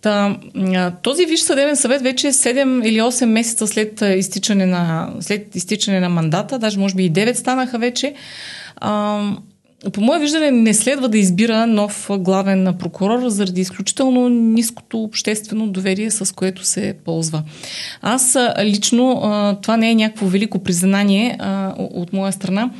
Та, 0.00 0.36
този 1.02 1.26
Висш 1.26 1.40
съдебен 1.40 1.76
съвет 1.76 2.02
вече 2.02 2.28
е 2.28 2.32
7 2.32 2.84
или 2.84 3.00
8 3.00 3.24
месеца 3.24 3.66
след 3.66 4.02
изтичане 4.16 4.66
на, 4.66 5.12
след 5.20 5.56
изтичане 5.56 6.00
на 6.00 6.08
мандата, 6.08 6.58
даже 6.58 6.78
може 6.78 6.94
би 6.94 7.04
и 7.04 7.12
9 7.12 7.32
станаха 7.32 7.78
вече. 7.78 8.14
А, 8.76 9.22
по 9.92 10.00
мое 10.00 10.18
виждане 10.18 10.50
не 10.50 10.74
следва 10.74 11.08
да 11.08 11.18
избира 11.18 11.66
нов 11.66 12.10
главен 12.18 12.74
прокурор 12.78 13.28
заради 13.28 13.60
изключително 13.60 14.28
ниското 14.28 15.02
обществено 15.02 15.68
доверие, 15.68 16.10
с 16.10 16.34
което 16.34 16.64
се 16.64 16.96
ползва. 17.04 17.42
Аз 18.02 18.36
лично, 18.62 19.20
това 19.62 19.76
не 19.76 19.90
е 19.90 19.94
някакво 19.94 20.26
велико 20.26 20.58
признание 20.58 21.38
от 21.78 22.12
моя 22.12 22.32
страна, 22.32 22.70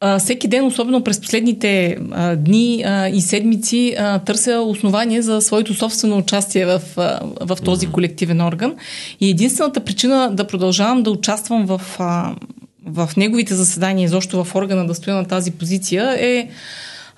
а, 0.00 0.18
всеки 0.18 0.48
ден, 0.48 0.66
особено 0.66 1.04
през 1.04 1.20
последните 1.20 1.98
а, 2.10 2.36
дни 2.36 2.82
а, 2.86 3.08
и 3.08 3.20
седмици, 3.20 3.94
а, 3.98 4.18
търся 4.18 4.60
основание 4.60 5.22
за 5.22 5.40
своето 5.40 5.74
собствено 5.74 6.18
участие 6.18 6.66
в, 6.66 6.82
а, 6.96 7.20
в 7.40 7.58
този 7.64 7.86
колективен 7.86 8.40
орган. 8.40 8.74
И 9.20 9.30
единствената 9.30 9.80
причина 9.80 10.30
да 10.32 10.46
продължавам 10.46 11.02
да 11.02 11.10
участвам 11.10 11.66
в, 11.66 11.80
а, 11.98 12.34
в 12.86 13.10
неговите 13.16 13.54
заседания, 13.54 14.04
изобщо 14.04 14.44
в 14.44 14.54
органа 14.54 14.86
да 14.86 14.94
стоя 14.94 15.16
на 15.16 15.24
тази 15.24 15.50
позиция, 15.50 16.16
е 16.18 16.48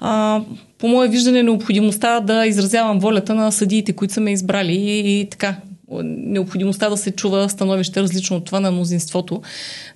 а, 0.00 0.40
по 0.78 0.88
мое 0.88 1.08
виждане 1.08 1.42
необходимостта 1.42 2.20
да 2.20 2.46
изразявам 2.46 2.98
волята 2.98 3.34
на 3.34 3.52
съдиите, 3.52 3.92
които 3.92 4.14
са 4.14 4.20
ме 4.20 4.32
избрали 4.32 4.72
и, 4.72 5.20
и 5.20 5.28
така 5.30 5.56
необходимостта 6.04 6.90
да 6.90 6.96
се 6.96 7.10
чува 7.10 7.48
становище 7.48 8.02
различно 8.02 8.36
от 8.36 8.44
това 8.44 8.60
на 8.60 8.70
мнозинството. 8.70 9.42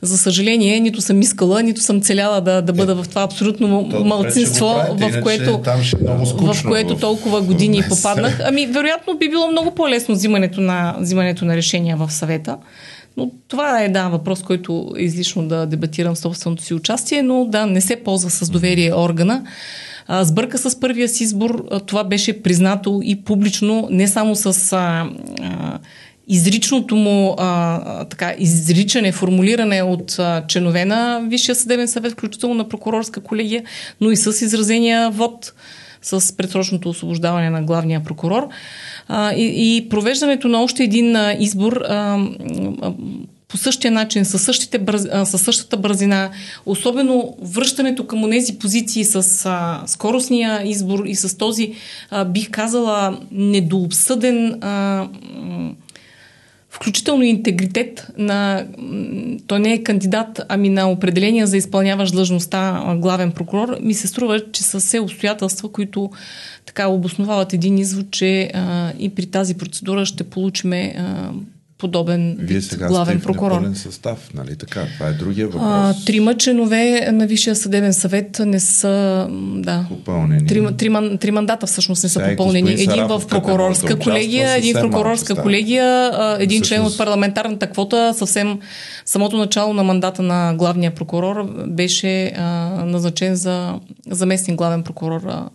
За 0.02 0.18
съжаление, 0.18 0.80
нито 0.80 1.00
съм 1.00 1.20
искала, 1.20 1.62
нито 1.62 1.80
съм 1.80 2.00
целяла 2.00 2.40
да, 2.40 2.62
да 2.62 2.72
бъда 2.72 2.94
в 3.02 3.08
това 3.08 3.22
абсолютно 3.22 3.88
То, 3.90 4.04
малцинство, 4.04 4.66
в 4.90 5.22
което, 5.22 5.62
в 6.32 6.62
което 6.62 6.96
толкова 6.96 7.40
години 7.40 7.82
в 7.82 7.88
попаднах. 7.88 8.40
Ами, 8.44 8.66
вероятно 8.66 9.18
би 9.18 9.28
било 9.28 9.50
много 9.50 9.70
по-лесно 9.70 10.14
взимането 10.14 10.60
на, 10.60 10.96
взимането 11.00 11.44
на 11.44 11.56
решения 11.56 11.96
в 11.96 12.12
съвета. 12.12 12.56
Но 13.16 13.30
това 13.48 13.82
е 13.82 13.88
да, 13.88 14.08
въпрос, 14.08 14.42
който 14.42 14.92
е 14.98 15.02
излишно 15.02 15.48
да 15.48 15.66
дебатирам 15.66 16.16
собственото 16.16 16.62
си 16.62 16.74
участие, 16.74 17.22
но 17.22 17.44
да, 17.44 17.66
не 17.66 17.80
се 17.80 17.96
ползва 17.96 18.30
с 18.30 18.50
доверие 18.50 18.94
органа 18.94 19.42
сбърка 20.08 20.58
с 20.58 20.80
първия 20.80 21.08
си 21.08 21.24
избор. 21.24 21.64
Това 21.86 22.04
беше 22.04 22.42
признато 22.42 23.00
и 23.04 23.22
публично, 23.22 23.88
не 23.90 24.08
само 24.08 24.36
с 24.36 24.72
а, 24.72 25.08
а, 25.42 25.78
изричното 26.28 26.96
му 26.96 27.34
а, 27.38 28.04
така, 28.04 28.34
изричане, 28.38 29.12
формулиране 29.12 29.82
от 29.82 30.16
а, 30.18 30.44
членове 30.48 30.84
на 30.84 31.20
Висшия 31.28 31.54
съдебен 31.54 31.88
съвет, 31.88 32.12
включително 32.12 32.54
на 32.54 32.68
прокурорска 32.68 33.20
колегия, 33.20 33.62
но 34.00 34.10
и 34.10 34.16
с 34.16 34.44
изразения 34.44 35.10
вод 35.10 35.52
с 36.02 36.36
предсрочното 36.36 36.88
освобождаване 36.88 37.50
на 37.50 37.62
главния 37.62 38.04
прокурор. 38.04 38.48
А, 39.08 39.32
и, 39.32 39.76
и 39.76 39.88
провеждането 39.88 40.48
на 40.48 40.62
още 40.62 40.84
един 40.84 41.16
а, 41.16 41.36
избор 41.38 41.72
а, 41.88 42.18
а, 42.82 42.92
по 43.54 43.58
същия 43.58 43.90
начин, 43.90 44.24
със, 44.24 44.42
същите 44.42 44.80
със 45.24 45.42
същата 45.42 45.76
бързина, 45.76 46.30
особено 46.66 47.36
връщането 47.42 48.06
към 48.06 48.30
тези 48.30 48.58
позиции 48.58 49.04
с 49.04 49.46
а, 49.46 49.82
скоростния 49.86 50.68
избор 50.68 51.04
и 51.04 51.14
с 51.14 51.38
този, 51.38 51.74
а, 52.10 52.24
бих 52.24 52.50
казала, 52.50 53.18
недообсъден 53.30 54.62
а, 54.62 55.08
включително 56.70 57.22
интегритет 57.22 58.06
на... 58.18 58.66
Той 59.46 59.60
не 59.60 59.72
е 59.72 59.82
кандидат, 59.82 60.40
ами 60.48 60.68
на 60.68 60.90
определения 60.90 61.46
за 61.46 61.56
изпълняващ 61.56 62.12
длъжността 62.12 62.94
главен 62.98 63.32
прокурор, 63.32 63.76
ми 63.80 63.94
се 63.94 64.06
струва, 64.06 64.52
че 64.52 64.62
са 64.62 64.80
все 64.80 64.98
обстоятелства, 64.98 65.72
които 65.72 66.10
така 66.66 66.88
обосновават 66.88 67.52
един 67.52 67.78
извод, 67.78 68.10
че 68.10 68.50
а, 68.54 68.92
и 68.98 69.08
при 69.08 69.26
тази 69.26 69.54
процедура 69.54 70.06
ще 70.06 70.24
получиме 70.24 70.94
а, 70.98 71.30
подобен 71.84 72.36
Вие 72.38 72.60
сега 72.60 72.88
главен 72.88 73.18
сте 73.18 73.26
прокурор. 73.26 73.60
в 73.60 73.78
състав, 73.78 74.30
нали 74.34 74.56
така? 74.56 74.86
Това 74.94 75.08
е 75.08 75.12
другия 75.12 75.46
въпрос. 75.46 75.62
А, 75.64 75.94
трима 76.06 76.34
членове 76.36 77.08
на 77.12 77.26
Висшия 77.26 77.56
съдебен 77.56 77.92
съвет 77.92 78.40
не 78.46 78.60
са 78.60 79.26
да, 79.56 79.86
попълнени. 79.88 80.46
Три, 80.46 80.76
три, 80.76 81.18
три 81.18 81.30
мандата 81.30 81.66
всъщност 81.66 82.02
не 82.02 82.08
са 82.08 82.20
Сега 82.20 82.30
попълнени. 82.30 82.72
Един 82.72 83.06
в 83.06 83.22
прокурорска 83.28 83.98
колегия, 83.98 84.56
един 84.56 84.76
в 84.76 84.80
прокурорска 84.80 85.42
колегия, 85.42 86.12
един 86.40 86.62
член 86.62 86.82
от 86.82 86.98
парламентарната 86.98 87.66
квота. 87.66 88.14
Съвсем 88.14 88.58
самото 89.04 89.36
начало 89.36 89.74
на 89.74 89.84
мандата 89.84 90.22
на 90.22 90.54
главния 90.54 90.94
прокурор 90.94 91.66
беше 91.66 92.26
а, 92.26 92.44
назначен 92.84 93.34
за 93.34 93.74
заместник 94.10 94.56
главен 94.56 94.82
прокурор. 94.82 95.20
А, 95.26 95.48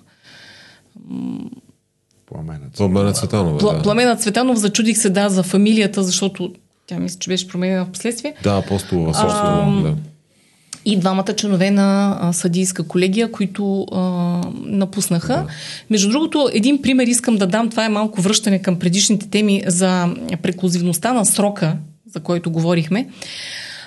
Пламена 2.30 2.60
Цветанова. 2.74 2.94
Пламена 2.94 3.14
Цветанова, 3.14 3.74
да. 3.74 3.82
Пламена 3.82 4.16
Цветанов, 4.16 4.58
зачудих 4.58 4.98
се, 4.98 5.10
да, 5.10 5.30
за 5.30 5.44
фамилията, 5.44 6.04
защото 6.04 6.54
тя 6.88 7.00
мисля, 7.00 7.20
че 7.20 7.30
беше 7.30 7.48
променена 7.48 7.86
в 7.86 7.90
последствие. 7.90 8.34
Да, 8.44 8.58
апостол 8.58 9.12
а, 9.16 9.82
да. 9.82 9.96
И 10.86 11.00
двамата 11.00 11.34
членове 11.38 11.72
на 11.72 12.18
а, 12.22 12.34
съдийска 12.34 12.84
колегия, 12.84 13.32
които 13.32 13.86
а, 13.92 14.02
напуснаха. 14.66 15.34
Да. 15.34 15.48
Между 15.90 16.10
другото, 16.10 16.50
един 16.54 16.82
пример 16.82 17.08
искам 17.08 17.38
да 17.38 17.48
дам. 17.48 17.70
Това 17.70 17.86
е 17.86 17.90
малко 17.90 18.22
връщане 18.22 18.62
към 18.62 18.80
предишните 18.80 19.30
теми 19.30 19.64
за 19.68 20.16
преклузивността 20.42 21.14
на 21.14 21.26
срока, 21.26 21.78
за 22.14 22.20
който 22.20 22.52
говорихме. 22.52 23.08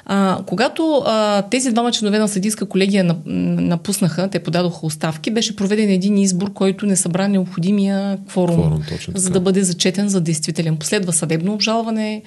А, 0.06 0.38
когато 0.46 1.02
а, 1.06 1.42
тези 1.42 1.70
двама 1.70 1.92
членове 1.92 2.18
на 2.18 2.28
съдийска 2.28 2.66
колегия 2.66 3.16
напуснаха, 3.26 4.28
те 4.28 4.38
подадоха 4.38 4.86
оставки, 4.86 5.30
беше 5.30 5.56
проведен 5.56 5.90
един 5.90 6.18
избор, 6.18 6.52
който 6.52 6.86
не 6.86 6.96
събра 6.96 7.28
необходимия 7.28 8.18
кворум, 8.28 8.56
кворум 8.56 8.82
за 9.14 9.30
да 9.30 9.40
бъде 9.40 9.62
зачетен 9.62 10.08
за 10.08 10.20
действителен. 10.20 10.76
Последва 10.76 11.12
съдебно 11.12 11.52
обжалване, 11.52 12.22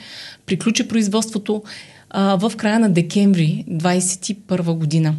приключи 0.46 0.88
производството 0.88 1.64
а, 2.10 2.36
в 2.36 2.56
края 2.58 2.80
на 2.80 2.90
декември 2.90 3.66
2021 3.70 4.74
година. 4.74 5.16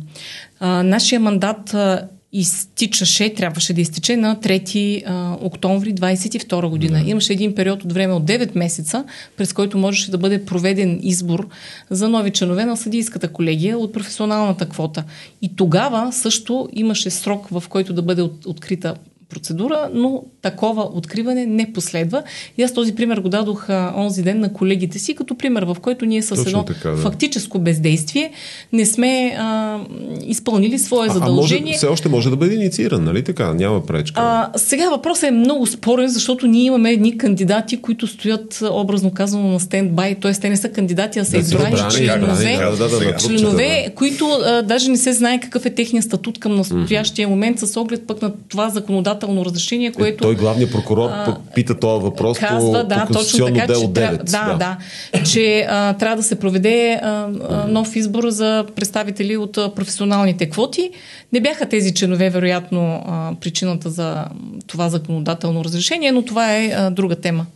А, 0.61 0.83
нашия 0.83 1.21
мандат 1.21 1.75
а, 1.75 2.09
изтичаше, 2.39 3.35
трябваше 3.35 3.73
да 3.73 3.81
изтече 3.81 4.17
на 4.17 4.37
3 4.37 5.03
а, 5.07 5.37
октомври 5.41 5.95
22 5.95 6.69
година. 6.69 7.03
Да. 7.05 7.11
Имаше 7.11 7.33
един 7.33 7.55
период 7.55 7.85
от 7.85 7.93
време 7.93 8.13
от 8.13 8.25
9 8.25 8.59
месеца, 8.59 9.05
през 9.37 9.53
който 9.53 9.79
можеше 9.79 10.11
да 10.11 10.19
бъде 10.19 10.45
проведен 10.45 11.01
избор 11.03 11.49
за 11.91 12.09
нови 12.09 12.31
членове 12.31 12.65
на 12.65 12.77
съдийската 12.77 13.29
колегия 13.29 13.79
от 13.79 13.93
професионалната 13.93 14.69
квота. 14.69 15.05
И 15.43 15.57
тогава 15.57 16.13
също 16.13 16.69
имаше 16.73 17.11
срок, 17.11 17.49
в 17.49 17.65
който 17.69 17.93
да 17.93 18.03
бъде 18.03 18.23
от, 18.23 18.47
открита 18.47 18.95
процедура, 19.29 19.91
но 19.95 20.23
такова 20.43 20.89
откриване 20.95 21.47
не 21.47 21.73
последва. 21.73 22.23
И 22.59 22.63
аз 22.63 22.73
този 22.73 22.95
пример 22.95 23.19
го 23.19 23.29
дадох 23.29 23.71
а, 23.71 23.95
онзи 23.97 24.23
ден 24.23 24.41
на 24.41 24.53
колегите 24.53 24.99
си, 24.99 25.15
като 25.15 25.39
пример, 25.39 25.63
в 25.63 25.77
който 25.83 26.05
ние 26.07 26.23
с 26.23 26.29
Точно 26.29 26.45
едно 26.47 26.65
така, 26.65 26.91
да. 26.91 26.97
фактическо 26.97 27.59
бездействие 27.59 28.31
не 28.73 28.87
сме 28.87 29.37
а, 29.39 29.79
изпълнили 30.27 30.79
свое 30.79 31.09
задължение. 31.09 31.63
А, 31.63 31.67
може, 31.67 31.77
все 31.77 31.87
още 31.87 32.09
може 32.09 32.31
да 32.31 32.37
бъде 32.37 32.55
иницииран, 32.55 33.05
нали 33.05 33.25
така? 33.25 33.55
Няма 33.55 33.87
пречка. 33.87 34.21
А, 34.21 34.59
сега 34.59 34.91
въпросът 34.91 35.25
е 35.25 35.31
много 35.31 35.67
спорен, 35.67 36.09
защото 36.09 36.47
ние 36.47 36.65
имаме 36.65 36.91
едни 36.91 37.19
кандидати, 37.19 37.77
които 37.77 38.07
стоят 38.07 38.63
образно 38.71 39.11
казано 39.11 39.49
на 39.49 39.61
стендбай, 39.61 40.15
т.е. 40.15 40.33
те 40.33 40.49
не 40.49 40.57
са 40.57 40.69
кандидати, 40.69 41.19
а 41.19 41.25
са 41.25 41.31
да, 41.31 41.39
избрани 41.39 41.77
членове, 41.91 42.57
да, 42.57 42.77
да, 42.77 42.89
да, 42.89 43.17
членове 43.17 43.85
да. 43.87 43.95
които 43.95 44.29
а, 44.45 44.63
даже 44.63 44.91
не 44.91 44.97
се 44.97 45.13
знае 45.13 45.41
какъв 45.41 45.67
е 45.67 45.71
техният 45.71 46.05
статут 46.05 46.39
към 46.39 46.57
настоящия 46.57 47.29
момент 47.29 47.59
с 47.59 47.81
оглед 47.81 48.07
пък 48.07 48.23
на 48.23 48.33
това 48.49 48.69
законодателство 48.69 49.16
законодателно 49.17 49.45
разрешение, 49.45 49.93
което... 49.93 50.23
Той 50.23 50.35
главният 50.35 50.73
прокурор 50.73 51.11
а, 51.11 51.37
пита 51.55 51.79
този 51.79 52.03
въпрос 52.03 52.39
казва, 52.39 52.83
по, 52.83 52.89
да, 52.89 53.07
по 53.07 53.13
точно 53.13 53.47
така, 53.47 53.67
дело 53.67 53.83
че 53.83 53.89
9. 53.89 53.95
Трябва, 53.95 54.17
да, 54.17 54.53
да, 54.53 54.79
да, 55.13 55.25
че 55.25 55.67
а, 55.69 55.95
трябва 55.95 56.17
да 56.17 56.23
се 56.23 56.39
проведе 56.39 57.01
а, 57.03 57.09
а, 57.51 57.67
нов 57.69 57.97
избор 57.97 58.29
за 58.29 58.65
представители 58.75 59.37
от 59.37 59.59
а, 59.59 59.75
професионалните 59.75 60.51
квоти. 60.51 60.91
Не 61.33 61.41
бяха 61.41 61.67
тези 61.67 61.95
членове, 61.95 62.31
вероятно, 62.31 63.03
а, 63.07 63.33
причината 63.41 63.91
за 63.91 64.25
това 64.67 64.89
законодателно 64.89 65.65
разрешение, 65.65 66.13
но 66.13 66.23
това 66.23 66.57
е 66.57 66.73
а, 66.77 66.91
друга 66.91 67.17
тема. 67.17 67.47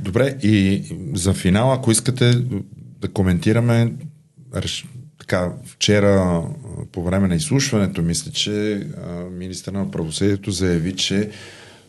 Добре, 0.00 0.34
и 0.42 0.82
за 1.14 1.32
финал, 1.32 1.72
ако 1.72 1.90
искате 1.90 2.34
да 3.00 3.08
коментираме 3.08 3.92
така, 5.22 5.52
вчера 5.66 6.42
по 6.92 7.02
време 7.02 7.28
на 7.28 7.34
изслушването, 7.34 8.02
мисля, 8.02 8.32
че 8.32 8.86
министър 9.32 9.72
на 9.72 9.90
правосъдието 9.90 10.50
заяви, 10.50 10.96
че 10.96 11.30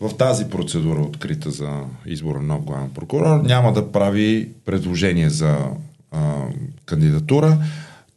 в 0.01 0.17
тази 0.17 0.45
процедура, 0.45 1.01
открита 1.01 1.51
за 1.51 1.81
избора 2.05 2.39
на 2.39 2.45
нов 2.45 2.63
главен 2.63 2.89
прокурор, 2.89 3.41
няма 3.41 3.73
да 3.73 3.91
прави 3.91 4.49
предложение 4.65 5.29
за 5.29 5.57
а, 6.11 6.41
кандидатура. 6.86 7.57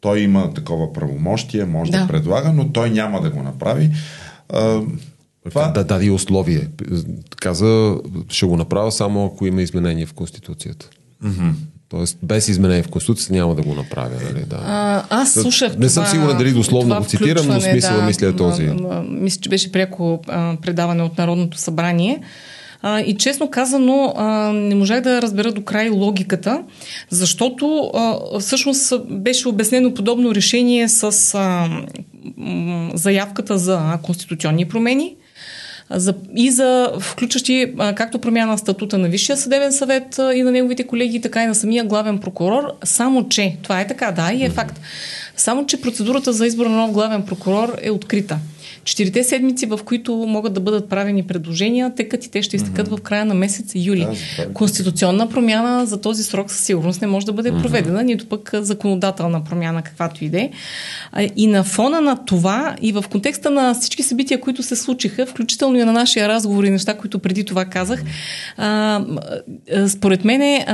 Той 0.01 0.21
има 0.21 0.55
такова 0.55 0.93
правомощие, 0.93 1.65
може 1.65 1.93
да. 1.93 2.01
да 2.01 2.07
предлага, 2.07 2.53
но 2.53 2.73
той 2.73 2.91
няма 2.91 3.21
да 3.21 3.31
го 3.31 3.43
направи. 3.43 3.91
А, 4.49 4.83
това... 5.51 5.69
Да 5.69 5.85
даде 5.85 6.11
условие. 6.11 6.69
Каза, 7.37 7.99
ще 8.29 8.47
го 8.47 8.57
направя 8.57 8.93
само 8.93 9.27
ако 9.27 9.47
има 9.47 9.63
изменение 9.63 10.07
в 10.07 10.15
Конституцията. 10.15 10.91
Mm-hmm. 11.25 11.53
Тоест, 11.89 12.19
без 12.23 12.49
изменение 12.49 12.83
в 12.83 12.89
Конституцията 12.89 13.35
няма 13.35 13.55
да 13.55 13.63
го 13.63 13.75
направя. 13.75 14.15
Нали? 14.25 14.45
Да. 14.47 14.61
А, 14.65 15.05
аз 15.11 15.33
слушах. 15.33 15.77
Не 15.79 15.89
съм 15.89 16.05
това, 16.05 16.13
сигурен 16.13 16.39
дали 16.39 16.53
дословно 16.53 16.99
го 16.99 17.05
цитирам, 17.05 17.47
но 17.47 17.61
смисъл 17.61 17.97
да, 17.97 18.03
мисля 18.03 18.27
е 18.27 18.37
този. 18.37 18.69
Мисля, 19.09 19.41
че 19.41 19.49
беше 19.49 19.73
пряко 19.73 20.21
а, 20.29 20.57
предаване 20.63 21.03
от 21.03 21.19
Народното 21.19 21.59
събрание. 21.59 22.21
А, 22.83 23.01
и 23.01 23.17
честно 23.17 23.51
казано, 23.51 24.15
а, 24.17 24.53
не 24.53 24.75
можах 24.75 25.01
да 25.01 25.23
разбера 25.23 25.53
до 25.53 25.65
край 25.65 25.89
логиката, 25.89 26.63
защото 27.11 27.91
а, 27.95 28.19
всъщност 28.41 28.93
беше 29.11 29.49
обяснено 29.49 29.95
подобно 29.95 30.35
решение 30.35 30.89
с 30.89 31.35
а, 31.35 31.69
заявката 32.95 33.59
за 33.59 33.99
конституционни 34.03 34.69
промени 34.69 35.17
за, 35.91 36.15
и 36.37 36.51
за 36.51 36.93
включващи 37.01 37.75
както 37.97 38.19
промяна 38.19 38.53
на 38.53 38.59
статута 38.59 38.99
на 38.99 39.09
Висшия 39.09 39.37
съдебен 39.37 39.73
съвет 39.73 40.21
и 40.35 40.43
на 40.43 40.51
неговите 40.51 40.87
колеги, 40.87 41.21
така 41.21 41.43
и 41.43 41.47
на 41.47 41.55
самия 41.55 41.85
главен 41.85 42.19
прокурор. 42.19 42.73
Само, 42.85 43.29
че 43.29 43.57
това 43.63 43.81
е 43.81 43.87
така, 43.87 44.13
да, 44.13 44.33
и 44.33 44.45
е 44.45 44.51
факт. 44.51 44.81
Само, 45.37 45.67
че 45.67 45.81
процедурата 45.81 46.33
за 46.33 46.47
избор 46.47 46.67
на 46.67 46.77
нов 46.77 46.93
главен 46.93 47.23
прокурор 47.23 47.79
е 47.83 47.91
открита. 47.91 48.39
Четирите 48.87 49.25
седмици, 49.25 49.67
в 49.67 49.81
които 49.85 50.13
могат 50.15 50.53
да 50.53 50.61
бъдат 50.61 50.89
правени 50.89 51.23
предложения, 51.23 51.95
текат 51.95 52.25
и 52.25 52.31
те 52.31 52.43
ще 52.43 52.57
изтекат 52.57 52.89
mm-hmm. 52.89 52.99
в 52.99 53.03
края 53.03 53.25
на 53.25 53.35
месец 53.35 53.73
юли. 53.75 54.07
Да, 54.37 54.53
Конституционна 54.53 55.29
промяна 55.29 55.87
за 55.87 56.01
този 56.01 56.23
срок 56.23 56.51
със 56.51 56.61
сигурност 56.61 57.01
не 57.01 57.07
може 57.07 57.27
да 57.27 57.33
бъде 57.33 57.51
проведена, 57.51 58.01
mm-hmm. 58.01 58.05
нито 58.05 58.27
пък 58.27 58.51
законодателна 58.55 59.45
промяна, 59.45 59.83
каквато 59.83 60.25
и 60.25 60.29
да 60.29 60.41
е. 60.41 60.51
И 61.37 61.47
на 61.47 61.65
фона 61.65 62.01
на 62.01 62.25
това 62.25 62.77
и 62.83 62.93
в 62.93 63.05
контекста 63.11 63.51
на 63.51 63.75
всички 63.75 64.03
събития, 64.03 64.41
които 64.41 64.63
се 64.63 64.77
случиха, 64.77 65.27
включително 65.27 65.79
и 65.79 65.85
на 65.85 65.93
нашия 65.93 66.29
разговор 66.29 66.65
и 66.65 66.71
неща, 66.71 66.97
които 66.97 67.19
преди 67.19 67.45
това 67.45 67.65
казах, 67.65 68.03
а, 68.57 69.05
според 69.89 70.25
мен 70.25 70.43
е, 70.43 70.67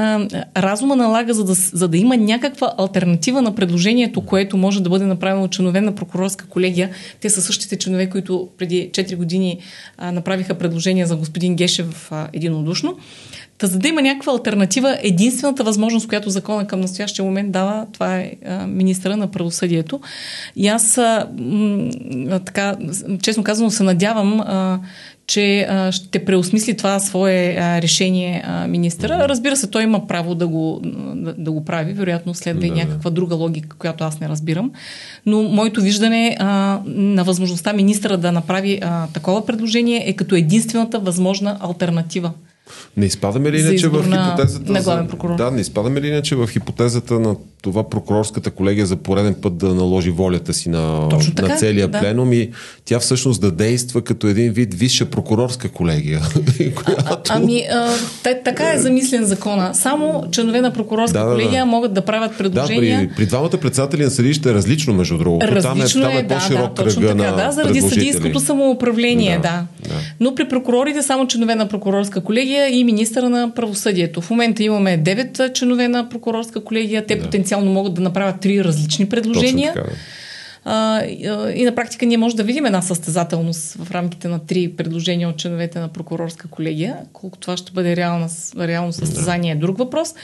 разума 0.56 0.96
налага, 0.96 1.34
за 1.34 1.44
да, 1.44 1.54
за 1.54 1.88
да 1.88 1.96
има 1.96 2.16
някаква 2.16 2.72
альтернатива 2.78 3.42
на 3.42 3.54
предложението, 3.54 4.20
което 4.20 4.56
може 4.56 4.82
да 4.82 4.90
бъде 4.90 5.04
направено 5.04 5.44
от 5.44 5.52
членове 5.52 5.80
на 5.80 5.94
прокурорска 5.94 6.46
колегия. 6.46 6.90
Те 7.20 7.30
са 7.30 7.42
същите 7.42 7.76
членове 7.76 8.01
членове, 8.02 8.10
които 8.10 8.48
преди 8.58 8.90
4 8.90 9.16
години 9.16 9.58
а, 9.98 10.12
направиха 10.12 10.54
предложение 10.54 11.06
за 11.06 11.16
господин 11.16 11.56
Гешев 11.56 12.12
а, 12.12 12.28
единодушно. 12.32 12.96
Та 13.58 13.66
за 13.66 13.78
да 13.78 13.88
има 13.88 14.02
някаква 14.02 14.32
альтернатива, 14.32 14.98
единствената 15.02 15.64
възможност, 15.64 16.08
която 16.08 16.30
закона 16.30 16.66
към 16.66 16.80
настоящия 16.80 17.24
момент 17.24 17.52
дава, 17.52 17.86
това 17.92 18.18
е 18.18 18.32
а, 18.46 18.66
министра 18.66 19.16
на 19.16 19.30
правосъдието. 19.30 20.00
И 20.56 20.68
аз 20.68 20.98
а, 20.98 21.28
м, 21.38 22.40
така, 22.44 22.76
честно 23.22 23.44
казано, 23.44 23.70
се 23.70 23.82
надявам, 23.82 24.40
а, 24.40 24.80
че 25.32 25.66
а, 25.68 25.92
ще 25.92 26.24
преосмисли 26.24 26.76
това 26.76 26.98
свое 26.98 27.56
а, 27.58 27.82
решение 27.82 28.42
а, 28.46 28.66
министъра. 28.66 29.28
Разбира 29.28 29.56
се, 29.56 29.70
той 29.70 29.82
има 29.82 30.06
право 30.06 30.34
да 30.34 30.48
го, 30.48 30.80
да, 31.14 31.34
да 31.34 31.52
го 31.52 31.64
прави, 31.64 31.92
вероятно 31.92 32.34
следва 32.34 32.66
и 32.66 32.70
да, 32.70 32.76
някаква 32.76 33.10
друга 33.10 33.34
логика, 33.34 33.76
която 33.76 34.04
аз 34.04 34.20
не 34.20 34.28
разбирам. 34.28 34.72
Но 35.26 35.42
моето 35.42 35.80
виждане 35.80 36.36
а, 36.38 36.80
на 36.86 37.24
възможността 37.24 37.72
министъра 37.72 38.16
да 38.16 38.32
направи 38.32 38.78
а, 38.82 39.06
такова 39.06 39.46
предложение 39.46 40.04
е 40.06 40.12
като 40.12 40.34
единствената 40.34 40.98
възможна 40.98 41.58
альтернатива. 41.60 42.32
Не 42.96 43.06
изпадаме 43.06 43.52
ли 43.52 43.60
иначе 43.60 43.88
в 43.88 44.02
хипотезата... 44.04 44.72
На 44.72 44.82
главен 44.82 45.08
прокурор. 45.08 45.36
Да, 45.36 45.50
не 45.50 45.60
изпадаме 45.60 46.00
ли 46.00 46.08
иначе 46.08 46.36
в 46.36 46.48
хипотезата 46.48 47.20
на 47.20 47.36
това 47.62 47.90
прокурорската 47.90 48.50
колегия 48.50 48.86
за 48.86 48.96
пореден 48.96 49.34
път 49.34 49.56
да 49.56 49.74
наложи 49.74 50.10
волята 50.10 50.54
си 50.54 50.68
на, 50.68 51.08
така, 51.36 51.48
на 51.48 51.56
целия 51.56 51.88
да. 51.88 52.00
пленум 52.00 52.32
и 52.32 52.50
тя 52.84 52.98
всъщност 52.98 53.40
да 53.40 53.50
действа 53.50 54.02
като 54.02 54.26
един 54.26 54.52
вид 54.52 54.74
висша 54.74 55.06
прокурорска 55.06 55.68
колегия. 55.68 56.20
която... 56.56 57.04
а, 57.06 57.18
ами, 57.28 57.64
а, 57.72 57.88
така 58.44 58.72
е 58.72 58.78
замислен 58.78 59.24
закона. 59.24 59.74
Само 59.74 60.24
членове 60.32 60.60
на 60.60 60.72
прокурорска 60.72 61.18
да, 61.18 61.32
колегия 61.32 61.50
да, 61.50 61.58
да. 61.58 61.66
могат 61.66 61.94
да 61.94 62.02
правят 62.02 62.38
предложения. 62.38 63.00
Да, 63.00 63.08
при, 63.08 63.16
при 63.16 63.26
двамата 63.26 63.50
председатели 63.50 64.04
на 64.04 64.10
съдилище 64.10 64.50
е 64.50 64.54
различно, 64.54 64.94
между 64.94 65.18
другото. 65.18 65.46
Различно 65.46 66.02
там 66.02 66.10
е, 66.10 66.14
там 66.14 66.22
е, 66.22 66.34
е 66.34 66.38
по-широк 66.38 66.60
да, 66.60 66.68
да, 66.68 66.84
точно 66.84 67.02
така, 67.02 67.32
да, 67.32 67.50
заради 67.52 67.80
съдийското 67.80 68.40
самоуправление, 68.40 69.36
да, 69.36 69.66
да. 69.82 69.88
да. 69.88 69.94
Но 70.20 70.34
при 70.34 70.48
прокурорите 70.48 71.02
само 71.02 71.26
членове 71.26 71.54
на 71.54 71.68
прокурорска 71.68 72.20
колегия 72.20 72.51
и 72.52 72.84
министъра 72.84 73.28
на 73.28 73.54
правосъдието. 73.54 74.20
В 74.20 74.30
момента 74.30 74.62
имаме 74.62 74.98
9 75.02 75.52
членове 75.52 75.88
на 75.88 76.08
прокурорска 76.08 76.64
колегия. 76.64 77.06
Те 77.06 77.16
да. 77.16 77.22
потенциално 77.22 77.72
могат 77.72 77.94
да 77.94 78.02
направят 78.02 78.40
три 78.40 78.64
различни 78.64 79.08
предложения. 79.08 79.72
Точно 79.72 79.82
така, 79.82 79.94
да. 79.94 79.96
А, 80.64 81.04
и 81.54 81.64
на 81.64 81.74
практика 81.74 82.06
ние 82.06 82.16
можем 82.16 82.36
да 82.36 82.42
видим 82.42 82.66
една 82.66 82.82
състезателност 82.82 83.74
в 83.74 83.90
рамките 83.90 84.28
на 84.28 84.38
три 84.38 84.72
предложения 84.76 85.28
от 85.28 85.36
членовете 85.36 85.78
на 85.78 85.88
прокурорска 85.88 86.48
колегия. 86.48 86.96
Колко 87.12 87.38
това 87.38 87.56
ще 87.56 87.72
бъде 87.72 87.96
реално, 87.96 88.28
реално 88.58 88.92
състезание 88.92 89.52
е 89.52 89.56
друг 89.56 89.78
въпрос. 89.78 90.14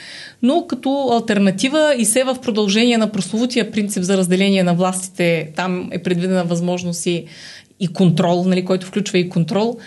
Но 0.41 0.67
като 0.67 1.09
альтернатива 1.11 1.95
и 1.97 2.05
се 2.05 2.23
в 2.23 2.37
продължение 2.41 2.97
на 2.97 3.11
прословутия 3.11 3.71
принцип 3.71 4.03
за 4.03 4.17
разделение 4.17 4.63
на 4.63 4.73
властите, 4.73 5.51
там 5.55 5.89
е 5.91 6.03
предвидена 6.03 6.43
възможност 6.43 7.05
и, 7.05 7.25
и 7.79 7.87
контрол, 7.87 8.43
нали, 8.43 8.65
който 8.65 8.87
включва 8.87 9.17
и 9.17 9.29
контрол 9.29 9.77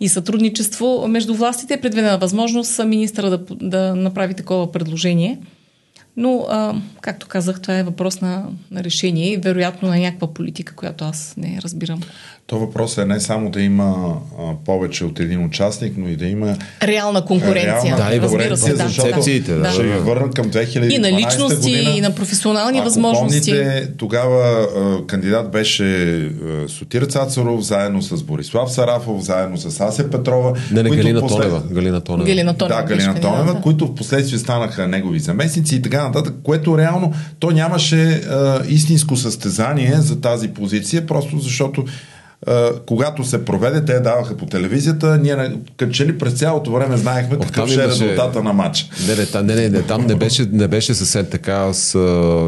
и 0.00 0.08
сътрудничество 0.08 1.08
между 1.08 1.34
властите, 1.34 1.74
е 1.74 1.80
предвидена 1.80 2.18
възможност 2.18 2.84
министра 2.84 3.30
да, 3.30 3.38
да 3.68 3.94
направи 3.94 4.34
такова 4.34 4.72
предложение. 4.72 5.38
Но, 6.16 6.46
а, 6.50 6.74
както 7.00 7.28
казах, 7.28 7.60
това 7.60 7.78
е 7.78 7.82
въпрос 7.82 8.20
на, 8.20 8.46
на 8.70 8.84
решение 8.84 9.32
и 9.32 9.36
вероятно 9.36 9.88
на 9.88 9.98
някаква 9.98 10.34
политика, 10.34 10.74
която 10.74 11.04
аз 11.04 11.34
не 11.36 11.58
разбирам. 11.62 12.00
То 12.48 12.58
въпрос 12.58 12.98
е 12.98 13.04
не 13.04 13.20
само 13.20 13.50
да 13.50 13.62
има 13.62 14.16
а, 14.38 14.42
повече 14.64 15.04
от 15.04 15.20
един 15.20 15.44
участник, 15.44 15.94
но 15.96 16.08
и 16.08 16.16
да 16.16 16.26
има 16.26 16.56
реална 16.82 17.24
конкуренция. 17.24 17.96
Реална 17.96 18.10
да, 18.10 18.16
и 18.16 18.20
конкуренция, 18.20 18.76
да, 18.76 18.88
защото 18.88 19.20
да, 19.46 19.58
да. 19.58 19.70
ще 19.72 19.82
ви 19.82 19.98
върна 19.98 20.30
към 20.30 20.50
2012 20.50 20.94
И 20.94 20.98
на 20.98 21.12
личности, 21.12 21.72
година. 21.72 21.90
и 21.90 22.00
на 22.00 22.14
професионални 22.14 22.78
Ако 22.78 22.84
възможности. 22.84 23.50
Помните, 23.50 23.88
тогава 23.98 24.68
а, 24.76 25.06
кандидат 25.06 25.50
беше 25.50 25.84
а, 26.16 26.68
Сотир 26.68 27.02
Цацаров, 27.02 27.60
заедно 27.60 28.02
с 28.02 28.22
Борислав 28.22 28.72
Сарафов, 28.72 29.22
заедно 29.22 29.56
с 29.56 29.80
Ася 29.80 30.10
Петрова. 30.10 30.52
Не, 30.72 30.82
не, 30.82 30.90
Галина 30.90 31.20
послед... 31.20 31.42
Тонева. 31.42 31.62
Галина 31.70 32.00
Тонева. 32.00 32.28
Галина 32.28 32.54
Тонева. 32.56 32.82
Да, 32.82 32.88
Галина 32.88 33.20
Тонева, 33.20 33.54
да. 33.54 33.60
които 33.60 33.86
в 33.86 33.94
последствие 33.94 34.38
станаха 34.38 34.88
негови 34.88 35.18
заместници 35.18 35.76
и 35.76 35.82
така 35.82 36.02
нататък, 36.02 36.34
което 36.42 36.78
реално 36.78 37.12
то 37.38 37.50
нямаше 37.50 38.08
а, 38.10 38.62
истинско 38.68 39.16
състезание 39.16 39.96
за 39.96 40.20
тази 40.20 40.48
позиция, 40.48 41.06
просто 41.06 41.38
защото 41.38 41.84
когато 42.86 43.24
се 43.24 43.44
проведе, 43.44 43.84
те 43.84 44.00
даваха 44.00 44.36
по 44.36 44.46
телевизията, 44.46 45.18
ние 45.18 45.52
като 45.76 45.92
че 45.92 46.06
ли 46.06 46.18
през 46.18 46.32
цялото 46.32 46.72
време 46.72 46.96
знаехме 46.96 47.38
какъв 47.38 47.70
ще 47.70 47.84
е 47.84 47.88
резултата 47.88 48.42
на 48.42 48.52
матча. 48.52 48.86
Не, 49.08 49.14
не, 49.14 49.42
не, 49.42 49.62
не, 49.62 49.68
не, 49.68 49.82
там 49.82 50.06
не 50.06 50.14
беше, 50.14 50.48
не 50.52 50.68
беше 50.68 50.94
съвсем 50.94 51.26
така. 51.30 51.52
Аз 51.52 51.88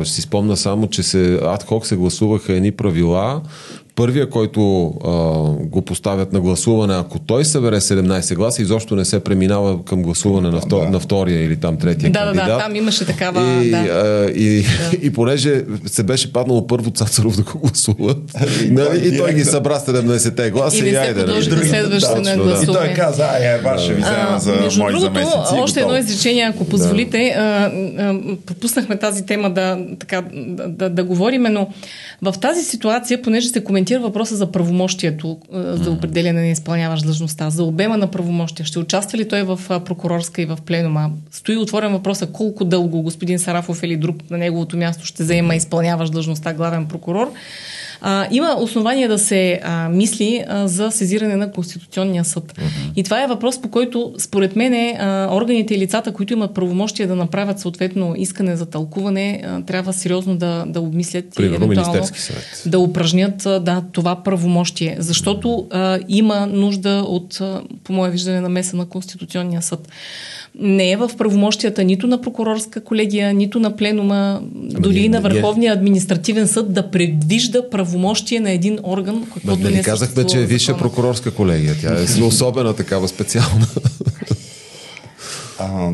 ще 0.03 0.14
си 0.14 0.20
спомна 0.20 0.57
само, 0.57 0.86
че 0.86 1.03
се 1.03 1.40
адхок 1.44 1.86
се 1.86 1.96
гласуваха 1.96 2.53
едни 2.53 2.72
правила, 2.72 3.42
първия, 3.99 4.30
който 4.30 4.86
а, 4.86 5.11
го 5.66 5.82
поставят 5.82 6.32
на 6.32 6.40
гласуване, 6.40 6.94
ако 6.94 7.18
той 7.18 7.44
събере 7.44 7.80
17 7.80 8.34
гласа, 8.34 8.62
изобщо 8.62 8.96
не 8.96 9.05
се 9.05 9.20
преминава 9.20 9.84
към 9.84 10.03
гласуване 10.03 10.51
на, 10.51 10.61
втор, 10.61 10.84
да. 10.84 10.90
на 10.90 11.01
втория 11.01 11.44
или 11.44 11.57
там 11.57 11.76
третия 11.76 12.11
да, 12.11 12.18
кандидат. 12.18 12.46
Да, 12.46 12.53
да, 12.53 12.59
там 12.59 12.76
имаше 12.76 13.07
такава... 13.07 13.64
И, 13.64 13.70
да. 13.70 13.76
а, 13.76 14.30
и, 14.30 14.62
да. 14.62 14.96
и 15.03 15.12
понеже 15.12 15.64
се 15.86 16.03
беше 16.03 16.32
паднало 16.32 16.66
първо 16.66 16.90
Цацаров 16.90 17.36
да 17.36 17.42
го 17.42 17.59
гласуват, 17.59 18.18
нали, 18.70 19.09
и 19.09 19.18
той 19.18 19.34
ги 19.34 19.44
събра 19.44 19.78
70-те 19.78 20.51
гласа 20.51 20.86
и, 20.86 20.90
и 20.90 20.96
айде. 20.96 21.24
Нали. 21.24 21.38
И 21.38 21.42
следващо 21.42 22.16
на 22.16 22.36
гласуване. 22.36 22.62
И 22.62 22.66
той 22.66 23.05
каза, 23.05 23.24
ай, 23.24 23.55
е, 23.55 23.59
ваше 23.59 23.94
ви 23.94 24.03
взема 24.03 24.38
за 24.38 24.53
между 24.53 24.82
мои 24.82 24.92
другото, 24.92 25.14
заместници. 25.14 25.55
Още 25.62 25.80
едно 25.80 25.96
изречение, 25.96 26.44
ако 26.44 26.64
позволите. 26.64 27.34
Да. 27.36 27.70
пропуснахме 28.46 28.96
тази 28.96 29.26
тема 29.26 29.51
да, 29.51 29.78
така, 29.99 30.22
да, 30.32 30.68
да, 30.68 30.90
да 30.90 31.05
говорим, 31.05 31.42
но 31.42 31.68
в 32.22 32.34
тази 32.40 32.64
ситуация, 32.64 33.22
понеже 33.22 33.49
се 33.49 33.64
коментира 33.64 33.88
въпроса 33.97 34.36
за 34.36 34.53
правомощието 34.53 35.39
за 35.53 35.91
определяне 35.91 36.41
на 36.41 36.47
изпълняваш 36.47 37.03
длъжността, 37.03 37.51
за 37.51 37.64
обема 37.64 37.97
на 37.97 38.07
правомощия, 38.07 38.66
ще 38.66 38.78
участва 38.78 39.18
ли 39.18 39.28
той 39.28 39.43
в 39.43 39.61
прокурорска 39.84 40.43
и 40.43 40.47
в 40.47 40.59
пленума? 40.66 41.11
Стои 41.30 41.57
отворен 41.57 41.93
въпроса 41.93 42.26
колко 42.26 42.64
дълго 42.64 43.03
господин 43.03 43.39
Сарафов 43.39 43.82
или 43.82 43.97
друг 43.97 44.30
на 44.30 44.39
неговото 44.39 44.76
място 44.76 45.07
ще 45.07 45.24
заема 45.24 45.55
изпълняваш 45.55 46.11
длъжността 46.11 46.53
главен 46.53 46.86
прокурор. 46.86 47.32
А, 48.01 48.26
има 48.30 48.57
основания 48.59 49.09
да 49.09 49.18
се 49.18 49.61
а, 49.64 49.88
мисли 49.88 50.44
а, 50.49 50.68
за 50.68 50.90
сезиране 50.90 51.36
на 51.36 51.53
Конституционния 51.53 52.24
съд. 52.24 52.53
Uh-huh. 52.53 52.92
И 52.96 53.03
това 53.03 53.24
е 53.24 53.26
въпрос, 53.26 53.62
по 53.62 53.68
който, 53.68 54.14
според 54.18 54.57
мен, 54.57 54.96
а, 54.99 55.28
органите 55.32 55.74
и 55.74 55.78
лицата, 55.78 56.12
които 56.12 56.32
имат 56.32 56.55
правомощия 56.55 57.09
да 57.09 57.16
направят 57.16 57.61
съответно 57.61 58.14
искане 58.16 58.57
за 58.57 58.66
тълкуване, 58.66 59.42
а, 59.46 59.62
трябва 59.62 59.92
сериозно 59.92 60.36
да, 60.36 60.64
да 60.68 60.80
обмислят 60.80 61.24
Примерно, 61.34 61.64
и 61.64 61.64
евентуално 61.64 62.07
да 62.66 62.78
упражнят 62.78 63.46
а, 63.46 63.61
да, 63.61 63.82
това 63.92 64.22
правомощие. 64.22 64.96
Защото 64.99 65.66
а, 65.70 65.99
има 66.09 66.46
нужда 66.46 67.05
от, 67.09 67.40
а, 67.40 67.62
по 67.84 67.92
мое 67.92 68.11
виждане, 68.11 68.40
намеса 68.40 68.76
на 68.76 68.86
Конституционния 68.86 69.62
съд 69.62 69.88
не 70.59 70.90
е 70.90 70.96
в 70.96 71.11
правомощията 71.18 71.84
нито 71.84 72.06
на 72.06 72.20
прокурорска 72.20 72.80
колегия, 72.80 73.34
нито 73.34 73.61
на 73.61 73.76
пленума, 73.76 74.40
Ама 74.42 74.80
дори 74.80 74.98
и 74.98 75.09
на 75.09 75.20
Върховния 75.20 75.72
административен 75.72 76.48
съд 76.48 76.72
да 76.72 76.90
предвижда 76.90 77.70
правомощие 77.70 78.40
на 78.40 78.50
един 78.50 78.78
орган, 78.82 79.26
каквото 79.34 79.62
не, 79.62 79.70
не 79.70 79.82
казахме, 79.82 80.26
че 80.26 80.40
е 80.40 80.46
висша 80.46 80.76
прокурорска 80.76 81.30
колегия. 81.30 81.74
Тя 81.80 82.00
е 82.00 82.22
особена 82.22 82.74
такава 82.74 83.09
специална. 83.09 83.66
А, 85.59 85.90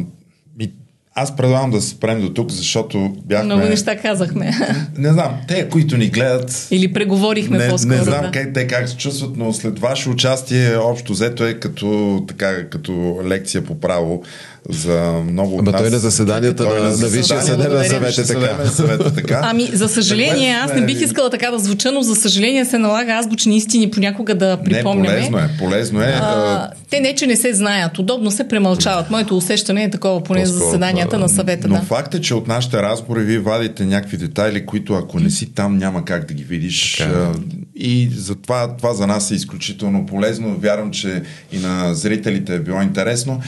аз 1.17 1.37
предлагам 1.37 1.71
да 1.71 1.81
се 1.81 1.89
спрем 1.89 2.21
до 2.21 2.33
тук, 2.33 2.51
защото 2.51 3.17
бяхме... 3.25 3.45
Много 3.45 3.69
неща 3.69 3.97
казахме. 3.97 4.53
Не 4.99 5.13
знам, 5.13 5.37
те, 5.49 5.69
които 5.69 5.97
ни 5.97 6.09
гледат... 6.09 6.69
Или 6.71 6.93
преговорихме 6.93 7.59
не, 7.59 7.69
по-скоро. 7.69 7.97
Не 7.97 8.03
знам 8.03 8.23
да. 8.23 8.31
как, 8.31 8.53
те 8.55 8.67
как 8.67 8.89
се 8.89 8.97
чувстват, 8.97 9.37
но 9.37 9.53
след 9.53 9.79
ваше 9.79 10.09
участие 10.09 10.77
общо 10.77 11.13
взето 11.13 11.47
е 11.47 11.55
като, 11.55 12.21
така, 12.29 12.69
като 12.69 13.21
лекция 13.25 13.65
по 13.65 13.81
право 13.81 14.23
за 14.71 15.13
много 15.31 15.59
Ама 15.59 15.73
той 15.73 15.91
на 15.91 15.99
заседанията 15.99 16.65
на, 16.65 16.75
на, 16.75 16.97
на 16.97 17.09
Висшия 17.09 17.43
съдебен 17.43 17.85
съвет 17.85 18.19
е 18.19 18.27
така. 18.27 18.67
Съвет 18.67 19.01
е 19.07 19.15
така. 19.15 19.41
Ами, 19.43 19.71
за 19.73 19.89
съжаление, 19.89 20.53
аз 20.53 20.75
не 20.75 20.87
бих 20.87 21.01
искала 21.01 21.31
така 21.31 21.51
да 21.51 21.59
звуча, 21.59 21.93
но 21.93 22.03
за 22.03 22.15
съжаление 22.15 22.65
се 22.65 22.79
налага 22.79 23.13
азбучни 23.13 23.57
истини 23.57 23.91
понякога 23.91 24.35
да 24.35 24.59
припомняме. 24.65 25.21
Не, 25.21 25.31
полезно 25.31 25.39
е, 25.39 25.51
полезно 25.59 26.01
е. 26.01 26.19
А, 26.23 26.71
те 26.91 27.01
не, 27.01 27.15
че 27.15 27.27
не 27.27 27.37
се 27.37 27.55
знаят, 27.55 27.99
удобно 27.99 28.31
се 28.31 28.49
премълчават. 28.49 29.11
Моето 29.11 29.37
усещане 29.37 29.85
е 29.85 29.91
такова, 29.91 30.23
поне 30.25 30.47
за 30.47 30.59
заседанията 30.59 31.19
на 31.19 31.29
съвета. 31.29 31.69
Но 31.69 31.75
да. 31.75 31.83
факт 31.83 32.15
е, 32.15 32.21
че 32.21 32.35
от 32.35 32.49
нашите 32.49 32.83
разговори 32.83 33.21
вие 33.21 33.39
вадите 33.39 33.85
някакви 33.85 34.17
детайли, 34.17 34.67
които 34.67 34.95
ако 34.95 35.21
не 35.21 35.31
си 35.31 35.47
там, 35.47 35.79
няма 35.79 36.05
как 36.05 36.25
да 36.25 36.35
ги 36.35 36.45
видиш. 36.45 36.97
Така. 36.97 37.11
Е. 37.11 37.57
И 37.77 38.11
затова 38.17 38.77
това 38.77 38.95
за 38.95 39.07
нас 39.07 39.31
е 39.31 39.35
изключително 39.35 40.07
полезно. 40.07 40.57
Вярвам, 40.59 40.91
че 40.91 41.23
и 41.53 41.59
на 41.59 41.95
зрителите 41.95 42.55
е 42.55 42.59
било 42.59 42.83
интересно. 42.83 43.41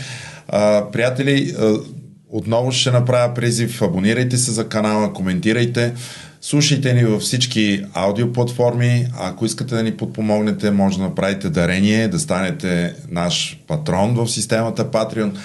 Приятели, 0.93 1.55
отново 2.29 2.73
ще 2.73 2.91
направя 2.91 3.35
призив. 3.35 3.83
Абонирайте 3.83 4.37
се 4.37 4.53
за 4.53 4.69
канала, 4.69 5.13
коментирайте. 5.13 5.95
Слушайте 6.41 6.95
ни 6.95 7.05
във 7.05 7.23
всички 7.23 7.85
аудиоплатформи. 7.95 9.07
Ако 9.19 9.47
искате 9.47 9.75
да 9.75 9.83
ни 9.83 9.97
подпомогнете, 9.97 10.71
може 10.71 10.97
да 10.97 11.03
направите 11.03 11.51
дарение, 11.51 12.09
да 12.09 12.19
станете 12.19 12.95
наш 13.11 13.61
патрон 13.67 14.15
в 14.15 14.29
системата 14.29 14.91
Patreon. 14.91 15.37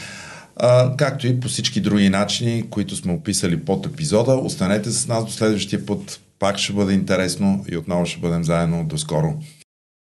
А, 0.55 0.95
както 0.97 1.27
и 1.27 1.39
по 1.39 1.47
всички 1.47 1.81
други 1.81 2.09
начини, 2.09 2.69
които 2.69 2.95
сме 2.95 3.13
описали 3.13 3.59
под 3.59 3.85
епизода. 3.85 4.33
Останете 4.33 4.91
с 4.91 5.07
нас 5.07 5.25
до 5.25 5.31
следващия 5.31 5.85
път. 5.85 6.19
Пак 6.39 6.57
ще 6.57 6.73
бъде 6.73 6.93
интересно 6.93 7.65
и 7.71 7.77
отново 7.77 8.05
ще 8.05 8.19
бъдем 8.19 8.43
заедно. 8.43 8.85
До 8.85 8.97
скоро! 8.97 9.33